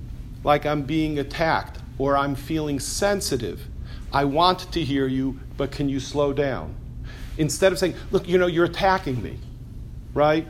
like 0.43 0.65
I'm 0.65 0.83
being 0.83 1.19
attacked, 1.19 1.79
or 1.97 2.15
I'm 2.15 2.35
feeling 2.35 2.79
sensitive. 2.79 3.67
I 4.11 4.25
want 4.25 4.71
to 4.71 4.83
hear 4.83 5.07
you, 5.07 5.39
but 5.57 5.71
can 5.71 5.89
you 5.89 5.99
slow 5.99 6.33
down? 6.33 6.75
Instead 7.37 7.71
of 7.71 7.79
saying, 7.79 7.95
look, 8.11 8.27
you 8.27 8.37
know, 8.37 8.47
you're 8.47 8.65
attacking 8.65 9.21
me, 9.21 9.37
right? 10.13 10.47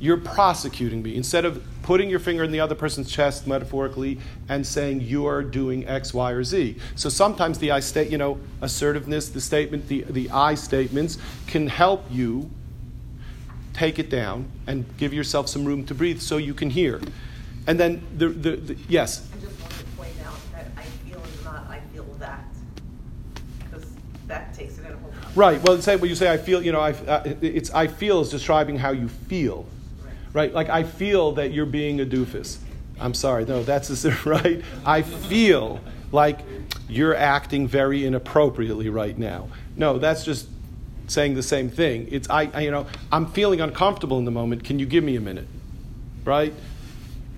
You're 0.00 0.16
prosecuting 0.16 1.02
me. 1.02 1.14
Instead 1.14 1.44
of 1.44 1.62
putting 1.82 2.08
your 2.08 2.20
finger 2.20 2.42
in 2.42 2.50
the 2.50 2.60
other 2.60 2.74
person's 2.74 3.10
chest 3.10 3.46
metaphorically 3.46 4.18
and 4.48 4.66
saying 4.66 5.02
you're 5.02 5.42
doing 5.42 5.86
X, 5.86 6.14
Y, 6.14 6.30
or 6.30 6.42
Z. 6.42 6.76
So 6.94 7.10
sometimes 7.10 7.58
the 7.58 7.70
I 7.72 7.80
state, 7.80 8.10
you 8.10 8.16
know, 8.16 8.38
assertiveness, 8.62 9.28
the 9.28 9.40
statement, 9.40 9.88
the, 9.88 10.02
the 10.08 10.30
I 10.30 10.54
statements 10.54 11.18
can 11.46 11.66
help 11.66 12.04
you 12.10 12.50
take 13.74 13.98
it 13.98 14.08
down 14.08 14.50
and 14.66 14.86
give 14.96 15.12
yourself 15.12 15.48
some 15.48 15.64
room 15.64 15.84
to 15.86 15.94
breathe 15.94 16.20
so 16.20 16.38
you 16.38 16.54
can 16.54 16.70
hear. 16.70 17.00
And 17.66 17.78
then 17.78 18.02
the, 18.16 18.28
the, 18.28 18.56
the 18.56 18.76
yes. 18.88 19.28
I 19.34 19.40
just 19.40 19.60
want 19.60 19.72
to 19.72 19.84
point 19.96 20.14
out 20.24 20.34
that 20.52 20.66
I 20.78 20.82
feel 20.82 21.22
not 21.44 21.66
I 21.68 21.80
feel 21.92 22.04
that 22.18 22.44
because 23.64 23.86
that 24.28 24.54
takes 24.54 24.78
it 24.78 24.86
in 24.86 24.92
a 24.92 24.96
whole. 24.96 25.12
Right. 25.34 25.62
Well, 25.62 25.80
say 25.82 25.96
when 25.96 26.08
you 26.08 26.16
say 26.16 26.32
I 26.32 26.38
feel, 26.38 26.62
you 26.62 26.72
know, 26.72 26.80
I, 26.80 26.92
uh, 26.92 27.34
it's 27.42 27.70
I 27.72 27.86
feel 27.86 28.22
is 28.22 28.30
describing 28.30 28.78
how 28.78 28.92
you 28.92 29.08
feel 29.08 29.66
right? 30.32 30.52
Like, 30.52 30.68
I 30.68 30.84
feel 30.84 31.32
that 31.32 31.52
you're 31.52 31.66
being 31.66 32.00
a 32.00 32.06
doofus. 32.06 32.58
I'm 32.98 33.14
sorry, 33.14 33.44
no, 33.44 33.62
that's 33.62 34.04
right. 34.26 34.62
I 34.84 35.02
feel 35.02 35.80
like 36.12 36.40
you're 36.88 37.14
acting 37.14 37.66
very 37.68 38.04
inappropriately 38.04 38.88
right 38.88 39.16
now. 39.16 39.48
No, 39.76 39.98
that's 39.98 40.24
just 40.24 40.48
saying 41.06 41.34
the 41.34 41.42
same 41.42 41.70
thing. 41.70 42.08
It's 42.10 42.28
I, 42.28 42.50
I, 42.52 42.60
you 42.60 42.70
know, 42.70 42.86
I'm 43.10 43.26
feeling 43.26 43.60
uncomfortable 43.60 44.18
in 44.18 44.24
the 44.24 44.30
moment. 44.30 44.64
Can 44.64 44.78
you 44.78 44.86
give 44.86 45.02
me 45.02 45.16
a 45.16 45.20
minute? 45.20 45.46
Right? 46.24 46.52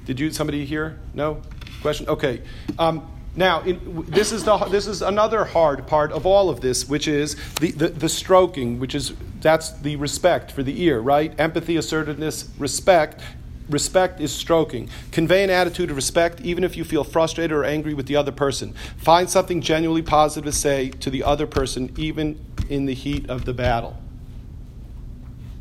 Did 0.04 0.18
you 0.18 0.30
somebody 0.30 0.64
here? 0.64 0.98
No 1.14 1.42
question. 1.82 2.08
Okay. 2.08 2.40
Um, 2.78 3.06
now, 3.34 3.62
in, 3.62 4.04
this, 4.08 4.30
is 4.30 4.44
the, 4.44 4.58
this 4.58 4.86
is 4.86 5.00
another 5.00 5.44
hard 5.44 5.86
part 5.86 6.12
of 6.12 6.26
all 6.26 6.50
of 6.50 6.60
this, 6.60 6.86
which 6.86 7.08
is 7.08 7.36
the, 7.60 7.70
the, 7.70 7.88
the, 7.88 8.08
stroking, 8.08 8.78
which 8.78 8.94
is 8.94 9.14
that's 9.40 9.72
the 9.80 9.96
respect 9.96 10.52
for 10.52 10.62
the 10.62 10.82
ear, 10.82 11.00
right? 11.00 11.32
Empathy, 11.40 11.76
assertiveness, 11.76 12.50
respect. 12.58 13.22
Respect 13.70 14.20
is 14.20 14.32
stroking. 14.32 14.90
Convey 15.12 15.44
an 15.44 15.50
attitude 15.50 15.90
of 15.90 15.96
respect 15.96 16.42
even 16.42 16.62
if 16.62 16.76
you 16.76 16.84
feel 16.84 17.04
frustrated 17.04 17.52
or 17.52 17.64
angry 17.64 17.94
with 17.94 18.06
the 18.06 18.16
other 18.16 18.32
person. 18.32 18.74
Find 18.98 19.30
something 19.30 19.62
genuinely 19.62 20.02
positive 20.02 20.52
to 20.52 20.58
say 20.58 20.90
to 20.90 21.08
the 21.08 21.22
other 21.22 21.46
person 21.46 21.90
even 21.96 22.44
in 22.68 22.84
the 22.84 22.94
heat 22.94 23.30
of 23.30 23.46
the 23.46 23.54
battle. 23.54 23.96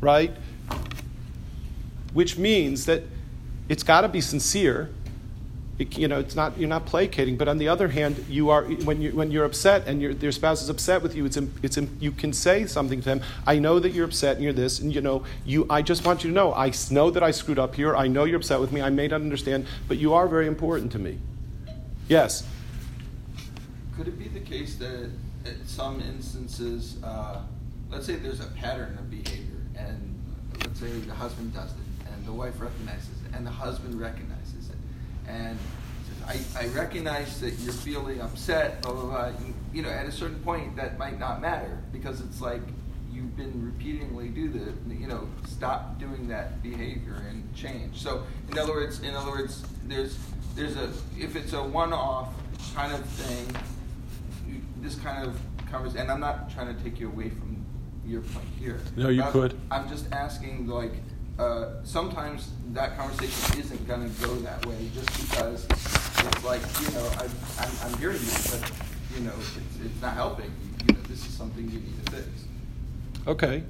right? 0.02 0.36
Which 2.12 2.36
means 2.36 2.84
that 2.84 3.04
it's 3.68 3.82
got 3.82 4.02
to 4.02 4.08
be 4.08 4.20
sincere. 4.20 4.90
You 5.90 6.08
know, 6.08 6.18
it's 6.18 6.34
not 6.34 6.56
you're 6.58 6.68
not 6.68 6.86
placating. 6.86 7.36
But 7.36 7.48
on 7.48 7.58
the 7.58 7.68
other 7.68 7.88
hand, 7.88 8.24
you 8.28 8.50
are 8.50 8.64
when 8.64 9.00
you 9.00 9.12
when 9.12 9.30
you're 9.30 9.44
upset 9.44 9.86
and 9.86 10.00
your 10.00 10.12
your 10.12 10.32
spouse 10.32 10.62
is 10.62 10.68
upset 10.68 11.02
with 11.02 11.14
you. 11.14 11.24
It's 11.24 11.36
it's 11.62 11.78
you 12.00 12.12
can 12.12 12.32
say 12.32 12.66
something 12.66 13.00
to 13.00 13.04
them. 13.04 13.20
I 13.46 13.58
know 13.58 13.78
that 13.78 13.90
you're 13.90 14.04
upset 14.04 14.36
and 14.36 14.44
you're 14.44 14.52
this, 14.52 14.80
and 14.80 14.94
you 14.94 15.00
know 15.00 15.24
you. 15.44 15.66
I 15.68 15.82
just 15.82 16.04
want 16.04 16.24
you 16.24 16.30
to 16.30 16.34
know. 16.34 16.54
I 16.54 16.72
know 16.90 17.10
that 17.10 17.22
I 17.22 17.30
screwed 17.30 17.58
up 17.58 17.74
here. 17.74 17.96
I 17.96 18.06
know 18.06 18.24
you're 18.24 18.38
upset 18.38 18.60
with 18.60 18.72
me. 18.72 18.80
I 18.80 18.90
may 18.90 19.08
not 19.08 19.20
understand, 19.20 19.66
but 19.88 19.98
you 19.98 20.14
are 20.14 20.28
very 20.28 20.46
important 20.46 20.92
to 20.92 20.98
me. 20.98 21.18
Yes. 22.08 22.46
Could 23.96 24.08
it 24.08 24.18
be 24.18 24.28
the 24.28 24.40
case 24.40 24.76
that 24.76 25.10
in 25.44 25.66
some 25.66 26.00
instances, 26.00 27.02
uh, 27.02 27.42
let's 27.90 28.06
say 28.06 28.16
there's 28.16 28.40
a 28.40 28.48
pattern 28.48 28.96
of 28.98 29.10
behavior, 29.10 29.60
and 29.76 30.18
let's 30.60 30.80
say 30.80 30.88
the 30.88 31.14
husband 31.14 31.52
does 31.54 31.70
it, 31.70 32.08
and 32.12 32.26
the 32.26 32.32
wife 32.32 32.60
recognizes 32.60 33.10
it, 33.26 33.34
and 33.34 33.46
the 33.46 33.50
husband 33.50 34.00
recognizes 34.00 34.31
and 35.32 35.58
says, 36.26 36.46
I, 36.56 36.64
I 36.64 36.66
recognize 36.68 37.40
that 37.40 37.58
you're 37.60 37.72
feeling 37.72 38.20
upset, 38.20 38.82
blah, 38.82 38.92
blah, 38.92 39.04
blah. 39.04 39.26
You, 39.28 39.54
you 39.72 39.82
know, 39.82 39.88
at 39.88 40.06
a 40.06 40.12
certain 40.12 40.38
point, 40.40 40.76
that 40.76 40.98
might 40.98 41.18
not 41.18 41.40
matter 41.40 41.78
because 41.92 42.20
it's 42.20 42.40
like 42.40 42.60
you've 43.10 43.36
been 43.36 43.64
repeatedly 43.64 44.28
do 44.28 44.48
the, 44.48 44.94
you 44.94 45.06
know, 45.06 45.28
stop 45.46 45.98
doing 45.98 46.28
that 46.28 46.62
behavior 46.62 47.22
and 47.28 47.54
change. 47.54 48.00
So, 48.00 48.24
in 48.50 48.58
other 48.58 48.72
words, 48.72 49.00
in 49.02 49.14
other 49.14 49.30
words, 49.30 49.64
there's, 49.86 50.18
there's 50.54 50.76
a, 50.76 50.90
if 51.18 51.36
it's 51.36 51.52
a 51.52 51.62
one-off 51.62 52.28
kind 52.74 52.92
of 52.92 53.04
thing, 53.04 53.56
this 54.80 54.96
kind 54.96 55.26
of 55.26 55.38
conversation, 55.70 56.02
and 56.02 56.10
I'm 56.10 56.20
not 56.20 56.52
trying 56.52 56.74
to 56.74 56.82
take 56.82 57.00
you 57.00 57.08
away 57.08 57.30
from 57.30 57.64
your 58.06 58.22
point 58.22 58.48
here. 58.58 58.80
No, 58.96 59.08
you 59.08 59.22
I'm- 59.22 59.32
could. 59.32 59.58
I'm 59.70 59.88
just 59.88 60.10
asking, 60.12 60.66
like, 60.66 60.92
uh, 61.38 61.66
sometimes 61.84 62.50
that 62.72 62.96
conversation 62.96 63.60
isn't 63.60 63.88
going 63.88 64.08
to 64.08 64.22
go 64.22 64.34
that 64.36 64.64
way 64.66 64.90
just 64.94 65.08
because 65.20 65.64
it's 65.70 66.44
like, 66.44 66.60
you 66.80 66.90
know, 66.92 67.10
I, 67.18 67.24
I'm, 67.58 67.72
I'm 67.84 67.98
hearing 67.98 68.16
you, 68.20 68.30
but, 68.50 68.72
you 69.14 69.20
know, 69.24 69.32
it's, 69.38 69.84
it's 69.84 70.02
not 70.02 70.14
helping. 70.14 70.50
You 70.86 70.94
know, 70.94 71.00
this 71.02 71.26
is 71.26 71.32
something 71.32 71.64
you 71.70 71.80
need 71.80 72.06
to 72.06 72.12
fix. 72.12 72.28
Okay. 73.26 73.62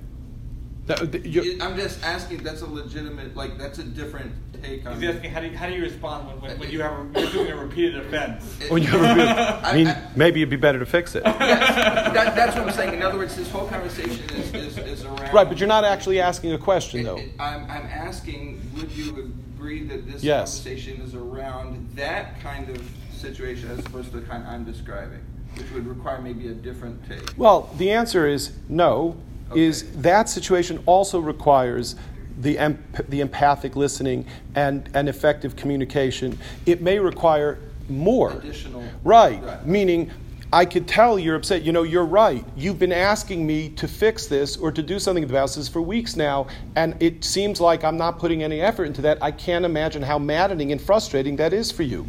That, 0.86 1.12
th- 1.12 1.60
I'm 1.60 1.76
just 1.76 2.02
asking, 2.02 2.42
that's 2.42 2.62
a 2.62 2.66
legitimate, 2.66 3.36
like, 3.36 3.56
that's 3.58 3.78
a 3.78 3.84
different 3.84 4.32
take 4.62 4.86
on 4.86 5.00
He's 5.00 5.10
asking, 5.14 5.30
how 5.30 5.40
do 5.40 5.46
you, 5.48 5.56
how 5.56 5.66
do 5.66 5.74
you 5.74 5.82
respond 5.82 6.26
when, 6.28 6.40
when, 6.40 6.58
when 6.58 6.70
you 6.70 6.80
have 6.82 6.92
a, 7.16 7.20
you're 7.20 7.30
doing 7.30 7.50
a 7.50 7.56
repeated 7.56 7.96
offense? 8.00 8.58
when 8.68 8.82
you're, 8.82 8.94
I 8.94 9.72
mean, 9.74 9.88
I- 9.88 10.08
maybe 10.16 10.40
it'd 10.40 10.50
be 10.50 10.56
better 10.56 10.78
to 10.78 10.86
fix 10.86 11.14
it. 11.14 11.22
Yes, 11.24 12.12
that, 12.14 12.34
that's 12.36 12.56
what 12.56 12.66
I'm 12.68 12.74
saying. 12.74 12.94
In 12.94 13.02
other 13.02 13.18
words, 13.18 13.36
this 13.36 13.50
whole 13.50 13.66
conversation 13.66 14.24
is, 14.36 14.54
is, 14.54 14.78
is 14.78 15.04
around. 15.04 15.32
Right, 15.34 15.48
but 15.48 15.58
you're 15.58 15.68
not 15.68 15.84
actually 15.84 16.20
asking 16.20 16.52
a 16.52 16.58
question, 16.58 17.00
It- 17.00 17.04
though. 17.04 17.16
it- 17.18 17.30
I'm, 17.38 17.62
I'm 17.64 17.86
asking, 17.86 18.60
would 18.76 18.90
you 18.92 19.32
agree 19.56 19.84
that 19.88 20.10
this 20.10 20.22
Yes. 20.22 20.56
conversation 20.56 21.00
is 21.02 21.14
around 21.14 21.90
that 21.94 22.40
kind 22.40 22.68
of 22.70 22.82
situation 23.12 23.70
as 23.70 23.78
opposed 23.80 24.10
to 24.12 24.20
the 24.20 24.26
kind 24.26 24.44
I'm 24.46 24.64
describing, 24.64 25.20
which 25.56 25.70
would 25.72 25.86
require 25.86 26.20
maybe 26.20 26.48
a 26.48 26.54
different 26.54 27.06
take? 27.08 27.32
Well, 27.36 27.70
the 27.78 27.90
answer 27.90 28.26
is 28.26 28.52
no. 28.68 29.16
Is 29.54 29.92
that 30.00 30.30
situation 30.30 30.82
also 30.86 31.20
requires 31.20 31.94
the, 32.40 32.58
emp- 32.58 33.08
the 33.08 33.20
empathic 33.20 33.76
listening 33.76 34.26
and, 34.54 34.88
and 34.94 35.08
effective 35.08 35.56
communication? 35.56 36.38
It 36.66 36.80
may 36.82 36.98
require 36.98 37.58
more. 37.88 38.32
Additional- 38.32 38.84
Right. 39.04 39.42
Right. 39.42 39.66
Meaning, 39.66 40.10
I 40.54 40.66
could 40.66 40.86
tell 40.86 41.18
you're 41.18 41.36
upset. 41.36 41.62
You 41.62 41.72
know, 41.72 41.82
you're 41.82 42.04
right. 42.04 42.44
You've 42.56 42.78
been 42.78 42.92
asking 42.92 43.46
me 43.46 43.70
to 43.70 43.88
fix 43.88 44.26
this 44.26 44.56
or 44.58 44.70
to 44.70 44.82
do 44.82 44.98
something 44.98 45.24
about 45.24 45.50
this 45.54 45.66
for 45.66 45.80
weeks 45.80 46.14
now, 46.14 46.46
and 46.76 46.94
it 47.02 47.24
seems 47.24 47.58
like 47.58 47.84
I'm 47.84 47.96
not 47.96 48.18
putting 48.18 48.42
any 48.42 48.60
effort 48.60 48.84
into 48.84 49.00
that. 49.02 49.22
I 49.22 49.30
can't 49.30 49.64
imagine 49.64 50.02
how 50.02 50.18
maddening 50.18 50.70
and 50.70 50.80
frustrating 50.80 51.36
that 51.36 51.54
is 51.54 51.72
for 51.72 51.84
you. 51.84 52.06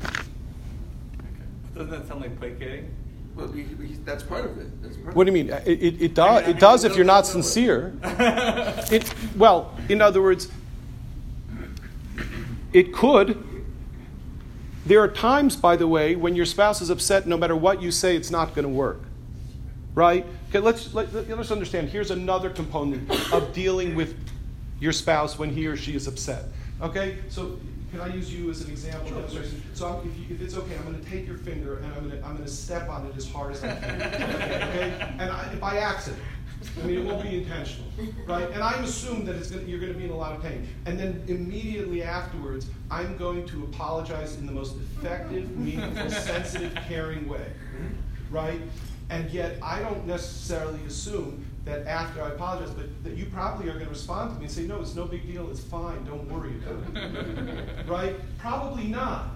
Doesn't 1.73 1.89
that 1.89 2.05
sound 2.07 2.21
like 2.21 2.37
placating? 2.37 2.93
Well, 3.35 3.47
we, 3.47 3.63
we, 3.63 3.87
that's 4.05 4.23
part 4.23 4.45
of 4.45 4.57
it. 4.59 4.81
That's 4.83 4.97
part 4.97 5.15
What 5.15 5.25
do 5.25 5.31
you 5.31 5.43
mean? 5.43 5.53
It, 5.53 5.67
it, 5.67 6.01
it, 6.01 6.13
does, 6.13 6.43
I 6.43 6.47
mean, 6.47 6.55
it 6.55 6.59
does 6.59 6.83
if 6.83 6.95
you're 6.95 7.05
not 7.05 7.25
no, 7.25 7.29
no, 7.31 7.35
no. 7.37 7.41
sincere. 7.41 7.93
It, 8.91 9.13
well, 9.35 9.75
in 9.89 10.01
other 10.01 10.21
words, 10.21 10.51
it 12.73 12.93
could. 12.93 13.43
There 14.85 15.01
are 15.01 15.07
times, 15.07 15.55
by 15.55 15.77
the 15.77 15.87
way, 15.87 16.15
when 16.15 16.35
your 16.35 16.45
spouse 16.45 16.81
is 16.81 16.89
upset, 16.89 17.25
no 17.25 17.37
matter 17.37 17.55
what 17.55 17.81
you 17.81 17.89
say, 17.91 18.15
it's 18.15 18.29
not 18.29 18.53
going 18.53 18.63
to 18.63 18.73
work. 18.73 18.99
Right? 19.95 20.25
Okay, 20.49 20.59
let's, 20.59 20.93
let, 20.93 21.13
let- 21.13 21.29
let's 21.29 21.51
understand. 21.51 21.89
Here's 21.89 22.11
another 22.11 22.49
component 22.49 23.09
of 23.31 23.53
dealing 23.53 23.95
with 23.95 24.15
your 24.79 24.91
spouse 24.91 25.39
when 25.39 25.49
he 25.49 25.67
or 25.67 25.77
she 25.77 25.95
is 25.95 26.07
upset. 26.07 26.45
Okay? 26.81 27.17
So, 27.29 27.57
can 27.93 28.01
I 28.01 28.13
use 28.13 28.33
you 28.33 28.49
as 28.49 28.61
an 28.61 28.71
example? 28.71 29.11
demonstration? 29.11 29.61
So, 29.73 29.87
I'm- 29.87 30.07
if, 30.09 30.17
you, 30.17 30.35
if 30.35 30.41
it's 30.41 30.57
okay, 30.57 30.75
I'm 30.75 30.83
going 30.83 30.99
to 30.99 31.09
take 31.09 31.27
your 31.27 31.37
finger 31.37 31.77
and 31.77 31.85
I'm 31.85 32.09
going 32.09 32.09
to 32.09 32.25
I'm 32.25 32.33
going 32.33 32.45
to 32.45 32.51
step 32.51 32.89
on 32.89 33.05
it 33.05 33.15
as 33.15 33.29
hard 33.31 33.53
as 33.53 33.63
I 33.63 33.75
can. 33.75 34.01
okay? 34.01 35.13
And 35.19 35.31
I, 35.31 35.53
by 35.55 35.77
accident. 35.77 36.21
I 36.81 36.85
mean, 36.85 36.99
it 36.99 37.05
won't 37.05 37.21
be 37.21 37.39
intentional, 37.39 37.87
right? 38.25 38.49
And 38.51 38.63
I'm 38.63 38.85
assuming 38.85 39.25
that 39.25 39.35
it's 39.35 39.51
gonna, 39.51 39.63
you're 39.63 39.81
going 39.81 39.91
to 39.91 39.97
be 39.97 40.05
in 40.05 40.11
a 40.11 40.15
lot 40.15 40.33
of 40.33 40.41
pain. 40.41 40.65
And 40.85 40.97
then 40.97 41.21
immediately 41.27 42.03
afterwards, 42.03 42.67
I'm 42.89 43.17
going 43.17 43.45
to 43.47 43.63
apologize 43.65 44.37
in 44.37 44.45
the 44.45 44.53
most 44.53 44.77
effective, 44.77 45.55
meaningful, 45.57 46.09
sensitive, 46.09 46.73
caring 46.87 47.27
way, 47.27 47.45
right? 48.31 48.61
And 49.09 49.29
yet, 49.29 49.57
I 49.61 49.81
don't 49.81 50.07
necessarily 50.07 50.79
assume 50.87 51.45
that 51.65 51.87
after 51.87 52.21
I 52.21 52.29
apologize, 52.29 52.71
but 52.71 53.03
that 53.03 53.15
you 53.15 53.25
probably 53.27 53.69
are 53.69 53.73
going 53.73 53.85
to 53.85 53.91
respond 53.91 54.31
to 54.33 54.37
me 54.37 54.45
and 54.45 54.53
say, 54.53 54.63
"No, 54.63 54.81
it's 54.81 54.95
no 54.95 55.05
big 55.05 55.25
deal. 55.27 55.49
It's 55.49 55.61
fine. 55.61 56.03
Don't 56.05 56.29
worry 56.29 56.53
about 56.57 56.95
it." 56.95 57.85
right? 57.87 58.15
Probably 58.37 58.85
not, 58.85 59.29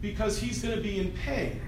because 0.00 0.38
he's 0.38 0.62
going 0.62 0.76
to 0.76 0.82
be 0.82 1.00
in 1.00 1.12
pain. 1.12 1.60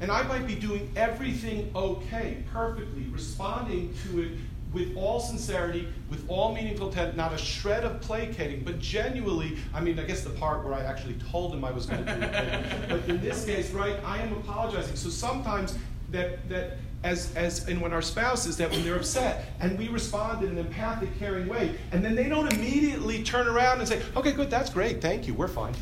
And 0.00 0.10
I 0.10 0.22
might 0.22 0.46
be 0.46 0.54
doing 0.54 0.90
everything 0.96 1.70
okay, 1.74 2.42
perfectly, 2.50 3.04
responding 3.12 3.94
to 4.04 4.22
it 4.22 4.32
with 4.72 4.96
all 4.96 5.20
sincerity, 5.20 5.88
with 6.08 6.24
all 6.28 6.54
meaningful 6.54 6.88
intent, 6.88 7.16
not 7.16 7.32
a 7.32 7.38
shred 7.38 7.84
of 7.84 8.00
placating, 8.00 8.62
but 8.62 8.78
genuinely, 8.78 9.58
I 9.74 9.80
mean, 9.80 9.98
I 9.98 10.04
guess 10.04 10.22
the 10.22 10.30
part 10.30 10.64
where 10.64 10.74
I 10.74 10.82
actually 10.82 11.14
told 11.30 11.52
him 11.52 11.64
I 11.64 11.72
was 11.72 11.86
going 11.86 12.04
to 12.04 12.14
do 12.14 12.20
it. 12.20 12.88
but 12.88 13.08
in 13.08 13.20
this 13.20 13.44
case, 13.44 13.70
right, 13.72 13.96
I 14.04 14.18
am 14.18 14.32
apologizing. 14.34 14.96
So 14.96 15.08
sometimes 15.08 15.76
that, 16.10 16.48
that 16.48 16.78
as, 17.02 17.34
as 17.34 17.68
and 17.68 17.80
when 17.80 17.92
our 17.92 18.02
spouses, 18.02 18.56
that 18.58 18.70
when 18.70 18.84
they're 18.84 18.96
upset, 18.96 19.46
and 19.60 19.78
we 19.78 19.88
respond 19.88 20.44
in 20.44 20.50
an 20.50 20.58
empathic, 20.58 21.18
caring 21.18 21.48
way, 21.48 21.74
and 21.92 22.04
then 22.04 22.14
they 22.14 22.28
don't 22.28 22.52
immediately 22.52 23.22
turn 23.22 23.48
around 23.48 23.78
and 23.78 23.88
say, 23.88 24.02
okay, 24.16 24.32
good, 24.32 24.50
that's 24.50 24.70
great, 24.70 25.00
thank 25.00 25.26
you, 25.26 25.34
we're 25.34 25.48
fine. 25.48 25.74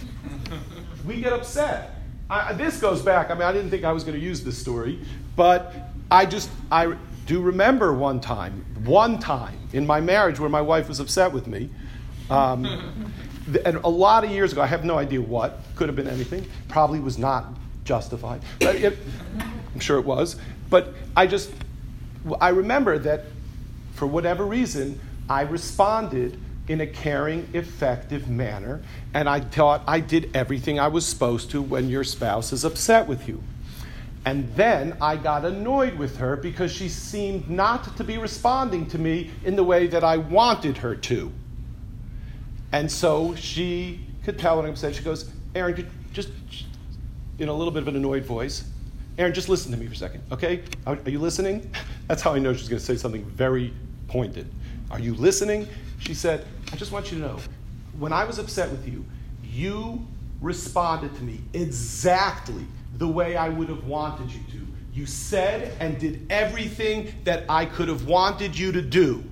we 1.06 1.20
get 1.20 1.32
upset. 1.32 1.96
I, 2.30 2.52
this 2.52 2.80
goes 2.80 3.02
back. 3.02 3.30
I 3.30 3.34
mean, 3.34 3.42
I 3.42 3.52
didn't 3.52 3.70
think 3.70 3.84
I 3.84 3.92
was 3.92 4.04
going 4.04 4.18
to 4.18 4.24
use 4.24 4.44
this 4.44 4.58
story, 4.58 5.00
but 5.34 5.74
I 6.10 6.26
just 6.26 6.50
I 6.70 6.94
do 7.26 7.40
remember 7.40 7.94
one 7.94 8.20
time, 8.20 8.64
one 8.84 9.18
time 9.18 9.58
in 9.72 9.86
my 9.86 10.00
marriage 10.00 10.38
where 10.38 10.50
my 10.50 10.60
wife 10.60 10.88
was 10.88 11.00
upset 11.00 11.32
with 11.32 11.46
me, 11.46 11.70
um, 12.30 12.66
and 13.64 13.76
a 13.76 13.88
lot 13.88 14.24
of 14.24 14.30
years 14.30 14.52
ago. 14.52 14.60
I 14.60 14.66
have 14.66 14.84
no 14.84 14.98
idea 14.98 15.20
what. 15.20 15.60
Could 15.74 15.88
have 15.88 15.96
been 15.96 16.08
anything. 16.08 16.46
Probably 16.68 17.00
was 17.00 17.18
not 17.18 17.46
justified. 17.84 18.42
But 18.60 18.76
it, 18.76 18.98
I'm 19.74 19.80
sure 19.80 19.98
it 19.98 20.04
was. 20.04 20.36
But 20.70 20.94
I 21.16 21.26
just 21.26 21.50
I 22.40 22.50
remember 22.50 22.98
that 22.98 23.24
for 23.94 24.06
whatever 24.06 24.44
reason 24.44 25.00
I 25.28 25.42
responded 25.42 26.38
in 26.68 26.80
a 26.80 26.86
caring, 26.86 27.48
effective 27.54 28.28
manner, 28.28 28.82
and 29.14 29.28
I 29.28 29.40
thought 29.40 29.82
I 29.86 30.00
did 30.00 30.30
everything 30.34 30.78
I 30.78 30.88
was 30.88 31.06
supposed 31.06 31.50
to 31.52 31.62
when 31.62 31.88
your 31.88 32.04
spouse 32.04 32.52
is 32.52 32.64
upset 32.64 33.08
with 33.08 33.26
you. 33.26 33.42
And 34.24 34.54
then 34.54 34.96
I 35.00 35.16
got 35.16 35.46
annoyed 35.46 35.94
with 35.94 36.18
her 36.18 36.36
because 36.36 36.70
she 36.70 36.90
seemed 36.90 37.48
not 37.48 37.96
to 37.96 38.04
be 38.04 38.18
responding 38.18 38.86
to 38.90 38.98
me 38.98 39.30
in 39.44 39.56
the 39.56 39.64
way 39.64 39.86
that 39.86 40.04
I 40.04 40.18
wanted 40.18 40.78
her 40.78 40.94
to. 40.94 41.32
And 42.72 42.92
so 42.92 43.34
she 43.34 44.00
could 44.24 44.38
tell 44.38 44.56
when 44.56 44.66
I'm 44.66 44.72
upset. 44.72 44.94
She 44.94 45.02
goes, 45.02 45.30
Aaron, 45.54 45.76
ju- 45.76 45.86
just 46.12 46.28
in 47.38 47.48
a 47.48 47.54
little 47.54 47.72
bit 47.72 47.82
of 47.82 47.88
an 47.88 47.96
annoyed 47.96 48.24
voice, 48.24 48.64
Aaron, 49.18 49.34
just 49.34 49.48
listen 49.48 49.72
to 49.72 49.76
me 49.76 49.86
for 49.88 49.94
a 49.94 49.96
second, 49.96 50.22
okay? 50.30 50.62
Are, 50.86 50.96
are 51.04 51.10
you 51.10 51.18
listening? 51.18 51.68
That's 52.06 52.22
how 52.22 52.34
I 52.34 52.38
know 52.38 52.54
she's 52.54 52.68
going 52.68 52.78
to 52.78 52.84
say 52.84 52.96
something 52.96 53.24
very 53.24 53.74
pointed. 54.06 54.48
Are 54.92 55.00
you 55.00 55.12
listening? 55.14 55.66
She 55.98 56.14
said, 56.14 56.46
I 56.72 56.76
just 56.76 56.92
want 56.92 57.10
you 57.10 57.18
to 57.18 57.24
know, 57.24 57.38
when 57.98 58.12
I 58.12 58.24
was 58.24 58.38
upset 58.38 58.70
with 58.70 58.86
you, 58.86 59.04
you 59.42 60.06
responded 60.40 61.16
to 61.16 61.24
me 61.24 61.40
exactly 61.52 62.64
the 62.96 63.08
way 63.08 63.36
I 63.36 63.48
would 63.48 63.68
have 63.68 63.84
wanted 63.84 64.30
you 64.30 64.40
to. 64.52 64.66
You 64.94 65.04
said 65.04 65.76
and 65.80 65.98
did 65.98 66.24
everything 66.30 67.12
that 67.24 67.44
I 67.48 67.66
could 67.66 67.88
have 67.88 68.06
wanted 68.06 68.56
you 68.56 68.70
to 68.70 68.80
do. 68.80 69.24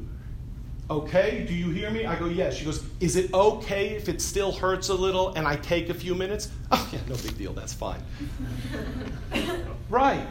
Okay, 0.88 1.44
do 1.48 1.52
you 1.52 1.70
hear 1.70 1.90
me? 1.90 2.06
I 2.06 2.16
go, 2.16 2.26
yes. 2.26 2.56
She 2.56 2.64
goes, 2.64 2.84
is 3.00 3.16
it 3.16 3.34
okay 3.34 3.96
if 3.96 4.08
it 4.08 4.22
still 4.22 4.52
hurts 4.52 4.88
a 4.88 4.94
little 4.94 5.34
and 5.34 5.46
I 5.46 5.56
take 5.56 5.88
a 5.88 5.94
few 5.94 6.14
minutes? 6.14 6.48
Oh, 6.70 6.88
yeah, 6.92 7.00
no 7.08 7.16
big 7.16 7.36
deal. 7.36 7.52
That's 7.52 7.72
fine. 7.72 8.00
right. 9.90 10.24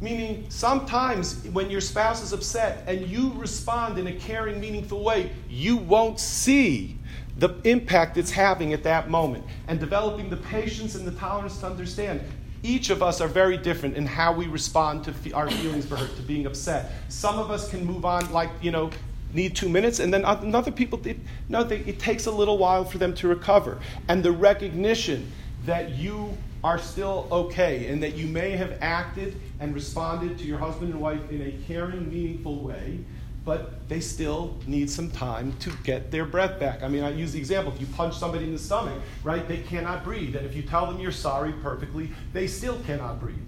Meaning, 0.00 0.46
sometimes 0.48 1.44
when 1.48 1.70
your 1.70 1.80
spouse 1.80 2.22
is 2.22 2.32
upset 2.32 2.84
and 2.86 3.06
you 3.08 3.32
respond 3.34 3.98
in 3.98 4.06
a 4.06 4.12
caring, 4.12 4.60
meaningful 4.60 5.02
way, 5.02 5.32
you 5.48 5.76
won't 5.76 6.20
see 6.20 6.96
the 7.38 7.50
impact 7.64 8.16
it's 8.16 8.30
having 8.30 8.72
at 8.72 8.84
that 8.84 9.10
moment. 9.10 9.44
And 9.66 9.80
developing 9.80 10.30
the 10.30 10.36
patience 10.36 10.94
and 10.94 11.04
the 11.04 11.12
tolerance 11.12 11.58
to 11.60 11.66
understand. 11.66 12.20
Each 12.62 12.90
of 12.90 13.02
us 13.02 13.20
are 13.20 13.28
very 13.28 13.56
different 13.56 13.96
in 13.96 14.06
how 14.06 14.32
we 14.32 14.46
respond 14.46 15.04
to 15.04 15.32
our 15.32 15.50
feelings 15.50 15.86
for 15.86 15.96
hurt, 15.96 16.14
to 16.16 16.22
being 16.22 16.46
upset. 16.46 16.92
Some 17.08 17.38
of 17.38 17.50
us 17.50 17.70
can 17.70 17.84
move 17.84 18.04
on, 18.04 18.30
like, 18.32 18.50
you 18.60 18.70
know, 18.70 18.90
need 19.32 19.56
two 19.56 19.68
minutes, 19.68 19.98
and 19.98 20.12
then 20.12 20.24
other 20.24 20.70
people, 20.70 21.00
it, 21.06 21.18
no, 21.48 21.64
they, 21.64 21.78
it 21.78 21.98
takes 21.98 22.26
a 22.26 22.30
little 22.30 22.58
while 22.58 22.84
for 22.84 22.98
them 22.98 23.14
to 23.14 23.28
recover. 23.28 23.78
And 24.08 24.22
the 24.22 24.32
recognition 24.32 25.30
that 25.66 25.90
you 25.90 26.36
are 26.62 26.78
still 26.78 27.26
okay 27.30 27.86
and 27.86 28.02
that 28.02 28.14
you 28.14 28.26
may 28.26 28.50
have 28.50 28.76
acted 28.80 29.40
and 29.60 29.74
responded 29.74 30.38
to 30.38 30.44
your 30.44 30.58
husband 30.58 30.92
and 30.92 31.00
wife 31.00 31.30
in 31.30 31.42
a 31.42 31.52
caring, 31.66 32.10
meaningful 32.10 32.56
way, 32.56 32.98
but 33.44 33.88
they 33.88 34.00
still 34.00 34.58
need 34.66 34.90
some 34.90 35.10
time 35.10 35.56
to 35.58 35.72
get 35.84 36.10
their 36.10 36.26
breath 36.26 36.60
back. 36.60 36.82
I 36.82 36.88
mean, 36.88 37.02
I 37.02 37.10
use 37.10 37.32
the 37.32 37.38
example 37.38 37.72
if 37.72 37.80
you 37.80 37.86
punch 37.86 38.16
somebody 38.16 38.44
in 38.44 38.52
the 38.52 38.58
stomach, 38.58 39.00
right, 39.24 39.46
they 39.48 39.58
cannot 39.58 40.04
breathe. 40.04 40.36
And 40.36 40.44
if 40.44 40.54
you 40.54 40.62
tell 40.62 40.86
them 40.86 41.00
you're 41.00 41.12
sorry 41.12 41.52
perfectly, 41.52 42.10
they 42.34 42.46
still 42.46 42.78
cannot 42.80 43.20
breathe. 43.20 43.38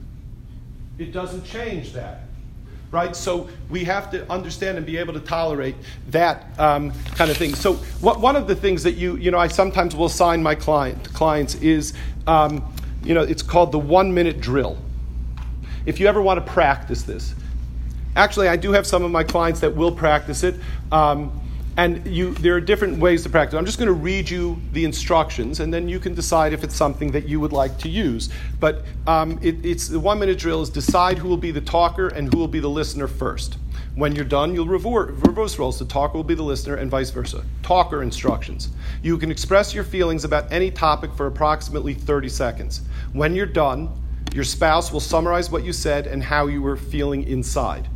It 0.99 1.13
doesn't 1.13 1.45
change 1.45 1.93
that 1.93 2.23
right? 2.93 3.17
So 3.17 3.49
we 3.71 3.85
have 3.85 4.11
to 4.11 4.31
understand 4.31 4.77
and 4.77 4.87
be 4.87 4.99
able 4.99 5.15
to 5.15 5.21
tolerate 5.21 5.75
that 6.11 6.47
um, 6.61 6.93
kind 7.15 7.31
of 7.31 7.37
thing. 7.39 7.55
So 7.55 7.75
what, 8.03 8.21
one 8.21 8.37
of 8.37 8.47
the 8.47 8.55
things 8.55 8.83
that 8.83 8.93
you, 8.93 9.17
you 9.17 9.31
know, 9.31 9.39
I 9.39 9.49
sometimes 9.49 9.97
will 9.97 10.07
assign 10.07 10.43
my 10.43 10.55
client 10.55 11.13
clients 11.15 11.55
is, 11.57 11.95
um, 12.27 12.63
you 13.03 13.15
know, 13.15 13.23
it's 13.23 13.43
called 13.43 13.73
the 13.73 13.79
one 13.79 14.13
minute 14.13 14.41
drill. 14.41 14.77
If 15.87 15.99
you 15.99 16.07
ever 16.07 16.21
want 16.21 16.45
to 16.45 16.53
practice 16.53 17.03
this, 17.03 17.35
actually, 18.15 18.49
I 18.49 18.57
do 18.57 18.73
have 18.73 18.87
some 18.87 19.03
of 19.03 19.11
my 19.11 19.25
clients 19.25 19.61
that 19.61 19.75
will 19.75 19.93
practice 19.93 20.43
it. 20.43 20.57
Um, 20.93 21.41
and 21.77 22.07
you, 22.07 22.35
there 22.35 22.55
are 22.55 22.61
different 22.61 22.99
ways 22.99 23.23
to 23.23 23.31
practice. 23.31 23.57
I'm 23.57 23.65
just 23.65 23.79
going 23.79 23.87
to 23.87 23.95
read 23.95 24.29
you 24.29 24.61
the 24.73 24.85
instructions, 24.85 25.61
and 25.61 25.73
then 25.73 25.89
you 25.89 25.99
can 25.99 26.15
decide 26.15 26.53
if 26.53 26.65
it's 26.65 26.77
something 26.77 27.11
that 27.13 27.27
you 27.27 27.41
would 27.41 27.53
like 27.53 27.79
to 27.79 27.89
use. 27.89 28.29
But 28.61 28.85
um, 29.07 29.39
it, 29.43 29.65
it's 29.65 29.89
the 29.89 30.01
one 30.01 30.19
minute 30.19 30.39
drill 30.39 30.61
is 30.61 30.69
decide 30.69 31.19
who 31.19 31.29
will 31.29 31.37
be 31.37 31.51
the 31.51 31.61
talker 31.61 32.09
and 32.09 32.33
who 32.33 32.39
will 32.39 32.49
be 32.49 32.61
the 32.61 32.69
listener 32.69 33.09
first. 33.09 33.57
When 33.95 34.15
you're 34.15 34.25
done, 34.25 34.55
you'll 34.55 34.69
reverse 34.69 35.59
roles. 35.59 35.79
The 35.79 35.85
talker 35.85 36.17
will 36.17 36.25
be 36.25 36.35
the 36.35 36.43
listener, 36.43 36.77
and 36.77 36.91
vice 36.91 37.11
versa. 37.11 37.45
Talker 37.63 38.03
instructions. 38.03 38.71
You 39.03 39.19
can 39.19 39.31
express 39.31 39.75
your 39.75 39.85
feelings 39.85 40.25
about 40.25 40.51
any 40.51 40.71
topic 40.71 41.13
for 41.15 41.27
approximately 41.27 41.95
30 41.95 42.29
seconds. 42.29 42.83
When 43.13 43.35
you're 43.35 43.47
done, 43.47 43.91
your 44.35 44.45
spouse 44.45 44.93
will 44.93 45.01
summarize 45.01 45.51
what 45.51 45.65
you 45.65 45.75
said 45.75 46.07
and 46.07 46.23
how 46.23 46.47
you 46.47 46.63
were 46.63 46.77
feeling 46.77 47.25
inside. 47.25 47.89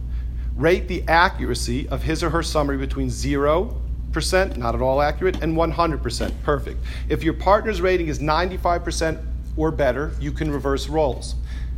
Rate 0.56 0.88
the 0.88 1.04
accuracy 1.06 1.86
of 1.90 2.02
his 2.02 2.22
or 2.22 2.30
her 2.30 2.42
summary 2.42 2.78
between 2.78 3.08
0%, 3.08 4.56
not 4.56 4.74
at 4.74 4.80
all 4.80 5.02
accurate, 5.02 5.42
and 5.42 5.54
100%, 5.54 6.32
perfect. 6.42 6.82
If 7.10 7.22
your 7.22 7.34
partner's 7.34 7.82
rating 7.82 8.08
is 8.08 8.20
95% 8.20 9.22
or 9.58 9.70
better, 9.70 10.12
you 10.18 10.32
can 10.32 10.50
reverse 10.50 10.88
roles, 10.88 11.34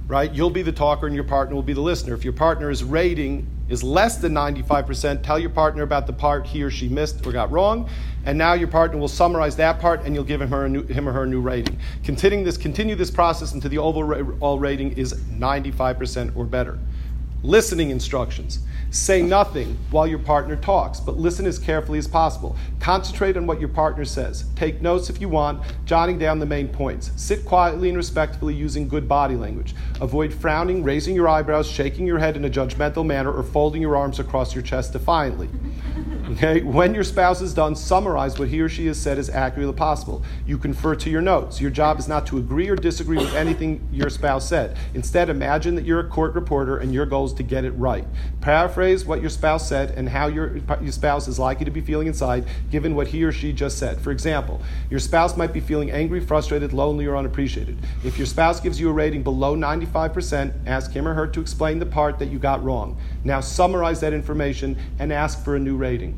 right? 0.06 0.32
You'll 0.32 0.50
be 0.50 0.62
the 0.62 0.70
talker 0.70 1.06
and 1.06 1.14
your 1.14 1.24
partner 1.24 1.56
will 1.56 1.62
be 1.64 1.72
the 1.72 1.80
listener. 1.80 2.14
If 2.14 2.22
your 2.22 2.32
partner's 2.32 2.84
rating 2.84 3.48
is 3.68 3.82
less 3.82 4.18
than 4.18 4.32
95%, 4.32 5.24
tell 5.24 5.40
your 5.40 5.50
partner 5.50 5.82
about 5.82 6.06
the 6.06 6.12
part 6.12 6.46
he 6.46 6.62
or 6.62 6.70
she 6.70 6.88
missed 6.88 7.26
or 7.26 7.32
got 7.32 7.50
wrong, 7.50 7.90
and 8.26 8.38
now 8.38 8.52
your 8.52 8.68
partner 8.68 8.96
will 8.98 9.08
summarize 9.08 9.56
that 9.56 9.80
part 9.80 10.04
and 10.04 10.14
you'll 10.14 10.22
give 10.22 10.40
him, 10.40 10.50
her 10.50 10.68
new, 10.68 10.84
him 10.84 11.08
or 11.08 11.12
her 11.12 11.24
a 11.24 11.26
new 11.26 11.40
rating. 11.40 11.76
Continuing 12.04 12.44
this, 12.44 12.56
continue 12.56 12.94
this 12.94 13.10
process 13.10 13.54
until 13.54 13.70
the 13.70 13.78
overall 13.78 14.60
rating 14.60 14.92
is 14.92 15.14
95% 15.14 16.36
or 16.36 16.44
better. 16.44 16.78
Listening 17.44 17.90
instructions. 17.90 18.58
Say 18.90 19.22
nothing 19.22 19.78
while 19.92 20.08
your 20.08 20.18
partner 20.18 20.56
talks, 20.56 20.98
but 20.98 21.18
listen 21.18 21.46
as 21.46 21.56
carefully 21.56 21.98
as 21.98 22.08
possible. 22.08 22.56
Concentrate 22.80 23.36
on 23.36 23.46
what 23.46 23.60
your 23.60 23.68
partner 23.68 24.04
says. 24.04 24.46
Take 24.56 24.82
notes 24.82 25.08
if 25.08 25.20
you 25.20 25.28
want, 25.28 25.62
jotting 25.84 26.18
down 26.18 26.40
the 26.40 26.46
main 26.46 26.66
points. 26.66 27.12
Sit 27.14 27.44
quietly 27.44 27.90
and 27.90 27.96
respectfully 27.96 28.54
using 28.54 28.88
good 28.88 29.06
body 29.06 29.36
language. 29.36 29.76
Avoid 30.00 30.34
frowning, 30.34 30.82
raising 30.82 31.14
your 31.14 31.28
eyebrows, 31.28 31.68
shaking 31.68 32.08
your 32.08 32.18
head 32.18 32.36
in 32.36 32.44
a 32.44 32.50
judgmental 32.50 33.06
manner, 33.06 33.30
or 33.30 33.44
folding 33.44 33.82
your 33.82 33.94
arms 33.94 34.18
across 34.18 34.52
your 34.52 34.62
chest 34.62 34.92
defiantly. 34.92 35.48
Okay? 36.32 36.60
When 36.60 36.94
your 36.94 37.04
spouse 37.04 37.40
is 37.40 37.54
done, 37.54 37.74
summarize 37.74 38.38
what 38.38 38.48
he 38.48 38.60
or 38.60 38.68
she 38.68 38.86
has 38.86 39.00
said 39.00 39.18
as 39.18 39.30
accurately 39.30 39.72
as 39.72 39.78
possible. 39.78 40.22
You 40.46 40.58
confer 40.58 40.94
to 40.96 41.08
your 41.08 41.22
notes. 41.22 41.58
Your 41.58 41.70
job 41.70 41.98
is 41.98 42.06
not 42.06 42.26
to 42.26 42.36
agree 42.36 42.68
or 42.68 42.76
disagree 42.76 43.16
with 43.16 43.34
anything 43.34 43.88
your 43.90 44.10
spouse 44.10 44.46
said. 44.46 44.76
Instead, 44.92 45.30
imagine 45.30 45.74
that 45.76 45.86
you're 45.86 46.00
a 46.00 46.08
court 46.08 46.34
reporter 46.34 46.76
and 46.76 46.92
your 46.92 47.06
goal 47.06 47.24
is 47.24 47.32
to 47.34 47.42
get 47.42 47.64
it 47.64 47.70
right. 47.72 48.06
Paraphrase 48.42 49.06
what 49.06 49.22
your 49.22 49.30
spouse 49.30 49.66
said 49.66 49.92
and 49.92 50.06
how 50.08 50.26
your, 50.26 50.58
your 50.58 50.92
spouse 50.92 51.28
is 51.28 51.38
likely 51.38 51.64
to 51.64 51.70
be 51.70 51.80
feeling 51.80 52.06
inside 52.06 52.44
given 52.70 52.94
what 52.94 53.06
he 53.08 53.24
or 53.24 53.32
she 53.32 53.50
just 53.50 53.78
said. 53.78 53.98
For 53.98 54.10
example, 54.10 54.60
your 54.90 55.00
spouse 55.00 55.34
might 55.34 55.54
be 55.54 55.60
feeling 55.60 55.90
angry, 55.90 56.20
frustrated, 56.20 56.74
lonely, 56.74 57.06
or 57.06 57.16
unappreciated. 57.16 57.78
If 58.04 58.18
your 58.18 58.26
spouse 58.26 58.60
gives 58.60 58.78
you 58.78 58.90
a 58.90 58.92
rating 58.92 59.22
below 59.22 59.56
95%, 59.56 60.52
ask 60.66 60.92
him 60.92 61.08
or 61.08 61.14
her 61.14 61.26
to 61.26 61.40
explain 61.40 61.78
the 61.78 61.86
part 61.86 62.18
that 62.18 62.26
you 62.26 62.38
got 62.38 62.62
wrong. 62.62 62.98
Now 63.24 63.40
summarize 63.40 64.00
that 64.00 64.12
information 64.12 64.76
and 64.98 65.10
ask 65.10 65.42
for 65.42 65.56
a 65.56 65.58
new 65.58 65.76
rating. 65.76 66.17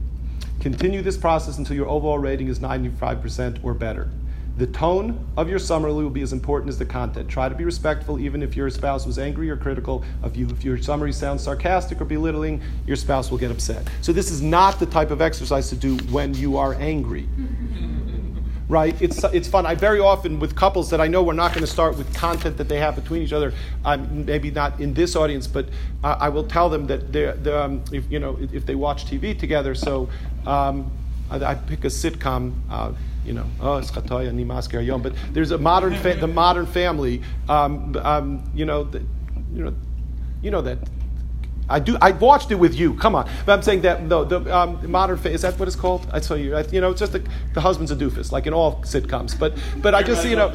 Continue 0.60 1.00
this 1.00 1.16
process 1.16 1.56
until 1.56 1.74
your 1.74 1.88
overall 1.88 2.18
rating 2.18 2.48
is 2.48 2.58
95% 2.58 3.64
or 3.64 3.72
better. 3.72 4.10
The 4.58 4.66
tone 4.66 5.26
of 5.38 5.48
your 5.48 5.58
summary 5.58 5.90
will 5.90 6.10
be 6.10 6.20
as 6.20 6.34
important 6.34 6.68
as 6.68 6.78
the 6.78 6.84
content. 6.84 7.30
Try 7.30 7.48
to 7.48 7.54
be 7.54 7.64
respectful 7.64 8.20
even 8.20 8.42
if 8.42 8.54
your 8.54 8.68
spouse 8.68 9.06
was 9.06 9.18
angry 9.18 9.48
or 9.48 9.56
critical 9.56 10.04
of 10.22 10.36
you. 10.36 10.46
If 10.50 10.62
your 10.62 10.76
summary 10.76 11.14
sounds 11.14 11.42
sarcastic 11.42 11.98
or 11.98 12.04
belittling, 12.04 12.60
your 12.86 12.96
spouse 12.96 13.30
will 13.30 13.38
get 13.38 13.50
upset. 13.50 13.88
So, 14.02 14.12
this 14.12 14.30
is 14.30 14.42
not 14.42 14.78
the 14.78 14.84
type 14.84 15.10
of 15.10 15.22
exercise 15.22 15.70
to 15.70 15.76
do 15.76 15.96
when 16.12 16.34
you 16.34 16.58
are 16.58 16.74
angry. 16.74 17.26
Right? 18.70 19.00
It's, 19.02 19.24
it's 19.24 19.48
fun. 19.48 19.66
I 19.66 19.74
very 19.74 19.98
often, 19.98 20.38
with 20.38 20.54
couples 20.54 20.90
that 20.90 21.00
I 21.00 21.08
know 21.08 21.24
we're 21.24 21.32
not 21.32 21.52
going 21.52 21.66
to 21.66 21.70
start 21.70 21.98
with 21.98 22.14
content 22.14 22.56
that 22.58 22.68
they 22.68 22.78
have 22.78 22.94
between 22.94 23.20
each 23.22 23.32
other, 23.32 23.52
um, 23.84 24.24
maybe 24.24 24.52
not 24.52 24.80
in 24.80 24.94
this 24.94 25.16
audience, 25.16 25.48
but 25.48 25.66
uh, 26.04 26.16
I 26.20 26.28
will 26.28 26.44
tell 26.44 26.70
them 26.70 26.86
that 26.86 27.12
they're, 27.12 27.32
they're 27.32 27.60
um, 27.60 27.82
if, 27.92 28.10
you 28.10 28.20
know, 28.20 28.38
if 28.52 28.64
they 28.64 28.76
watch 28.76 29.06
TV 29.06 29.36
together, 29.36 29.74
so 29.74 30.08
um, 30.46 30.90
I, 31.30 31.44
I, 31.44 31.54
pick 31.56 31.84
a 31.84 31.88
sitcom. 31.88 32.54
Uh, 32.70 32.92
you 33.24 33.34
know, 33.34 33.44
oh, 33.60 33.76
it's 33.76 33.90
chatoya 33.90 34.32
ni 34.32 34.44
masker 34.44 34.82
But 34.98 35.14
there's 35.32 35.50
a 35.50 35.58
modern, 35.58 35.94
fa- 35.94 36.14
the 36.14 36.26
modern 36.26 36.64
family. 36.64 37.22
Um, 37.48 37.94
um, 37.96 38.50
you 38.54 38.64
know, 38.64 38.84
the, 38.84 39.00
you 39.52 39.64
know, 39.64 39.74
you 40.42 40.50
know 40.50 40.62
that 40.62 40.78
I 41.70 41.78
do. 41.78 41.96
I 42.00 42.10
watched 42.10 42.50
it 42.50 42.56
with 42.56 42.74
you. 42.74 42.94
Come 42.94 43.14
on. 43.14 43.30
But 43.46 43.52
I'm 43.52 43.62
saying 43.62 43.82
that 43.82 44.02
no, 44.02 44.24
the 44.24 44.54
um, 44.54 44.90
modern 44.90 45.16
fa- 45.16 45.30
is 45.30 45.42
that 45.42 45.58
what 45.58 45.68
it's 45.68 45.76
called? 45.76 46.08
I 46.12 46.20
tell 46.20 46.36
you. 46.36 46.58
You 46.70 46.80
know, 46.80 46.90
it's 46.90 47.00
just 47.00 47.12
the, 47.12 47.22
the 47.54 47.60
husband's 47.60 47.92
a 47.92 47.96
doofus, 47.96 48.32
like 48.32 48.46
in 48.46 48.52
all 48.52 48.82
sitcoms. 48.82 49.38
But 49.38 49.56
but 49.76 49.94
I 49.94 50.02
just 50.02 50.26
you 50.26 50.36
know 50.36 50.48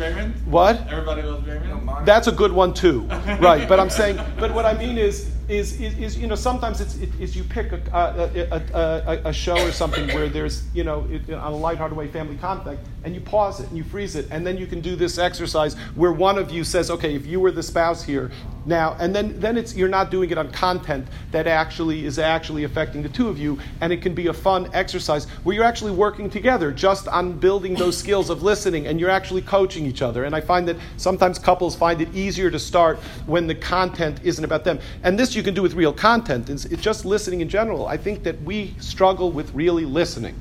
what? 0.45 0.76
Everybody 0.89 1.22
loves 1.24 1.47
Raymond. 1.47 2.05
That's 2.05 2.28
a 2.28 2.32
good 2.32 2.51
one 2.51 2.74
too, 2.74 3.01
right? 3.39 3.68
But 3.68 3.80
I'm 3.80 3.89
saying. 3.89 4.20
But 4.39 4.53
what 4.53 4.66
I 4.66 4.74
mean 4.78 4.97
is 4.97 5.32
is, 5.48 5.80
is, 5.80 5.98
is, 6.00 6.18
you 6.18 6.26
know 6.26 6.36
sometimes 6.36 6.82
it's 6.82 6.96
it, 6.98 7.10
is 7.20 7.36
you 7.36 7.43
pick 7.43 7.72
a, 7.72 7.80
a, 7.93 8.78
a, 8.78 9.30
a, 9.30 9.34
show 9.34 9.56
or 9.58 9.72
something 9.72 10.08
where 10.08 10.28
there's 10.28 10.64
you 10.74 10.84
know 10.84 11.08
it, 11.10 11.32
on 11.32 11.54
a 11.54 11.56
lighthearted 11.56 11.96
way 11.96 12.08
family 12.08 12.36
conflict 12.38 12.84
and 13.04 13.14
you 13.14 13.22
pause 13.22 13.60
it 13.60 13.68
and 13.68 13.78
you 13.78 13.84
freeze 13.84 14.16
it 14.16 14.28
and 14.32 14.46
then 14.46 14.58
you 14.58 14.66
can 14.66 14.82
do 14.82 14.96
this 14.96 15.20
exercise 15.20 15.76
where 15.93 16.12
one 16.12 16.39
of 16.39 16.50
you 16.50 16.64
says 16.64 16.89
okay 16.89 17.14
if 17.14 17.28
you 17.28 17.39
were 17.39 17.52
the 17.52 17.62
spouse 17.62 18.02
here 18.02 18.32
now 18.66 18.96
and 19.00 19.14
then 19.14 19.39
then 19.39 19.56
it's 19.56 19.76
you're 19.76 19.88
not 19.88 20.10
doing 20.10 20.32
it 20.32 20.38
on 20.38 20.52
content 20.52 21.06
that 21.32 21.46
actually 21.46 22.06
is 22.06 22.18
actually 22.18 22.64
affecting 22.64 23.04
the 23.04 23.10
two 23.10 23.30
of 23.30 23.38
you 23.38 23.60
and 23.82 23.93
it 23.93 24.02
can 24.02 24.16
be 24.16 24.28
a 24.28 24.34
fun 24.34 24.68
exercise 24.74 25.26
where 25.43 25.56
you're 25.56 25.64
actually 25.64 25.91
working 25.91 26.28
together 26.28 26.72
just 26.72 27.08
on 27.08 27.34
building 27.34 27.76
those 27.76 27.96
skills 27.96 28.32
of 28.32 28.41
listening 28.41 28.88
and 28.88 29.00
you're 29.00 29.12
actually 29.12 29.43
coaching 29.43 29.86
each 29.86 30.02
other 30.02 30.24
and 30.24 30.36
I 30.36 30.41
find 30.41 30.68
that 30.68 30.78
sometimes 30.98 31.38
couples 31.38 31.76
find 31.76 32.02
it 32.02 32.14
easier 32.16 32.50
to 32.50 32.58
start 32.58 32.98
when 33.28 33.46
the 33.46 33.54
content 33.54 34.20
isn't 34.24 34.43
about 34.43 34.64
them 34.64 34.80
and 35.04 35.20
this 35.20 35.35
you 35.36 35.44
can 35.44 35.54
do 35.54 35.62
with 35.62 35.74
real 35.74 35.94
content. 35.94 36.50
It's, 36.50 36.66
it's 36.66 36.82
just 36.82 37.06
listening 37.06 37.42
in 37.42 37.50
general. 37.50 37.88
I 37.88 37.98
think 37.98 38.24
that 38.24 38.42
we 38.42 38.76
struggle 38.80 39.32
with 39.32 39.54
really 39.54 39.86
listening, 39.86 40.36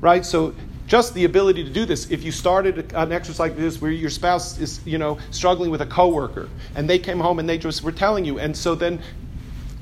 right? 0.00 0.24
So 0.24 0.54
just 0.86 1.12
the 1.14 1.24
ability 1.24 1.64
to 1.64 1.70
do 1.70 1.84
this. 1.84 2.10
If 2.10 2.24
you 2.24 2.32
started 2.32 2.92
an 2.94 3.12
exercise 3.12 3.38
like 3.38 3.56
this 3.56 3.80
where 3.80 3.90
your 3.90 4.10
spouse 4.10 4.58
is, 4.58 4.80
you 4.86 4.98
know, 4.98 5.18
struggling 5.30 5.70
with 5.70 5.82
a 5.82 5.86
coworker 5.86 6.48
and 6.74 6.88
they 6.88 6.98
came 6.98 7.20
home 7.20 7.38
and 7.38 7.48
they 7.48 7.58
just 7.58 7.82
were 7.82 7.92
telling 7.92 8.24
you, 8.24 8.38
and 8.38 8.56
so 8.56 8.74
then 8.74 9.00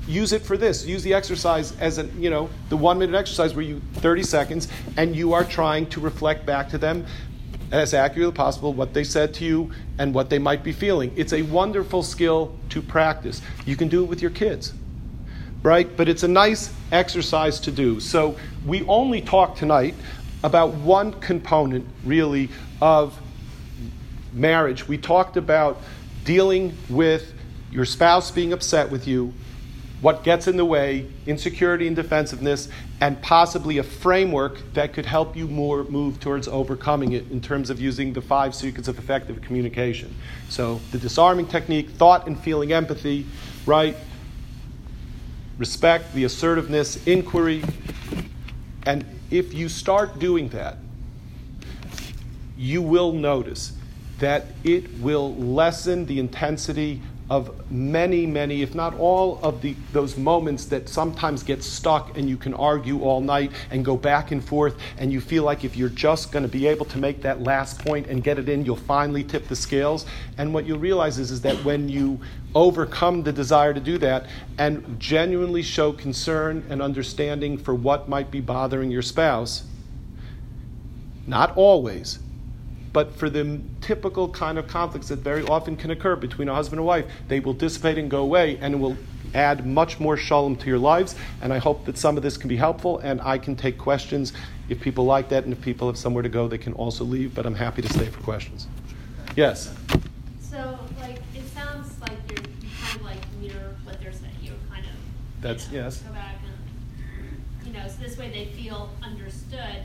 use 0.07 0.33
it 0.33 0.41
for 0.41 0.57
this. 0.57 0.85
Use 0.85 1.03
the 1.03 1.13
exercise 1.13 1.77
as 1.79 1.97
a, 1.97 2.05
you 2.17 2.29
know, 2.29 2.49
the 2.69 2.77
one 2.77 2.97
minute 2.99 3.15
exercise 3.15 3.53
where 3.53 3.63
you 3.63 3.81
30 3.95 4.23
seconds 4.23 4.67
and 4.97 5.15
you 5.15 5.33
are 5.33 5.43
trying 5.43 5.85
to 5.87 5.99
reflect 5.99 6.45
back 6.45 6.69
to 6.69 6.77
them 6.77 7.05
as 7.71 7.93
accurately 7.93 8.31
as 8.31 8.35
possible 8.35 8.73
what 8.73 8.93
they 8.93 9.03
said 9.03 9.33
to 9.35 9.45
you 9.45 9.71
and 9.97 10.13
what 10.13 10.29
they 10.29 10.39
might 10.39 10.63
be 10.63 10.71
feeling. 10.71 11.11
It's 11.15 11.33
a 11.33 11.41
wonderful 11.43 12.03
skill 12.03 12.55
to 12.69 12.81
practice. 12.81 13.41
You 13.65 13.75
can 13.75 13.87
do 13.87 14.03
it 14.03 14.07
with 14.07 14.21
your 14.21 14.31
kids, 14.31 14.73
right? 15.63 15.95
But 15.97 16.07
it's 16.07 16.23
a 16.23 16.27
nice 16.27 16.73
exercise 16.91 17.59
to 17.61 17.71
do. 17.71 17.99
So 17.99 18.37
we 18.65 18.83
only 18.85 19.21
talked 19.21 19.57
tonight 19.57 19.95
about 20.43 20.73
one 20.75 21.13
component, 21.13 21.85
really, 22.05 22.49
of 22.81 23.19
marriage. 24.33 24.87
We 24.87 24.97
talked 24.97 25.35
about 25.35 25.81
dealing 26.23 26.77
with 26.89 27.33
your 27.71 27.85
spouse 27.85 28.31
being 28.31 28.53
upset 28.53 28.89
with 28.91 29.07
you, 29.07 29.33
what 30.01 30.23
gets 30.23 30.47
in 30.47 30.57
the 30.57 30.65
way, 30.65 31.07
insecurity 31.25 31.87
and 31.87 31.95
defensiveness, 31.95 32.69
and 33.01 33.19
possibly 33.21 33.79
a 33.79 33.83
framework 33.83 34.61
that 34.73 34.93
could 34.93 35.05
help 35.05 35.35
you 35.35 35.47
more 35.47 35.83
move 35.85 36.19
towards 36.19 36.47
overcoming 36.47 37.13
it 37.13 37.29
in 37.31 37.41
terms 37.41 37.69
of 37.69 37.79
using 37.79 38.13
the 38.13 38.21
five 38.21 38.53
secrets 38.53 38.87
of 38.87 38.99
effective 38.99 39.41
communication. 39.41 40.13
So 40.49 40.79
the 40.91 40.99
disarming 40.99 41.47
technique, 41.47 41.89
thought 41.89 42.27
and 42.27 42.39
feeling 42.39 42.73
empathy, 42.73 43.25
right? 43.65 43.95
Respect, 45.57 46.13
the 46.13 46.25
assertiveness, 46.25 47.05
inquiry. 47.07 47.63
And 48.85 49.03
if 49.31 49.53
you 49.53 49.67
start 49.67 50.19
doing 50.19 50.49
that, 50.49 50.77
you 52.55 52.81
will 52.81 53.11
notice 53.11 53.73
that 54.19 54.45
it 54.63 54.99
will 54.99 55.35
lessen 55.35 56.05
the 56.05 56.19
intensity 56.19 57.01
of 57.29 57.69
many, 57.69 58.25
many, 58.25 58.61
if 58.61 58.73
not 58.73 58.93
all, 58.95 59.39
of 59.43 59.61
the, 59.61 59.75
those 59.91 60.17
moments 60.17 60.65
that 60.65 60.87
sometimes 60.87 61.43
get 61.43 61.61
stuck 61.61 62.17
and 62.17 62.29
you 62.29 62.37
can 62.37 62.53
argue 62.53 63.01
all 63.01 63.19
night 63.19 63.51
and 63.69 63.83
go 63.83 63.97
back 63.97 64.31
and 64.31 64.43
forth, 64.43 64.75
and 64.97 65.11
you 65.11 65.19
feel 65.19 65.43
like 65.43 65.65
if 65.65 65.75
you're 65.75 65.89
just 65.89 66.31
going 66.31 66.43
to 66.43 66.49
be 66.49 66.67
able 66.67 66.85
to 66.85 66.97
make 66.97 67.21
that 67.21 67.41
last 67.41 67.79
point 67.79 68.07
and 68.07 68.23
get 68.23 68.39
it 68.39 68.47
in, 68.47 68.63
you'll 68.63 68.77
finally 68.77 69.23
tip 69.23 69.47
the 69.49 69.55
scales. 69.55 70.05
And 70.37 70.53
what 70.53 70.65
you'll 70.65 70.79
realize 70.79 71.19
is, 71.19 71.31
is 71.31 71.41
that 71.41 71.57
when 71.65 71.89
you 71.89 72.19
overcome 72.55 73.23
the 73.23 73.33
desire 73.33 73.73
to 73.73 73.79
do 73.81 73.97
that 73.97 74.25
and 74.57 74.97
genuinely 74.99 75.61
show 75.61 75.91
concern 75.91 76.65
and 76.69 76.81
understanding 76.81 77.57
for 77.57 77.75
what 77.75 78.07
might 78.07 78.31
be 78.31 78.39
bothering 78.39 78.89
your 78.89 79.01
spouse, 79.01 79.63
not 81.27 81.57
always, 81.57 82.19
but 82.93 83.15
for 83.15 83.29
the 83.29 83.59
typical 83.81 84.29
kind 84.29 84.57
of 84.57 84.67
conflicts 84.67 85.09
that 85.09 85.19
very 85.19 85.43
often 85.43 85.75
can 85.75 85.91
occur 85.91 86.15
between 86.15 86.49
a 86.49 86.55
husband 86.55 86.79
and 86.79 86.87
wife, 86.87 87.05
they 87.27 87.39
will 87.39 87.53
dissipate 87.53 87.97
and 87.97 88.09
go 88.09 88.21
away, 88.23 88.57
and 88.61 88.73
it 88.73 88.77
will 88.77 88.97
add 89.33 89.65
much 89.65 89.99
more 89.99 90.17
shalom 90.17 90.55
to 90.55 90.67
your 90.67 90.79
lives. 90.79 91.15
And 91.41 91.51
I 91.53 91.57
hope 91.57 91.85
that 91.85 91.97
some 91.97 92.17
of 92.17 92.23
this 92.23 92.37
can 92.37 92.47
be 92.47 92.57
helpful, 92.57 92.99
and 92.99 93.21
I 93.21 93.37
can 93.37 93.55
take 93.55 93.77
questions 93.77 94.33
if 94.69 94.79
people 94.79 95.05
like 95.05 95.29
that, 95.29 95.43
and 95.43 95.53
if 95.53 95.61
people 95.61 95.87
have 95.87 95.97
somewhere 95.97 96.23
to 96.23 96.29
go, 96.29 96.47
they 96.47 96.57
can 96.57 96.73
also 96.73 97.03
leave. 97.03 97.35
But 97.35 97.45
I'm 97.45 97.55
happy 97.55 97.81
to 97.81 97.89
stay 97.89 98.05
for 98.07 98.21
questions. 98.21 98.67
Yes. 99.35 99.73
So, 100.39 100.79
like, 100.99 101.17
it 101.35 101.47
sounds 101.53 101.99
like 102.01 102.17
you're 102.29 102.39
you 102.39 102.69
kind 102.81 102.95
of 102.95 103.01
like 103.03 103.19
mirror 103.39 103.75
what 103.83 104.01
they're 104.01 104.11
saying. 104.11 104.33
You're 104.41 104.55
kind 104.69 104.85
of 104.85 105.41
That's- 105.41 105.67
you 105.69 105.77
know, 105.77 105.83
yes. 105.85 105.99
Go 105.99 106.13
back 106.13 106.35
and 106.43 107.67
you 107.67 107.73
know, 107.73 107.87
so 107.87 108.01
this 108.01 108.17
way 108.17 108.29
they 108.31 108.45
feel 108.59 108.89
understood. 109.03 109.83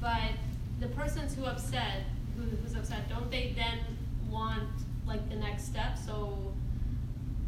But 0.00 0.32
the 0.82 0.88
person's 0.88 1.34
who 1.34 1.44
upset, 1.44 2.02
who, 2.36 2.42
who's 2.42 2.74
upset, 2.74 3.08
don't 3.08 3.30
they 3.30 3.54
then 3.56 3.78
want 4.28 4.68
like 5.06 5.26
the 5.30 5.36
next 5.36 5.64
step? 5.64 5.96
So, 5.96 6.52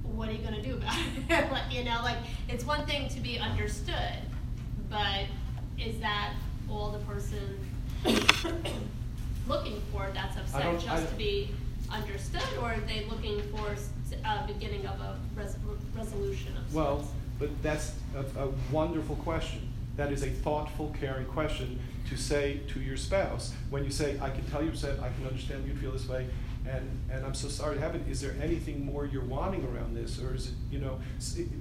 what 0.03 0.29
are 0.29 0.33
you 0.33 0.39
gonna 0.39 0.63
do 0.63 0.75
about 0.75 0.97
it? 1.29 1.29
like, 1.53 1.73
you 1.73 1.85
know, 1.85 2.01
like 2.03 2.19
it's 2.49 2.65
one 2.65 2.87
thing 2.87 3.09
to 3.09 3.21
be 3.21 3.39
understood, 3.39 4.19
but 4.89 5.25
is 5.79 5.99
that 6.01 6.35
all 6.71 6.93
the 6.93 7.01
person 7.01 7.59
looking 9.49 9.83
for 9.93 10.09
that's 10.15 10.37
upset 10.37 10.81
just 10.81 11.09
to 11.09 11.15
be 11.17 11.51
understood, 11.91 12.43
or 12.61 12.75
are 12.75 12.81
they 12.87 13.05
looking 13.11 13.43
for 13.51 13.67
a 13.67 14.29
uh, 14.29 14.47
beginning 14.47 14.87
of 14.87 15.01
a 15.01 15.19
res- 15.35 15.57
resolution 15.97 16.57
of 16.57 16.73
Well, 16.73 16.99
sorts? 16.99 17.13
but 17.41 17.63
that's 17.63 17.95
a, 18.15 18.45
a 18.45 18.49
wonderful 18.71 19.17
question. 19.17 19.69
That 19.97 20.13
is 20.13 20.23
a 20.23 20.31
thoughtful, 20.31 20.95
caring 21.01 21.27
question 21.27 21.79
to 22.11 22.17
say 22.17 22.61
to 22.69 22.81
your 22.81 22.97
spouse 22.97 23.53
when 23.71 23.85
you 23.85 23.91
say, 23.91 24.19
"I 24.21 24.31
can 24.31 24.45
tell 24.47 24.63
you're 24.63 24.73
upset. 24.73 25.01
I 25.01 25.11
can 25.11 25.27
understand 25.27 25.67
you 25.67 25.75
feel 25.75 25.93
this 25.93 26.09
way, 26.09 26.27
and 26.67 26.89
and 27.11 27.25
I'm 27.25 27.35
so 27.35 27.49
sorry 27.49 27.77
it 27.77 27.81
happened. 27.81 28.11
Is 28.11 28.21
there 28.21 28.35
anything 28.43 28.85
more 28.85 29.07
you're 29.07 29.25
wanting 29.25 29.65
around 29.65 29.95
this, 29.97 30.21
or 30.21 30.35
is 30.35 30.49
it 30.49 30.55
you 30.71 30.79
know?" 30.79 30.99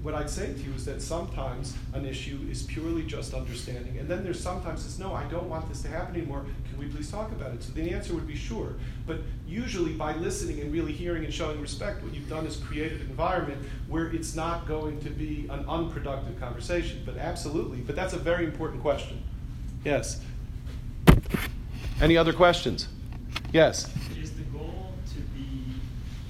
What 0.01 0.13
I'd 0.15 0.29
say 0.29 0.53
to 0.53 0.59
you 0.59 0.73
is 0.73 0.85
that 0.85 1.01
sometimes 1.01 1.75
an 1.93 2.05
issue 2.05 2.39
is 2.49 2.63
purely 2.63 3.03
just 3.03 3.33
understanding, 3.33 3.97
and 3.99 4.07
then 4.09 4.23
there's 4.23 4.39
sometimes 4.39 4.85
it's 4.85 4.99
no, 4.99 5.13
I 5.13 5.23
don't 5.25 5.49
want 5.49 5.69
this 5.69 5.81
to 5.83 5.87
happen 5.87 6.15
anymore. 6.15 6.45
Can 6.69 6.77
we 6.77 6.87
please 6.87 7.09
talk 7.09 7.31
about 7.31 7.53
it? 7.53 7.63
So 7.63 7.71
the 7.73 7.91
answer 7.91 8.13
would 8.13 8.27
be 8.27 8.35
sure. 8.35 8.73
But 9.05 9.21
usually 9.47 9.93
by 9.93 10.15
listening 10.15 10.59
and 10.59 10.73
really 10.73 10.91
hearing 10.91 11.23
and 11.23 11.33
showing 11.33 11.61
respect, 11.61 12.03
what 12.03 12.13
you've 12.13 12.29
done 12.29 12.45
is 12.45 12.57
created 12.57 13.01
an 13.01 13.09
environment 13.09 13.61
where 13.87 14.07
it's 14.07 14.35
not 14.35 14.67
going 14.67 14.99
to 15.01 15.09
be 15.09 15.47
an 15.49 15.65
unproductive 15.67 16.39
conversation. 16.39 17.01
But 17.05 17.17
absolutely. 17.17 17.79
But 17.79 17.95
that's 17.95 18.13
a 18.13 18.19
very 18.19 18.45
important 18.45 18.81
question. 18.81 19.21
Yes. 19.85 20.21
Any 22.01 22.17
other 22.17 22.33
questions? 22.33 22.87
Yes. 23.51 23.93
Is 24.19 24.33
the 24.33 24.43
goal 24.43 24.93
to 25.13 25.19
be 25.37 25.75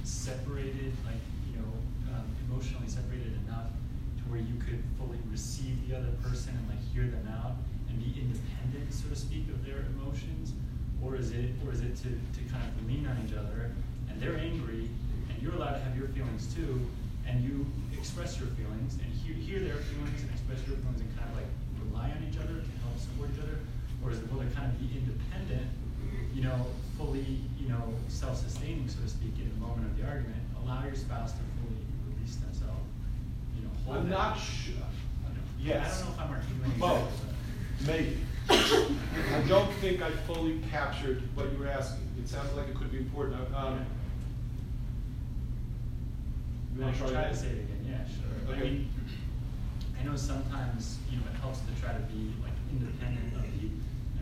separated, 0.03 0.93
like, 1.05 1.21
you 1.49 1.57
know, 1.57 1.71
um, 2.13 2.25
emotionally 2.47 2.87
separated 2.87 3.33
enough 3.47 3.71
to 4.17 4.23
where 4.29 4.39
you 4.39 4.55
could 4.59 4.83
fully 4.99 5.17
receive 5.31 5.87
the 5.87 5.97
other 5.97 6.11
person 6.21 6.53
and 6.53 6.67
like 6.69 6.83
hear 6.93 7.07
them 7.09 7.25
out 7.31 7.55
and 7.89 7.97
be 7.97 8.13
independent, 8.19 8.93
so 8.93 9.09
to 9.09 9.15
speak, 9.15 9.49
of 9.49 9.65
their 9.65 9.87
emotions? 9.97 10.53
Or 11.01 11.15
is 11.15 11.31
it, 11.31 11.51
or 11.65 11.73
is 11.73 11.81
it 11.81 11.95
to, 12.05 12.09
to 12.11 12.41
kind 12.51 12.63
of 12.63 12.87
lean 12.87 13.07
on 13.07 13.17
each 13.25 13.33
other 13.35 13.71
and 14.09 14.21
they're 14.21 14.37
angry 14.37 14.89
and 15.29 15.41
you're 15.41 15.55
allowed 15.55 15.73
to 15.73 15.83
have 15.83 15.97
your 15.97 16.07
feelings 16.09 16.53
too 16.53 16.79
and 17.27 17.43
you 17.43 17.65
express 17.97 18.37
your 18.39 18.47
feelings 18.59 18.95
and 19.01 19.09
hear, 19.23 19.35
hear 19.35 19.59
their 19.59 19.79
feelings 19.89 20.21
and 20.21 20.31
express 20.31 20.59
your 20.67 20.77
feelings 20.77 21.01
and 21.01 21.09
kind 21.17 21.27
of 21.31 21.35
like 21.39 21.51
rely 21.87 22.11
on 22.11 22.19
each 22.29 22.37
other 22.37 22.59
to 22.61 22.71
help 22.83 22.95
support 22.99 23.31
each 23.33 23.41
other? 23.41 23.59
Or 24.03 24.11
is 24.11 24.19
the 24.19 24.27
to 24.27 24.33
kind 24.55 24.67
of 24.71 24.79
be 24.79 24.89
independent, 24.97 25.67
you 26.33 26.43
know, 26.43 26.65
fully, 26.97 27.39
you 27.59 27.69
know, 27.69 27.93
self-sustaining, 28.09 28.87
so 28.89 28.99
to 29.01 29.07
speak, 29.09 29.33
in 29.39 29.49
the 29.49 29.59
moment 29.65 29.87
of 29.87 29.97
the 29.97 30.03
argument, 30.05 30.37
allow 30.63 30.83
your 30.85 30.95
spouse 30.95 31.31
to 31.31 31.37
fully 31.61 31.79
release 32.09 32.35
themselves, 32.35 32.83
you 33.55 33.63
know, 33.63 33.69
hold 33.85 33.97
I'm 33.97 34.07
it. 34.07 34.09
not 34.09 34.37
sure. 34.37 34.73
Yes. 35.59 36.01
I 36.01 36.05
don't 36.05 36.09
know 36.09 36.15
if 36.15 36.29
I'm 36.29 36.35
articulating. 36.35 36.79
Both. 36.79 37.23
exactly, 37.79 38.17
Maybe. 38.49 39.33
I 39.35 39.47
don't 39.47 39.71
think 39.75 40.01
I 40.01 40.11
fully 40.27 40.59
captured 40.69 41.21
what 41.35 41.49
you 41.53 41.57
were 41.59 41.67
asking. 41.69 42.01
It 42.19 42.27
sounds 42.27 42.53
like 42.57 42.67
it 42.67 42.75
could 42.75 42.91
be 42.91 42.97
important. 42.97 43.37
Um, 43.55 43.85
you 46.75 46.81
I 46.83 46.85
wanna 46.87 46.97
can 46.97 47.01
try 47.05 47.11
try 47.13 47.21
that? 47.23 47.31
to 47.31 47.37
say 47.39 47.47
it 47.47 47.51
again, 47.63 47.85
yeah, 47.87 48.03
sure. 48.03 48.55
I 48.55 48.59
mean, 48.59 48.89
I 49.99 50.03
know 50.03 50.15
sometimes, 50.17 50.97
you 51.09 51.17
know, 51.17 51.23
it 51.33 51.39
helps 51.39 51.59
to 51.59 51.81
try 51.81 51.93
to 51.93 51.99
be 52.11 52.33
like 52.43 52.51
independent 52.71 53.33
of 53.35 53.45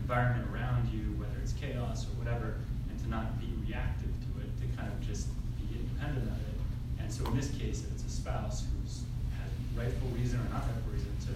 environment 0.02 0.50
around 0.50 0.90
you, 0.90 1.14
whether 1.14 1.38
it's 1.38 1.54
chaos 1.54 2.10
or 2.10 2.12
whatever, 2.18 2.58
and 2.90 2.98
to 2.98 3.06
not 3.08 3.38
be 3.38 3.46
reactive 3.62 4.10
to 4.10 4.30
it, 4.42 4.50
to 4.58 4.66
kind 4.74 4.90
of 4.90 4.98
just 5.06 5.30
be 5.62 5.78
independent 5.78 6.26
of 6.26 6.38
it. 6.42 6.58
And 6.98 7.06
so 7.06 7.24
in 7.30 7.38
this 7.38 7.54
case, 7.54 7.86
if 7.86 7.94
it's 7.94 8.04
a 8.04 8.10
spouse 8.10 8.66
who's 8.66 9.06
has 9.38 9.50
rightful 9.78 10.10
reason 10.10 10.42
or 10.42 10.48
not 10.50 10.66
rightful 10.66 10.90
reason 10.90 11.14
to 11.30 11.32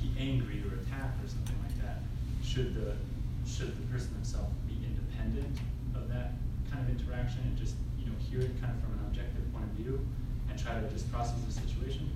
be 0.00 0.08
angry 0.16 0.64
or 0.64 0.80
attack 0.80 1.12
or 1.20 1.28
something 1.28 1.56
like 1.60 1.76
that, 1.84 2.00
should 2.40 2.72
the 2.72 2.96
should 3.44 3.76
the 3.76 3.86
person 3.92 4.10
themselves 4.16 4.50
be 4.66 4.74
independent 4.80 5.60
of 5.94 6.08
that 6.08 6.34
kind 6.72 6.82
of 6.82 6.88
interaction 6.88 7.44
and 7.44 7.54
just 7.54 7.76
you 8.00 8.08
know 8.08 8.16
hear 8.18 8.40
it 8.40 8.56
kind 8.64 8.72
of 8.72 8.80
from 8.80 8.96
an 8.96 9.04
objective 9.12 9.44
point 9.52 9.68
of 9.68 9.76
view 9.76 10.00
and 10.48 10.56
try 10.56 10.72
to 10.72 10.88
just 10.88 11.04
process 11.12 11.36
the 11.44 11.52
situation, 11.52 12.08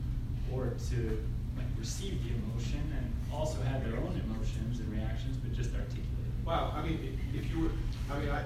or 0.48 0.72
to 0.88 1.20
like 1.60 1.68
receive 1.76 2.16
the 2.24 2.32
emotion 2.40 2.80
and 2.96 3.06
also 3.32 3.60
had 3.62 3.84
their 3.84 3.98
own 3.98 4.20
emotions 4.24 4.80
and 4.80 4.92
reactions, 4.92 5.36
but 5.36 5.52
just 5.52 5.70
articulated. 5.74 6.06
Wow, 6.44 6.72
I 6.74 6.82
mean, 6.86 7.18
if 7.34 7.50
you 7.50 7.64
were, 7.64 7.70
I 8.10 8.18
mean, 8.18 8.28
I, 8.28 8.42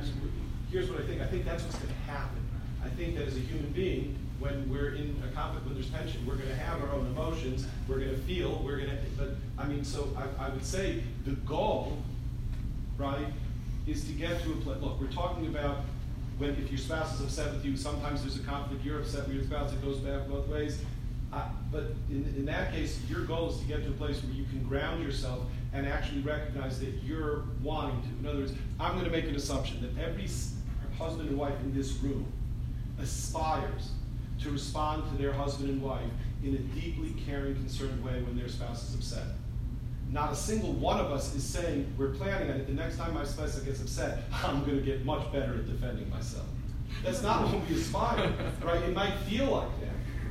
here's 0.71 0.91
what 0.91 1.01
I 1.01 1.07
think. 1.07 1.21
I 1.21 1.27
think 1.27 1.45
that's 1.45 1.63
what's 1.63 1.77
going 1.77 1.89
to 1.89 2.11
happen. 2.11 2.39
I 2.85 2.89
think 2.91 3.17
that 3.17 3.27
as 3.27 3.37
a 3.37 3.41
human 3.41 3.71
being, 3.73 4.19
when 4.39 4.69
we're 4.69 4.95
in 4.95 5.23
a 5.27 5.35
conflict, 5.35 5.65
when 5.65 5.75
there's 5.75 5.91
tension, 5.91 6.25
we're 6.27 6.35
going 6.35 6.49
to 6.49 6.57
have 6.57 6.83
our 6.83 6.91
own 6.93 7.07
emotions. 7.07 7.67
We're 7.89 8.01
going 8.01 8.11
to 8.11 8.19
feel. 8.19 8.61
We're 8.65 8.79
going 8.79 8.91
to. 8.91 8.97
But 9.17 9.37
I 9.57 9.67
mean, 9.67 9.85
so 9.85 10.15
I, 10.17 10.47
I 10.47 10.49
would 10.51 10.65
say 10.65 11.03
the 11.25 11.33
goal, 11.33 11.97
right, 12.99 13.27
is 13.87 14.05
to 14.05 14.13
get 14.13 14.43
to 14.43 14.53
a 14.53 14.57
place. 14.57 14.83
Look, 14.83 15.01
we're 15.01 15.07
talking 15.07 15.47
about 15.47 15.79
when 16.39 16.51
if 16.51 16.71
your 16.71 16.79
spouse 16.79 17.15
is 17.15 17.21
upset 17.23 17.53
with 17.55 17.65
you. 17.65 17.77
Sometimes 17.77 18.23
there's 18.23 18.37
a 18.37 18.43
conflict. 18.43 18.85
You're 18.85 19.01
upset 19.01 19.27
with 19.29 19.37
your 19.37 19.45
spouse. 19.45 19.73
It 19.73 19.83
goes 19.83 19.99
back 19.99 20.29
both 20.29 20.49
ways. 20.49 20.79
But 21.71 21.95
in, 22.09 22.33
in 22.37 22.45
that 22.47 22.73
case, 22.73 22.99
your 23.09 23.23
goal 23.23 23.51
is 23.51 23.59
to 23.59 23.65
get 23.65 23.83
to 23.85 23.91
a 23.91 23.93
place 23.95 24.23
where 24.23 24.33
you 24.33 24.45
can 24.45 24.63
ground 24.63 25.03
yourself 25.03 25.41
and 25.73 25.87
actually 25.87 26.21
recognize 26.21 26.79
that 26.81 26.93
you're 27.05 27.45
wanting 27.63 28.01
to. 28.03 28.09
In 28.21 28.27
other 28.27 28.39
words, 28.41 28.53
I'm 28.79 28.93
going 28.93 29.05
to 29.05 29.11
make 29.11 29.25
an 29.25 29.35
assumption 29.35 29.83
that 29.83 30.01
every 30.01 30.29
husband 30.99 31.29
and 31.29 31.39
wife 31.39 31.59
in 31.65 31.75
this 31.75 31.95
room 31.97 32.27
aspires 33.01 33.91
to 34.41 34.51
respond 34.51 35.03
to 35.11 35.21
their 35.21 35.33
husband 35.33 35.71
and 35.71 35.83
wife 35.83 36.11
in 36.45 36.55
a 36.55 36.59
deeply 36.81 37.15
caring, 37.27 37.55
concerned 37.57 38.05
way 38.05 38.23
when 38.23 38.37
their 38.37 38.49
spouse 38.49 38.89
is 38.89 38.95
upset. 38.95 39.27
Not 40.11 40.33
a 40.33 40.37
single 40.37 40.73
one 40.75 41.01
of 41.01 41.11
us 41.11 41.35
is 41.35 41.43
saying 41.43 41.93
we're 41.99 42.11
planning 42.11 42.51
on 42.51 42.57
it. 42.59 42.67
The 42.67 42.73
next 42.73 42.99
time 42.99 43.15
my 43.15 43.25
spouse 43.25 43.59
gets 43.59 43.81
upset, 43.81 44.25
I'm 44.33 44.65
going 44.65 44.77
to 44.77 44.83
get 44.83 45.05
much 45.05 45.33
better 45.33 45.55
at 45.55 45.67
defending 45.67 46.09
myself. 46.11 46.47
That's 47.03 47.23
not 47.23 47.43
what 47.43 47.69
we 47.69 47.75
aspire, 47.75 48.33
right? 48.63 48.83
It 48.83 48.95
might 48.95 49.15
feel 49.21 49.47
like 49.47 49.69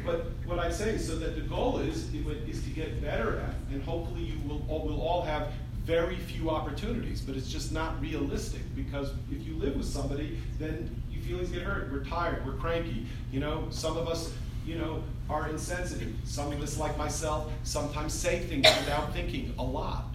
but 0.06 0.28
what 0.46 0.60
I 0.60 0.72
say 0.72 0.92
is 0.92 1.08
so 1.08 1.16
that 1.18 1.36
the 1.36 1.42
goal 1.42 1.80
is 1.80 2.14
is 2.14 2.64
to 2.64 2.70
get 2.70 3.02
better 3.02 3.40
at, 3.40 3.56
and 3.72 3.84
hopefully 3.84 4.22
you 4.22 4.40
will 4.48 4.66
all, 4.70 4.86
will 4.88 5.02
all 5.02 5.22
have 5.22 5.52
very 5.84 6.16
few 6.16 6.50
opportunities. 6.50 7.22
But 7.22 7.36
it's 7.36 7.50
just 7.50 7.72
not 7.72 8.00
realistic 8.02 8.62
because 8.76 9.12
if 9.32 9.46
you 9.46 9.56
live 9.56 9.76
with 9.76 9.88
somebody, 9.88 10.38
then 10.60 11.02
your 11.12 11.22
feelings 11.24 11.50
get 11.50 11.64
hurt. 11.64 11.92
We're 11.92 12.06
tired. 12.06 12.46
We're 12.46 12.54
cranky. 12.54 13.06
You 13.32 13.40
know, 13.40 13.68
some 13.70 13.98
of 13.98 14.08
us 14.08 14.34
you 14.66 14.76
know, 14.76 15.04
are 15.30 15.50
insensitive. 15.50 16.14
Some 16.24 16.52
of 16.52 16.62
us, 16.62 16.78
like 16.78 16.98
myself, 16.98 17.52
sometimes 17.64 18.14
say 18.14 18.40
things 18.40 18.66
without 18.80 19.14
thinking 19.14 19.54
a 19.58 19.64
lot, 19.64 20.06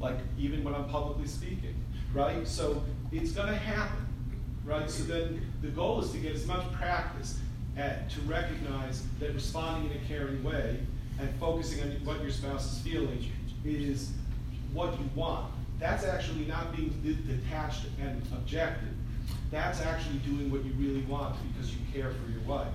like 0.00 0.16
even 0.38 0.64
when 0.64 0.74
I'm 0.74 0.88
publicly 0.88 1.26
speaking, 1.26 1.74
right? 2.12 2.46
So 2.46 2.82
it's 3.12 3.32
going 3.32 3.48
to 3.48 3.56
happen, 3.56 4.06
right? 4.64 4.90
So 4.90 5.04
then 5.04 5.40
the 5.62 5.68
goal 5.68 6.00
is 6.00 6.10
to 6.12 6.18
get 6.18 6.34
as 6.34 6.46
much 6.46 6.70
practice 6.72 7.38
at, 7.76 8.10
to 8.10 8.20
recognize 8.22 9.02
that 9.20 9.34
responding 9.34 9.90
in 9.90 9.96
a 9.96 10.00
caring 10.06 10.42
way 10.42 10.78
and 11.18 11.28
focusing 11.38 11.82
on 11.82 11.88
what 12.04 12.20
your 12.22 12.30
spouse 12.30 12.72
is 12.72 12.78
feeling 12.80 13.24
is 13.64 14.12
what 14.72 14.92
you 14.98 15.08
want. 15.14 15.50
That's 15.78 16.04
actually 16.04 16.46
not 16.46 16.74
being 16.74 16.90
detached 17.26 17.86
and 18.00 18.22
objective. 18.32 18.94
That's 19.50 19.80
actually 19.82 20.18
doing 20.18 20.50
what 20.50 20.64
you 20.64 20.72
really 20.78 21.02
want 21.02 21.36
because 21.52 21.72
you 21.72 21.80
care 21.92 22.10
for 22.10 22.30
your 22.30 22.40
wife. 22.42 22.72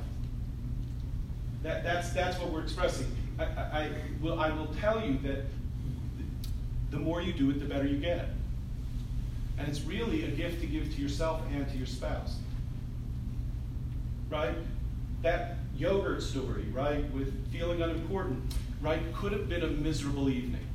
That, 1.64 1.84
that's, 1.84 2.12
that's 2.12 2.40
what 2.40 2.52
we're 2.52 2.64
expressing. 2.64 3.08
I, 3.40 3.44
I, 3.44 3.48
I, 3.48 3.92
will, 4.22 4.40
I 4.40 4.52
will 4.52 4.74
tell 4.80 5.04
you 5.04 5.18
that 5.20 5.46
the 6.90 6.98
more 6.98 7.22
you 7.22 7.34
do 7.34 7.50
it, 7.50 7.60
the 7.60 7.66
better 7.66 7.88
you 7.88 7.98
get. 7.98 8.30
And 9.58 9.68
it's 9.68 9.82
really 9.82 10.26
a 10.26 10.32
gift 10.32 10.62
to 10.62 10.68
give 10.68 10.94
to 10.96 11.02
yourself 11.02 11.42
and 11.54 11.68
to 11.70 11.78
your 11.78 11.88
spouse. 11.88 12.38
Right? 14.30 14.56
That 15.22 15.58
yogurt 15.76 16.22
story, 16.24 16.66
right, 16.72 17.10
with 17.14 17.52
feeling 17.52 17.82
unimportant, 17.82 18.54
right, 18.82 19.00
could 19.14 19.32
have 19.32 19.48
been 19.48 19.62
a 19.64 19.68
miserable 19.68 20.30
evening 20.30 20.66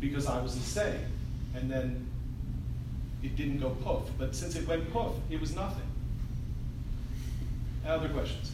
because 0.00 0.26
I 0.26 0.40
was 0.42 0.54
insane. 0.56 1.00
And 1.54 1.70
then 1.70 2.06
it 3.22 3.34
didn't 3.34 3.60
go 3.60 3.70
poof. 3.70 4.10
But 4.18 4.34
since 4.34 4.56
it 4.56 4.68
went 4.68 4.92
poof, 4.92 5.12
it 5.30 5.40
was 5.40 5.54
nothing. 5.54 5.86
Other 7.86 8.08
questions? 8.10 8.52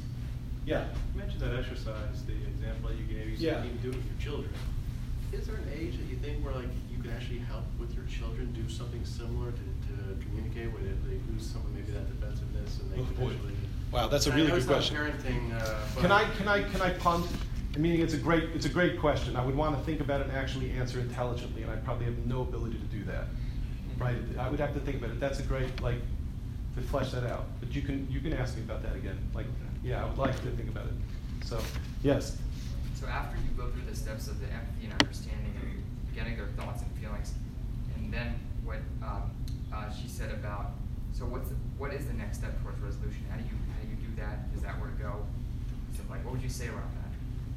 Yeah. 0.67 0.85
You 1.15 1.21
mentioned 1.21 1.41
that 1.43 1.59
exercise, 1.59 2.23
the 2.27 2.35
example 2.35 2.91
that 2.91 2.99
you 2.99 3.05
gave, 3.05 3.31
you 3.31 3.37
Yeah. 3.49 3.65
you 3.65 3.71
can 3.71 3.79
do 3.83 3.89
it 3.91 3.97
with 3.97 4.07
your 4.07 4.21
children. 4.21 4.53
Is 5.33 5.47
there 5.47 5.57
an 5.57 5.69
age 5.75 5.97
that 5.99 6.07
you 6.09 6.17
think 6.17 6.45
where 6.45 6.55
like 6.55 6.69
you 6.95 7.03
can 7.03 7.11
actually 7.11 7.39
help 7.39 7.65
with 7.81 7.95
your 7.97 8.05
children 8.05 8.53
do 8.53 8.69
something 8.69 9.05
similar 9.05 9.51
to, 9.51 9.65
to 9.89 10.25
communicate 10.27 10.71
when 10.73 10.85
they 10.85 11.19
lose 11.33 11.45
some 11.47 11.63
of 11.63 11.73
maybe 11.75 11.91
that 11.91 12.07
defensiveness 12.07 12.79
and 12.81 12.93
they 12.93 13.01
Oh, 13.01 13.05
potentially. 13.07 13.55
Wow, 13.93 14.09
that's 14.09 14.27
a 14.27 14.31
really 14.31 14.45
know 14.45 14.55
good 14.55 14.59
it's 14.59 14.67
not 14.67 14.75
question. 14.75 14.97
Parenting, 14.97 15.55
uh, 15.55 15.75
but. 15.95 16.01
Can 16.01 16.13
I, 16.13 16.25
can 16.37 16.49
I, 16.49 16.63
can 16.63 16.81
I 16.81 16.91
punt? 16.95 17.27
I 17.75 17.79
mean, 17.79 18.01
it's 18.01 18.15
a 18.15 18.19
great, 18.19 18.45
it's 18.55 18.65
a 18.65 18.71
great 18.71 18.99
question. 18.99 19.37
I 19.37 19.45
would 19.45 19.55
want 19.55 19.77
to 19.79 19.85
think 19.85 20.01
about 20.01 20.23
it 20.23 20.29
and 20.29 20.37
actually 20.37 20.71
answer 20.73 20.99
intelligently, 20.99 21.63
and 21.63 21.71
I 21.71 21.77
probably 21.77 22.07
have 22.07 22.19
no 22.27 22.41
ability 22.41 22.79
to 22.79 22.85
do 22.87 23.05
that. 23.05 23.27
Right? 23.99 24.17
I 24.39 24.49
would 24.49 24.61
have 24.61 24.73
to 24.75 24.81
think 24.81 24.97
about 24.97 25.11
it. 25.11 25.21
That's 25.21 25.41
a 25.41 25.43
great, 25.43 25.81
like, 25.83 26.01
to 26.77 26.83
flesh 26.83 27.11
that 27.13 27.25
out. 27.25 27.45
But 27.61 27.75
you 27.75 27.83
can, 27.83 28.11
you 28.11 28.21
can 28.21 28.33
ask 28.33 28.57
me 28.57 28.63
about 28.63 28.83
that 28.83 28.97
again. 28.97 29.19
Like, 29.35 29.47
yeah, 29.85 30.03
I 30.03 30.09
would 30.09 30.19
like 30.19 30.35
to 30.43 30.51
think 30.53 30.71
about 30.71 30.87
it. 30.87 30.95
So, 31.45 31.61
yes. 32.03 32.39
So 32.95 33.07
after 33.07 33.37
you 33.37 33.51
go 33.57 33.69
through 33.71 33.85
the 33.89 33.97
steps 33.97 34.27
of 34.29 34.41
the 34.41 34.47
empathy 34.47 34.85
and 34.85 34.93
understanding 35.03 35.53
and 35.61 35.85
getting 36.15 36.37
their 36.37 36.49
thoughts 36.57 36.83
and 36.83 36.91
feelings, 36.93 37.35
and 37.97 38.13
then 38.13 38.41
what 38.65 38.79
um, 39.03 39.31
uh, 39.73 39.91
she 39.91 40.09
said 40.09 40.31
about, 40.31 40.73
so 41.13 41.27
what's 41.27 41.51
the, 41.51 41.57
what 41.77 41.93
is 41.93 42.07
the 42.07 42.15
next 42.15 42.39
step 42.39 42.61
towards 42.63 42.81
resolution? 42.81 43.25
How 43.31 43.37
do 43.37 43.45
you 43.45 43.59
that? 44.23 44.39
Is 44.57 44.63
that 44.63 44.81
where 44.81 44.91
to 44.91 44.97
go? 44.97 45.27
So 45.97 46.03
like, 46.09 46.25
what 46.25 46.35
would 46.35 46.43
you 46.43 46.49
say 46.49 46.69
around 46.69 46.91
that? 46.97 47.11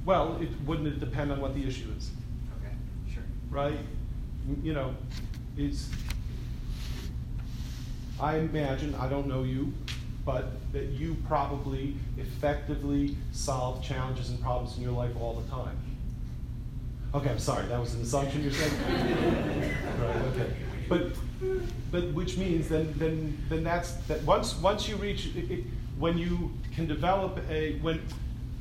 Well, 0.05 0.37
it 0.41 0.49
wouldn't 0.65 0.87
it 0.87 0.99
depend 0.99 1.31
on 1.31 1.39
what 1.39 1.55
the 1.55 1.65
issue 1.65 1.87
is, 1.97 2.11
Okay, 2.59 2.73
sure. 3.11 3.23
right? 3.49 3.77
You 4.63 4.73
know, 4.73 4.95
it's. 5.57 5.89
I 8.19 8.37
imagine, 8.37 8.95
I 8.95 9.09
don't 9.09 9.27
know 9.27 9.43
you, 9.43 9.73
but 10.25 10.51
that 10.71 10.85
you 10.85 11.17
probably 11.27 11.95
effectively 12.17 13.17
solve 13.31 13.83
challenges 13.83 14.29
and 14.29 14.41
problems 14.41 14.77
in 14.77 14.83
your 14.83 14.93
life 14.93 15.11
all 15.19 15.33
the 15.33 15.49
time. 15.49 15.77
Okay, 17.13 17.29
I'm 17.29 17.39
sorry, 17.39 17.65
that 17.67 17.79
was 17.79 17.93
an 17.93 18.01
assumption 18.01 18.43
you're 18.43 18.51
saying? 18.51 18.73
Right, 19.99 20.15
okay. 20.33 20.53
But, 20.87 21.07
but 21.91 22.13
which 22.13 22.37
means 22.37 22.67
then, 22.69 22.93
then, 22.97 23.37
then 23.49 23.63
that's, 23.63 23.93
that 24.07 24.21
once, 24.23 24.55
once 24.57 24.87
you 24.87 24.95
reach, 24.97 25.27
it, 25.35 25.49
it, 25.51 25.63
when 25.97 26.17
you 26.17 26.51
can 26.75 26.87
develop 26.87 27.39
a, 27.49 27.79
when, 27.79 28.01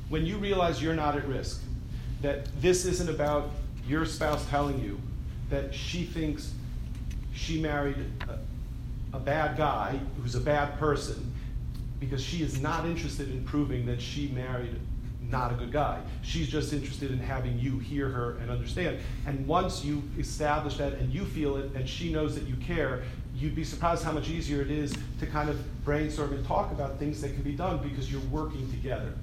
when 0.09 0.25
you 0.25 0.37
realize 0.37 0.81
you're 0.81 0.95
not 0.95 1.15
at 1.15 1.27
risk, 1.27 1.61
that 2.21 2.47
this 2.61 2.85
isn't 2.85 3.09
about 3.09 3.51
your 3.87 4.05
spouse 4.05 4.47
telling 4.49 4.79
you 4.81 4.99
that 5.49 5.73
she 5.73 6.03
thinks 6.03 6.53
she 7.33 7.61
married 7.61 7.97
a, 8.29 9.17
a 9.17 9.19
bad 9.19 9.57
guy 9.57 9.99
who's 10.17 10.35
a 10.35 10.39
bad 10.39 10.79
person 10.79 11.31
because 11.99 12.23
she 12.23 12.41
is 12.41 12.59
not 12.61 12.85
interested 12.85 13.29
in 13.29 13.43
proving 13.43 13.85
that 13.85 14.01
she 14.01 14.27
married 14.29 14.79
not 15.29 15.51
a 15.51 15.55
good 15.55 15.71
guy. 15.71 15.99
She's 16.21 16.47
just 16.47 16.71
interested 16.71 17.11
in 17.11 17.17
having 17.17 17.57
you 17.59 17.79
hear 17.79 18.09
her 18.09 18.37
and 18.37 18.51
understand. 18.51 18.99
And 19.25 19.45
once 19.47 19.83
you 19.83 20.03
establish 20.19 20.77
that 20.77 20.93
and 20.93 21.11
you 21.11 21.25
feel 21.25 21.57
it 21.57 21.71
and 21.75 21.87
she 21.87 22.11
knows 22.11 22.35
that 22.35 22.47
you 22.47 22.55
care, 22.57 23.03
you'd 23.37 23.55
be 23.55 23.63
surprised 23.63 24.03
how 24.03 24.11
much 24.11 24.29
easier 24.29 24.61
it 24.61 24.71
is 24.71 24.93
to 25.19 25.27
kind 25.27 25.49
of 25.49 25.83
brainstorm 25.83 26.33
and 26.33 26.45
talk 26.45 26.71
about 26.71 26.97
things 26.99 27.21
that 27.21 27.33
can 27.33 27.43
be 27.43 27.51
done 27.51 27.77
because 27.79 28.11
you're 28.11 28.21
working 28.31 28.69
together. 28.71 29.13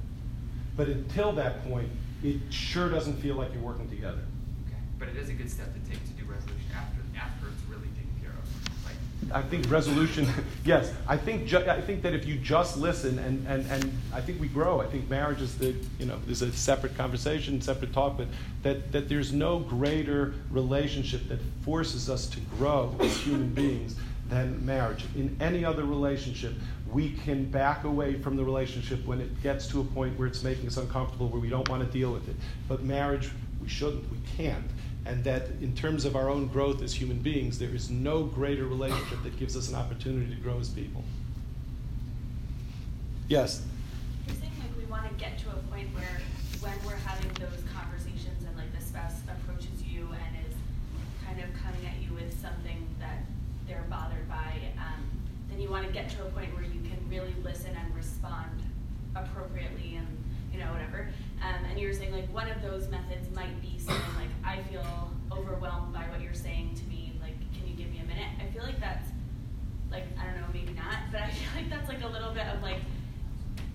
But 0.77 0.89
until 0.89 1.33
that 1.33 1.69
point, 1.69 1.89
it 2.23 2.37
sure 2.51 2.89
doesn't 2.89 3.17
feel 3.21 3.37
like 3.37 3.53
you're 3.53 3.63
working 3.63 3.89
together. 3.89 4.23
Okay, 4.67 4.79
but 4.99 5.09
it 5.09 5.17
is 5.17 5.29
a 5.29 5.33
good 5.33 5.51
step 5.51 5.73
to 5.75 5.91
take 5.91 6.05
to 6.05 6.13
do 6.13 6.25
resolution 6.31 6.71
after 6.75 7.01
after 7.19 7.49
it's 7.49 7.63
really 7.69 7.89
taken 7.89 8.15
care 8.21 8.31
of. 8.31 8.85
Like, 8.85 8.97
I 9.33 9.43
think 9.43 9.71
resolution, 9.71 10.27
yes. 10.65 10.93
I 11.09 11.17
think 11.17 11.47
ju- 11.47 11.59
I 11.59 11.81
think 11.81 12.03
that 12.03 12.15
if 12.15 12.27
you 12.27 12.37
just 12.37 12.77
listen 12.77 13.19
and, 13.19 13.47
and, 13.47 13.67
and 13.71 13.93
I 14.13 14.21
think 14.21 14.41
we 14.41 14.49
grow. 14.49 14.81
I 14.81 14.87
think 14.87 15.09
marriage 15.09 15.41
is 15.41 15.57
the 15.57 15.75
you 15.99 16.07
know 16.07 16.19
there's 16.27 16.43
a 16.43 16.53
separate 16.53 16.97
conversation, 16.97 17.61
separate 17.61 17.93
talk, 17.93 18.17
but 18.17 18.29
that, 18.63 18.93
that 18.93 19.09
there's 19.09 19.33
no 19.33 19.59
greater 19.59 20.35
relationship 20.51 21.29
that 21.29 21.41
forces 21.65 22.09
us 22.09 22.27
to 22.29 22.41
grow 22.59 22.95
as 23.01 23.17
human 23.19 23.49
beings 23.55 23.97
than 24.29 24.65
marriage. 24.65 25.05
In 25.15 25.37
any 25.41 25.65
other 25.65 25.85
relationship, 25.85 26.55
we 26.91 27.11
can 27.11 27.45
back 27.45 27.85
away 27.85 28.15
from 28.15 28.37
the 28.37 28.45
relationship 28.45 29.05
when 29.07 29.21
it 29.21 29.43
gets 29.43 29.67
to 29.69 29.81
a 29.81 29.85
point 29.85 30.19
where 30.19 30.29
it's 30.29 30.43
making 30.43 30.67
us 30.67 30.77
uncomfortable, 30.77 31.29
where 31.29 31.41
we 31.41 31.49
don't 31.49 31.69
want 31.69 31.85
to 31.85 31.91
deal 31.91 32.13
with 32.13 32.29
it. 32.29 32.37
But 32.69 32.83
marriage, 32.83 33.31
we 33.61 33.69
shouldn't, 33.69 34.11
we 34.11 34.19
can't. 34.37 34.65
And 35.05 35.25
that 35.25 35.49
in 35.61 35.75
terms 35.75 36.05
of 36.05 36.15
our 36.15 36.31
own 36.31 36.47
growth 36.47 36.83
as 36.83 36.95
human 36.95 37.19
beings, 37.19 37.59
there 37.59 37.75
is 37.75 37.91
no 37.91 38.23
greater 38.23 38.67
relationship 38.67 39.23
that 39.25 39.37
gives 39.39 39.57
us 39.57 39.69
an 39.69 39.75
opportunity 39.75 40.33
to 40.35 40.41
grow 40.41 40.59
as 40.59 40.69
people. 40.69 41.03
Yes? 43.29 43.63
You're 44.27 44.37
saying 44.37 44.53
like 44.61 44.77
we 44.79 44.85
want 44.85 45.09
to 45.09 45.15
get 45.15 45.39
to 45.39 45.51
a 45.51 45.57
point 45.73 45.89
where 45.95 46.21
when 46.61 46.75
we're 46.87 47.01
having 47.03 47.33
those 47.35 47.63
conversations 47.75 48.45
and 48.47 48.57
like 48.57 48.73
the 48.79 48.85
spouse 48.85 49.19
approaches 49.27 49.83
you 49.83 50.07
and 50.13 50.47
is 50.47 50.55
kind 51.27 51.41
of 51.41 51.47
coming 51.61 51.85
at 51.87 52.01
you 52.01 52.15
with 52.15 52.31
something 52.41 52.87
that 53.01 53.25
they're 53.67 53.87
bothered 53.91 54.29
by, 54.29 54.61
um, 54.79 55.03
then 55.51 55.61
you 55.61 55.69
want 55.69 55.87
to 55.87 55.93
get 55.93 56.11
to 56.11 56.23
a 56.23 56.31
point 56.31 56.55
where 56.55 56.63
you 56.65 56.81
can 56.83 56.99
really 57.11 57.35
listen 57.43 57.75
and 57.75 57.95
respond 57.97 58.63
appropriately 59.17 59.97
and 59.97 60.07
you 60.53 60.59
know 60.59 60.71
whatever. 60.73 61.09
Um, 61.43 61.65
and 61.71 61.79
you're 61.79 61.93
saying 61.93 62.13
like 62.13 62.33
one 62.33 62.49
of 62.49 62.63
those 62.63 62.89
methods 62.89 63.29
might 63.35 63.61
be 63.61 63.79
something 63.79 64.15
like 64.17 64.31
I 64.45 64.63
feel 64.65 65.11
overwhelmed 65.31 65.93
by 65.93 66.03
what 66.03 66.21
you're 66.21 66.35
saying 66.35 66.75
to 66.77 66.85
me. 66.85 67.19
Like, 67.21 67.39
can 67.53 67.67
you 67.67 67.75
give 67.75 67.91
me 67.91 67.99
a 67.99 68.05
minute? 68.05 68.29
I 68.41 68.51
feel 68.53 68.63
like 68.63 68.79
that's 68.79 69.09
like 69.91 70.05
I 70.19 70.25
don't 70.25 70.41
know, 70.41 70.47
maybe 70.53 70.73
not, 70.73 70.99
but 71.11 71.23
I 71.23 71.31
feel 71.31 71.63
like 71.63 71.71
that's 71.71 71.89
like 71.89 72.03
a 72.03 72.09
little 72.09 72.33
bit 72.33 72.47
of 72.47 72.63
like 72.63 72.81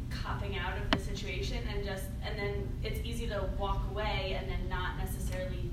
copping 0.10 0.58
out 0.58 0.74
of 0.78 0.92
the 0.92 1.00
situation 1.00 1.60
and 1.74 1.84
just 1.84 2.06
and 2.26 2.38
then 2.38 2.68
it's 2.84 3.00
easy 3.06 3.28
to 3.28 3.50
walk 3.58 3.82
away 3.92 4.38
and 4.40 4.50
then 4.50 4.70
not 4.70 4.98
necessarily 4.98 5.70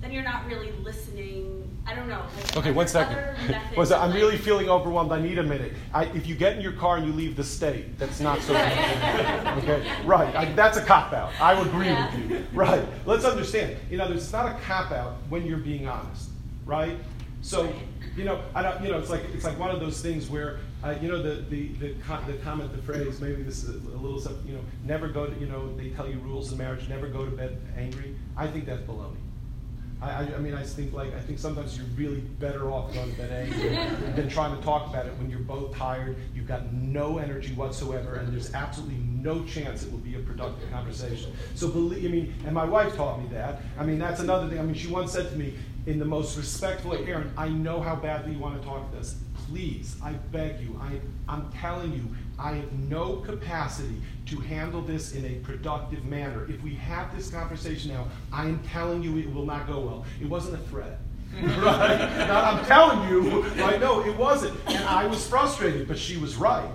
then 0.00 0.12
you're 0.12 0.22
not 0.22 0.46
really 0.46 0.72
listening 0.82 1.64
i 1.86 1.94
don't 1.94 2.08
know 2.08 2.22
like, 2.36 2.56
Okay, 2.56 2.70
one 2.72 2.86
second. 2.86 3.16
one 3.16 3.24
there 3.24 3.34
other 3.38 3.48
methods 3.52 3.76
One 3.76 3.86
sec- 3.86 3.96
of, 3.96 4.02
I'm 4.02 4.10
like- 4.10 4.18
really 4.18 4.36
feeling 4.36 4.68
overwhelmed. 4.68 5.10
I 5.12 5.20
need 5.20 5.38
a 5.38 5.42
minute. 5.42 5.72
I, 5.94 6.04
if 6.06 6.26
you 6.26 6.34
get 6.34 6.54
in 6.56 6.60
your 6.62 6.72
car 6.72 6.96
and 6.98 7.06
you 7.06 7.12
leave 7.12 7.34
the 7.36 7.44
state, 7.44 7.98
that's 7.98 8.20
not 8.20 8.40
so 8.42 8.54
okay, 8.56 9.90
right. 10.04 10.34
I, 10.34 10.52
that's 10.52 10.76
a 10.76 10.84
cop 10.84 11.12
out. 11.12 11.32
I 11.40 11.54
would 11.58 11.66
agree 11.68 11.86
Yeah. 11.86 12.14
with 12.14 12.30
you. 12.30 12.46
Right. 12.52 12.84
Let's 13.06 13.24
understand. 13.24 13.76
You 13.90 13.96
know, 13.98 14.10
it's 14.10 14.30
not 14.32 14.46
a 14.54 14.58
cop 14.60 14.92
out 14.92 15.16
when 15.28 15.46
you're 15.46 15.58
being 15.58 15.86
honest. 15.88 16.30
Right. 16.66 16.96
So, 17.40 17.64
Right. 17.64 17.74
you 18.16 18.24
know, 18.24 18.42
I 18.54 18.62
don't. 18.62 18.82
You 18.84 18.90
know, 18.92 18.98
it's 18.98 19.10
like 19.10 19.22
it's 19.32 19.44
like 19.44 19.58
one 19.58 19.70
of 19.70 19.80
those 19.80 20.00
things 20.02 20.28
where. 20.28 20.58
Uh, 20.84 20.94
you 21.02 21.08
know 21.08 21.20
the, 21.20 21.42
the, 21.50 21.72
the, 21.80 21.94
co- 22.06 22.20
the 22.28 22.34
comment, 22.34 22.70
the 22.70 22.80
phrase, 22.80 23.20
maybe 23.20 23.42
this 23.42 23.64
is 23.64 23.84
a 23.84 23.96
little, 23.96 24.20
you 24.46 24.52
know, 24.54 24.60
never 24.84 25.08
go 25.08 25.26
to, 25.26 25.40
you 25.40 25.46
know, 25.46 25.76
they 25.76 25.88
tell 25.90 26.08
you 26.08 26.20
rules 26.20 26.52
in 26.52 26.58
marriage, 26.58 26.88
never 26.88 27.08
go 27.08 27.24
to 27.24 27.32
bed 27.32 27.60
angry. 27.76 28.14
I 28.36 28.46
think 28.46 28.64
that's 28.64 28.82
baloney. 28.82 29.16
I, 30.00 30.10
I, 30.10 30.20
I 30.20 30.38
mean, 30.38 30.54
I 30.54 30.62
think 30.62 30.92
like 30.92 31.14
I 31.14 31.20
think 31.20 31.38
sometimes 31.38 31.76
you're 31.76 31.86
really 31.96 32.20
better 32.20 32.70
off 32.70 32.92
going 32.94 33.10
to 33.10 33.16
bed 33.16 33.30
angry 33.32 33.70
than 34.14 34.28
trying 34.28 34.56
to 34.56 34.62
talk 34.62 34.88
about 34.88 35.06
it 35.06 35.16
when 35.18 35.28
you're 35.30 35.40
both 35.40 35.74
tired. 35.76 36.16
You've 36.34 36.46
got 36.46 36.72
no 36.72 37.18
energy 37.18 37.52
whatsoever, 37.54 38.14
and 38.14 38.32
there's 38.32 38.54
absolutely 38.54 38.98
no 38.98 39.44
chance 39.44 39.82
it 39.82 39.90
will 39.90 39.98
be 39.98 40.14
a 40.14 40.20
productive 40.20 40.70
conversation. 40.70 41.32
So 41.54 41.68
believe, 41.68 42.04
I 42.04 42.08
mean, 42.08 42.34
and 42.46 42.54
my 42.54 42.64
wife 42.64 42.94
taught 42.96 43.20
me 43.20 43.28
that. 43.32 43.62
I 43.78 43.84
mean, 43.84 43.98
that's 43.98 44.20
another 44.20 44.48
thing. 44.48 44.58
I 44.58 44.62
mean, 44.62 44.74
she 44.74 44.88
once 44.88 45.12
said 45.12 45.30
to 45.30 45.36
me 45.36 45.54
in 45.86 45.98
the 45.98 46.04
most 46.04 46.36
respectful 46.36 46.92
way, 46.92 47.04
Aaron, 47.06 47.32
I 47.36 47.48
know 47.48 47.80
how 47.80 47.96
badly 47.96 48.32
you 48.32 48.38
want 48.38 48.60
to 48.60 48.66
talk 48.66 48.90
to 48.92 48.98
us. 48.98 49.16
Please, 49.48 49.96
I 50.02 50.12
beg 50.12 50.60
you, 50.60 50.78
I, 50.80 51.00
I'm 51.32 51.50
telling 51.52 51.92
you, 51.92 52.04
I 52.38 52.52
have 52.52 52.72
no 52.72 53.16
capacity 53.16 54.00
to 54.26 54.36
handle 54.40 54.80
this 54.80 55.12
in 55.12 55.24
a 55.24 55.34
productive 55.40 56.04
manner. 56.04 56.46
If 56.48 56.62
we 56.62 56.74
have 56.76 57.14
this 57.16 57.30
conversation 57.30 57.92
now, 57.92 58.06
I 58.32 58.44
am 58.44 58.60
telling 58.60 59.02
you 59.02 59.18
it 59.18 59.32
will 59.32 59.46
not 59.46 59.66
go 59.66 59.80
well. 59.80 60.04
It 60.20 60.28
wasn't 60.28 60.54
a 60.54 60.64
threat. 60.68 61.00
right? 61.42 61.98
Now, 62.26 62.44
I'm 62.44 62.64
telling 62.64 63.08
you, 63.08 63.42
right? 63.62 63.80
No, 63.80 64.04
it 64.04 64.16
wasn't. 64.16 64.58
And 64.66 64.84
I 64.84 65.06
was 65.06 65.26
frustrated, 65.26 65.88
but 65.88 65.98
she 65.98 66.16
was 66.16 66.36
right. 66.36 66.70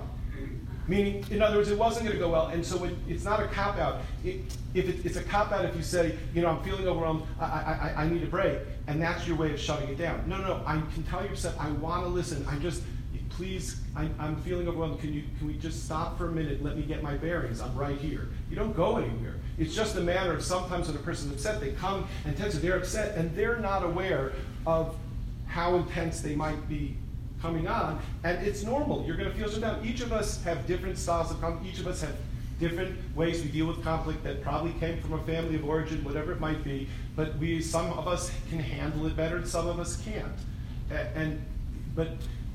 Meaning, 0.87 1.25
in 1.31 1.41
other 1.41 1.57
words, 1.57 1.69
it 1.69 1.77
wasn't 1.77 2.05
going 2.05 2.17
to 2.17 2.19
go 2.19 2.29
well. 2.29 2.47
And 2.47 2.65
so 2.65 2.77
when, 2.77 2.97
it's 3.07 3.23
not 3.23 3.41
a 3.41 3.47
cop 3.47 3.77
out. 3.77 4.01
It, 4.25 4.41
if 4.73 4.89
it, 4.89 5.05
it's 5.05 5.15
a 5.15 5.23
cop 5.23 5.51
out 5.53 5.63
if 5.63 5.75
you 5.75 5.81
say, 5.81 6.17
you 6.33 6.41
know, 6.41 6.49
I'm 6.49 6.61
feeling 6.63 6.87
overwhelmed, 6.87 7.23
I, 7.39 7.45
I, 7.45 7.93
I, 7.97 8.03
I 8.03 8.09
need 8.09 8.21
a 8.23 8.27
break, 8.27 8.59
and 8.87 9.01
that's 9.01 9.25
your 9.25 9.37
way 9.37 9.53
of 9.53 9.59
shutting 9.59 9.87
it 9.89 9.97
down. 9.97 10.23
No, 10.27 10.37
no, 10.37 10.57
no. 10.57 10.63
I 10.65 10.81
can 10.93 11.03
tell 11.03 11.25
you're. 11.25 11.37
I 11.57 11.69
want 11.71 12.03
to 12.03 12.09
listen. 12.09 12.45
I 12.49 12.57
just, 12.57 12.83
please, 13.35 13.81
I, 13.95 14.09
I'm 14.19 14.35
feeling 14.41 14.67
overwhelmed. 14.67 14.99
Can 14.99 15.13
you, 15.13 15.23
can 15.37 15.47
we 15.47 15.53
just 15.53 15.85
stop 15.85 16.17
for 16.17 16.27
a 16.27 16.31
minute? 16.31 16.63
Let 16.63 16.77
me 16.77 16.83
get 16.83 17.01
my 17.01 17.15
bearings. 17.15 17.61
I'm 17.61 17.75
right 17.75 17.97
here. 17.97 18.29
You 18.49 18.55
don't 18.55 18.75
go 18.75 18.97
anywhere. 18.97 19.35
It's 19.57 19.75
just 19.75 19.95
a 19.95 20.01
matter 20.01 20.33
of 20.33 20.43
sometimes 20.43 20.87
when 20.87 20.95
a 20.95 20.99
person's 20.99 21.33
upset, 21.33 21.59
they 21.59 21.71
come 21.71 22.07
and 22.25 22.37
you 22.37 22.59
they're 22.59 22.77
upset, 22.77 23.17
and 23.17 23.35
they're 23.35 23.59
not 23.59 23.83
aware 23.83 24.33
of 24.65 24.95
how 25.47 25.75
intense 25.75 26.21
they 26.21 26.35
might 26.35 26.67
be 26.67 26.95
coming 27.41 27.67
on, 27.67 28.01
and 28.23 28.45
it's 28.47 28.63
normal. 28.63 29.05
You're 29.05 29.17
going 29.17 29.29
to 29.29 29.37
feel 29.37 29.49
shut 29.49 29.61
down. 29.61 29.85
Each 29.85 30.01
of 30.01 30.13
us 30.13 30.41
have 30.43 30.65
different 30.65 30.97
styles 30.97 31.29
of 31.29 31.41
conflict. 31.41 31.73
Each 31.73 31.81
of 31.81 31.87
us 31.87 32.01
have 32.01 32.15
different 32.59 32.97
ways 33.15 33.41
we 33.41 33.49
deal 33.49 33.65
with 33.65 33.83
conflict 33.83 34.23
that 34.23 34.41
probably 34.41 34.71
came 34.79 35.01
from 35.01 35.13
a 35.13 35.23
family 35.23 35.55
of 35.55 35.65
origin, 35.65 36.03
whatever 36.05 36.31
it 36.31 36.39
might 36.39 36.63
be. 36.63 36.87
But 37.15 37.37
we, 37.37 37.61
some 37.61 37.91
of 37.91 38.07
us 38.07 38.31
can 38.49 38.59
handle 38.59 39.05
it 39.07 39.17
better, 39.17 39.35
and 39.35 39.47
some 39.47 39.67
of 39.67 39.79
us 39.79 40.01
can't. 40.03 40.33
And, 40.89 41.07
and 41.15 41.45
but 41.95 42.09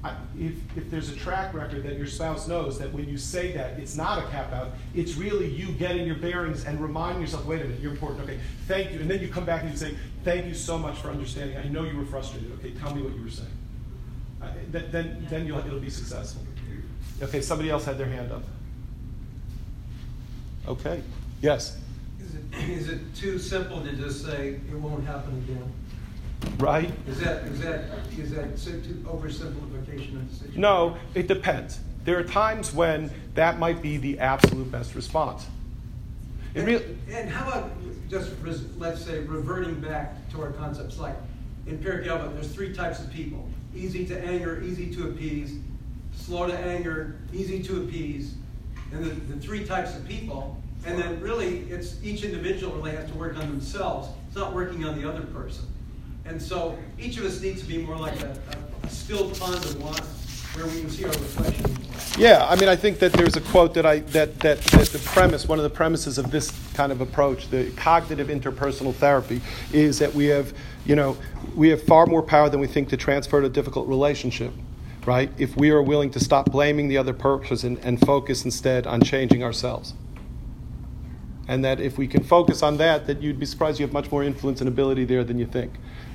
I, 0.04 0.14
if, 0.38 0.54
if 0.76 0.90
there's 0.90 1.10
a 1.10 1.16
track 1.16 1.52
record 1.52 1.82
that 1.82 1.96
your 1.96 2.06
spouse 2.06 2.46
knows 2.46 2.78
that 2.78 2.92
when 2.92 3.08
you 3.08 3.18
say 3.18 3.52
that, 3.52 3.80
it's 3.80 3.96
not 3.96 4.22
a 4.22 4.28
cap 4.28 4.52
out, 4.52 4.70
it's 4.94 5.16
really 5.16 5.48
you 5.48 5.72
getting 5.72 6.06
your 6.06 6.16
bearings 6.16 6.64
and 6.64 6.80
reminding 6.80 7.20
yourself, 7.20 7.44
wait 7.46 7.62
a 7.62 7.64
minute, 7.64 7.80
you're 7.80 7.90
important. 7.90 8.22
Okay, 8.22 8.38
thank 8.68 8.92
you. 8.92 9.00
And 9.00 9.10
then 9.10 9.20
you 9.20 9.28
come 9.28 9.44
back 9.44 9.62
and 9.62 9.72
you 9.72 9.76
say, 9.76 9.96
thank 10.22 10.46
you 10.46 10.54
so 10.54 10.78
much 10.78 10.98
for 10.98 11.10
understanding. 11.10 11.56
I 11.56 11.64
know 11.64 11.82
you 11.82 11.96
were 11.96 12.04
frustrated. 12.04 12.52
Okay, 12.60 12.70
tell 12.72 12.94
me 12.94 13.02
what 13.02 13.12
you 13.14 13.24
were 13.24 13.30
saying. 13.30 13.48
Uh, 14.40 14.50
then, 14.70 14.84
then, 14.92 15.26
then 15.28 15.46
you'll, 15.46 15.58
it'll 15.58 15.80
be 15.80 15.90
successful. 15.90 16.42
Okay, 17.20 17.40
somebody 17.40 17.68
else 17.68 17.84
had 17.84 17.98
their 17.98 18.06
hand 18.06 18.30
up. 18.30 18.44
Okay, 20.68 21.02
yes. 21.42 21.76
Is 22.20 22.34
it, 22.34 22.70
is 22.70 22.88
it 22.88 23.14
too 23.16 23.38
simple 23.38 23.82
to 23.82 23.92
just 23.94 24.24
say 24.24 24.60
it 24.70 24.74
won't 24.74 25.04
happen 25.04 25.38
again? 25.38 25.72
Right? 26.58 26.92
Is 27.06 27.20
that, 27.20 27.44
is 27.44 27.60
that, 27.60 27.84
is 28.16 28.30
that 28.32 28.54
oversimplification 29.04 30.16
of 30.16 30.30
the 30.30 30.34
situation? 30.34 30.60
No, 30.60 30.96
it 31.14 31.28
depends. 31.28 31.80
There 32.04 32.18
are 32.18 32.24
times 32.24 32.72
when 32.72 33.10
that 33.34 33.58
might 33.58 33.82
be 33.82 33.96
the 33.96 34.18
absolute 34.18 34.70
best 34.70 34.94
response. 34.94 35.46
And, 36.54 36.68
and 37.10 37.28
how 37.30 37.46
about 37.46 37.70
just, 38.08 38.32
res- 38.40 38.64
let's 38.76 39.04
say, 39.04 39.20
reverting 39.20 39.80
back 39.80 40.28
to 40.30 40.42
our 40.42 40.50
concepts, 40.52 40.98
like 40.98 41.16
in 41.66 41.78
Pirkei 41.78 42.32
there's 42.34 42.52
three 42.52 42.72
types 42.72 43.00
of 43.00 43.12
people. 43.12 43.48
Easy 43.74 44.06
to 44.06 44.18
anger, 44.24 44.62
easy 44.62 44.92
to 44.94 45.10
appease, 45.10 45.58
slow 46.14 46.46
to 46.46 46.58
anger, 46.58 47.16
easy 47.32 47.62
to 47.62 47.82
appease, 47.82 48.34
and 48.92 49.04
the, 49.04 49.10
the 49.32 49.40
three 49.40 49.64
types 49.64 49.94
of 49.94 50.06
people. 50.08 50.56
And 50.86 50.98
then 50.98 51.20
really, 51.20 51.58
it's 51.70 52.02
each 52.02 52.24
individual 52.24 52.74
really 52.76 52.92
has 52.92 53.10
to 53.10 53.16
work 53.16 53.36
on 53.36 53.48
themselves. 53.48 54.08
It's 54.26 54.36
not 54.36 54.54
working 54.54 54.84
on 54.84 55.00
the 55.00 55.08
other 55.08 55.22
person. 55.22 55.66
And 56.28 56.40
so 56.40 56.76
each 56.98 57.16
of 57.16 57.24
us 57.24 57.40
needs 57.40 57.62
to 57.62 57.66
be 57.66 57.78
more 57.78 57.96
like 57.96 58.20
a, 58.20 58.38
a, 58.82 58.90
still 58.90 59.30
pond 59.30 59.56
of 59.56 59.82
water 59.82 60.04
where 60.54 60.66
we 60.66 60.80
can 60.80 60.90
see 60.90 61.04
our 61.04 61.10
reflection. 61.10 62.22
Yeah, 62.22 62.46
I 62.46 62.56
mean, 62.56 62.68
I 62.68 62.76
think 62.76 62.98
that 62.98 63.12
there's 63.14 63.36
a 63.36 63.40
quote 63.40 63.72
that 63.74 63.86
I 63.86 64.00
that, 64.00 64.38
that 64.40 64.60
that 64.60 64.88
the 64.88 64.98
premise, 64.98 65.48
one 65.48 65.58
of 65.58 65.62
the 65.62 65.70
premises 65.70 66.18
of 66.18 66.30
this 66.30 66.52
kind 66.74 66.92
of 66.92 67.00
approach, 67.00 67.48
the 67.48 67.70
cognitive 67.72 68.28
interpersonal 68.28 68.94
therapy, 68.94 69.40
is 69.72 69.98
that 70.00 70.14
we 70.14 70.26
have, 70.26 70.52
you 70.84 70.96
know, 70.96 71.16
we 71.54 71.70
have 71.70 71.82
far 71.82 72.06
more 72.06 72.22
power 72.22 72.50
than 72.50 72.60
we 72.60 72.66
think 72.66 72.90
to 72.90 72.96
transfer 72.96 73.40
to 73.40 73.46
a 73.46 73.50
difficult 73.50 73.88
relationship, 73.88 74.52
right? 75.06 75.30
If 75.38 75.56
we 75.56 75.70
are 75.70 75.82
willing 75.82 76.10
to 76.10 76.20
stop 76.20 76.50
blaming 76.50 76.88
the 76.88 76.98
other 76.98 77.14
person 77.14 77.78
and 77.82 77.98
focus 78.00 78.44
instead 78.44 78.86
on 78.86 79.00
changing 79.00 79.42
ourselves. 79.42 79.94
And 81.46 81.64
that 81.64 81.80
if 81.80 81.96
we 81.96 82.06
can 82.06 82.22
focus 82.22 82.62
on 82.62 82.76
that, 82.76 83.06
that 83.06 83.22
you'd 83.22 83.40
be 83.40 83.46
surprised 83.46 83.80
you 83.80 83.86
have 83.86 83.94
much 83.94 84.10
more 84.12 84.22
influence 84.22 84.60
and 84.60 84.68
ability 84.68 85.06
there 85.06 85.24
than 85.24 85.38
you 85.38 85.46
think. 85.46 85.72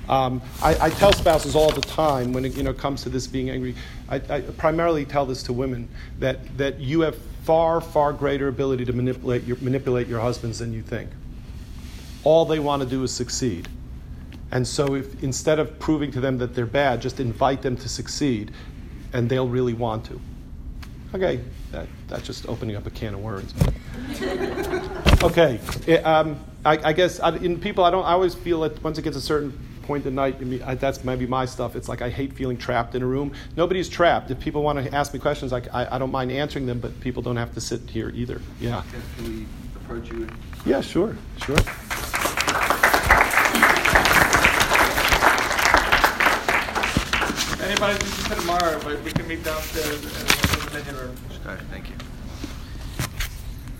Um, 0.08 0.42
I, 0.62 0.86
I, 0.86 0.90
tell 0.90 1.12
spouses 1.12 1.56
all 1.56 1.70
the 1.70 1.80
time 1.80 2.34
when 2.34 2.44
it 2.44 2.54
you 2.56 2.62
know, 2.62 2.74
comes 2.74 3.02
to 3.04 3.08
this 3.08 3.26
being 3.26 3.48
angry, 3.48 3.74
I, 4.08 4.16
I, 4.16 4.40
primarily 4.42 5.06
tell 5.06 5.24
this 5.24 5.42
to 5.44 5.54
women, 5.54 5.88
that, 6.18 6.58
that 6.58 6.78
you 6.78 7.00
have 7.00 7.16
far, 7.44 7.80
far 7.80 8.12
greater 8.12 8.48
ability 8.48 8.84
to 8.84 8.92
manipulate 8.92 9.44
your, 9.44 9.56
manipulate 9.58 10.06
your 10.06 10.20
husbands 10.20 10.58
than 10.58 10.74
you 10.74 10.82
think. 10.82 11.08
All 12.22 12.44
they 12.44 12.58
want 12.58 12.82
to 12.82 12.88
do 12.88 13.02
is 13.02 13.12
succeed. 13.12 13.66
And 14.50 14.66
so 14.66 14.94
if 14.94 15.22
instead 15.22 15.58
of 15.58 15.78
proving 15.78 16.10
to 16.12 16.20
them 16.20 16.36
that 16.38 16.54
they're 16.54 16.66
bad, 16.66 17.00
just 17.00 17.18
invite 17.18 17.62
them 17.62 17.76
to 17.78 17.88
succeed, 17.88 18.52
and 19.14 19.28
they'll 19.28 19.48
really 19.48 19.74
want 19.74 20.04
to. 20.06 20.20
Okay, 21.14 21.40
that, 21.72 21.86
that's 22.08 22.26
just 22.26 22.46
opening 22.48 22.76
up 22.76 22.86
a 22.86 22.90
can 22.90 23.14
of 23.14 23.20
worms. 23.20 23.54
okay, 25.22 25.60
it, 25.86 26.04
um, 26.04 26.38
I, 26.64 26.90
I, 26.90 26.92
guess 26.92 27.20
I, 27.20 27.36
in 27.36 27.58
people, 27.60 27.84
I 27.84 27.90
don't. 27.90 28.04
I 28.04 28.12
always 28.12 28.34
feel 28.34 28.60
that 28.60 28.82
once 28.82 28.98
it 28.98 29.02
gets 29.02 29.16
a 29.16 29.20
certain 29.20 29.58
point 29.84 30.06
at 30.06 30.12
night, 30.12 30.36
I, 30.64 30.74
that's 30.74 31.04
maybe 31.04 31.26
my 31.26 31.44
stuff. 31.44 31.76
It's 31.76 31.88
like 31.88 32.02
I 32.02 32.08
hate 32.08 32.32
feeling 32.32 32.56
trapped 32.56 32.94
in 32.94 33.02
a 33.02 33.06
room. 33.06 33.32
Nobody's 33.56 33.88
trapped. 33.88 34.30
If 34.30 34.40
people 34.40 34.62
want 34.62 34.82
to 34.82 34.94
ask 34.94 35.12
me 35.12 35.20
questions, 35.20 35.52
like 35.52 35.72
I, 35.72 35.86
I 35.94 35.98
don't 35.98 36.10
mind 36.10 36.32
answering 36.32 36.66
them, 36.66 36.80
but 36.80 36.98
people 37.00 37.22
don't 37.22 37.36
have 37.36 37.54
to 37.54 37.60
sit 37.60 37.88
here 37.88 38.10
either. 38.10 38.40
Yeah. 38.58 38.82
Can 39.16 39.24
we 39.24 39.46
approach 39.76 40.10
you? 40.10 40.28
Yeah, 40.66 40.80
sure, 40.80 41.16
sure. 41.44 41.56
Anybody 47.62 47.94
interested 47.94 48.36
tomorrow, 48.40 48.80
but 48.82 49.02
we 49.02 49.12
can 49.12 49.28
meet 49.28 49.44
downstairs 49.44 50.02
in 50.02 50.10
the 50.26 50.66
opinion 50.68 50.96
room. 50.96 51.16
Thank 51.70 51.90
you. 51.90 51.96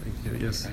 Thank 0.02 0.40
you. 0.40 0.46
Yes. 0.46 0.66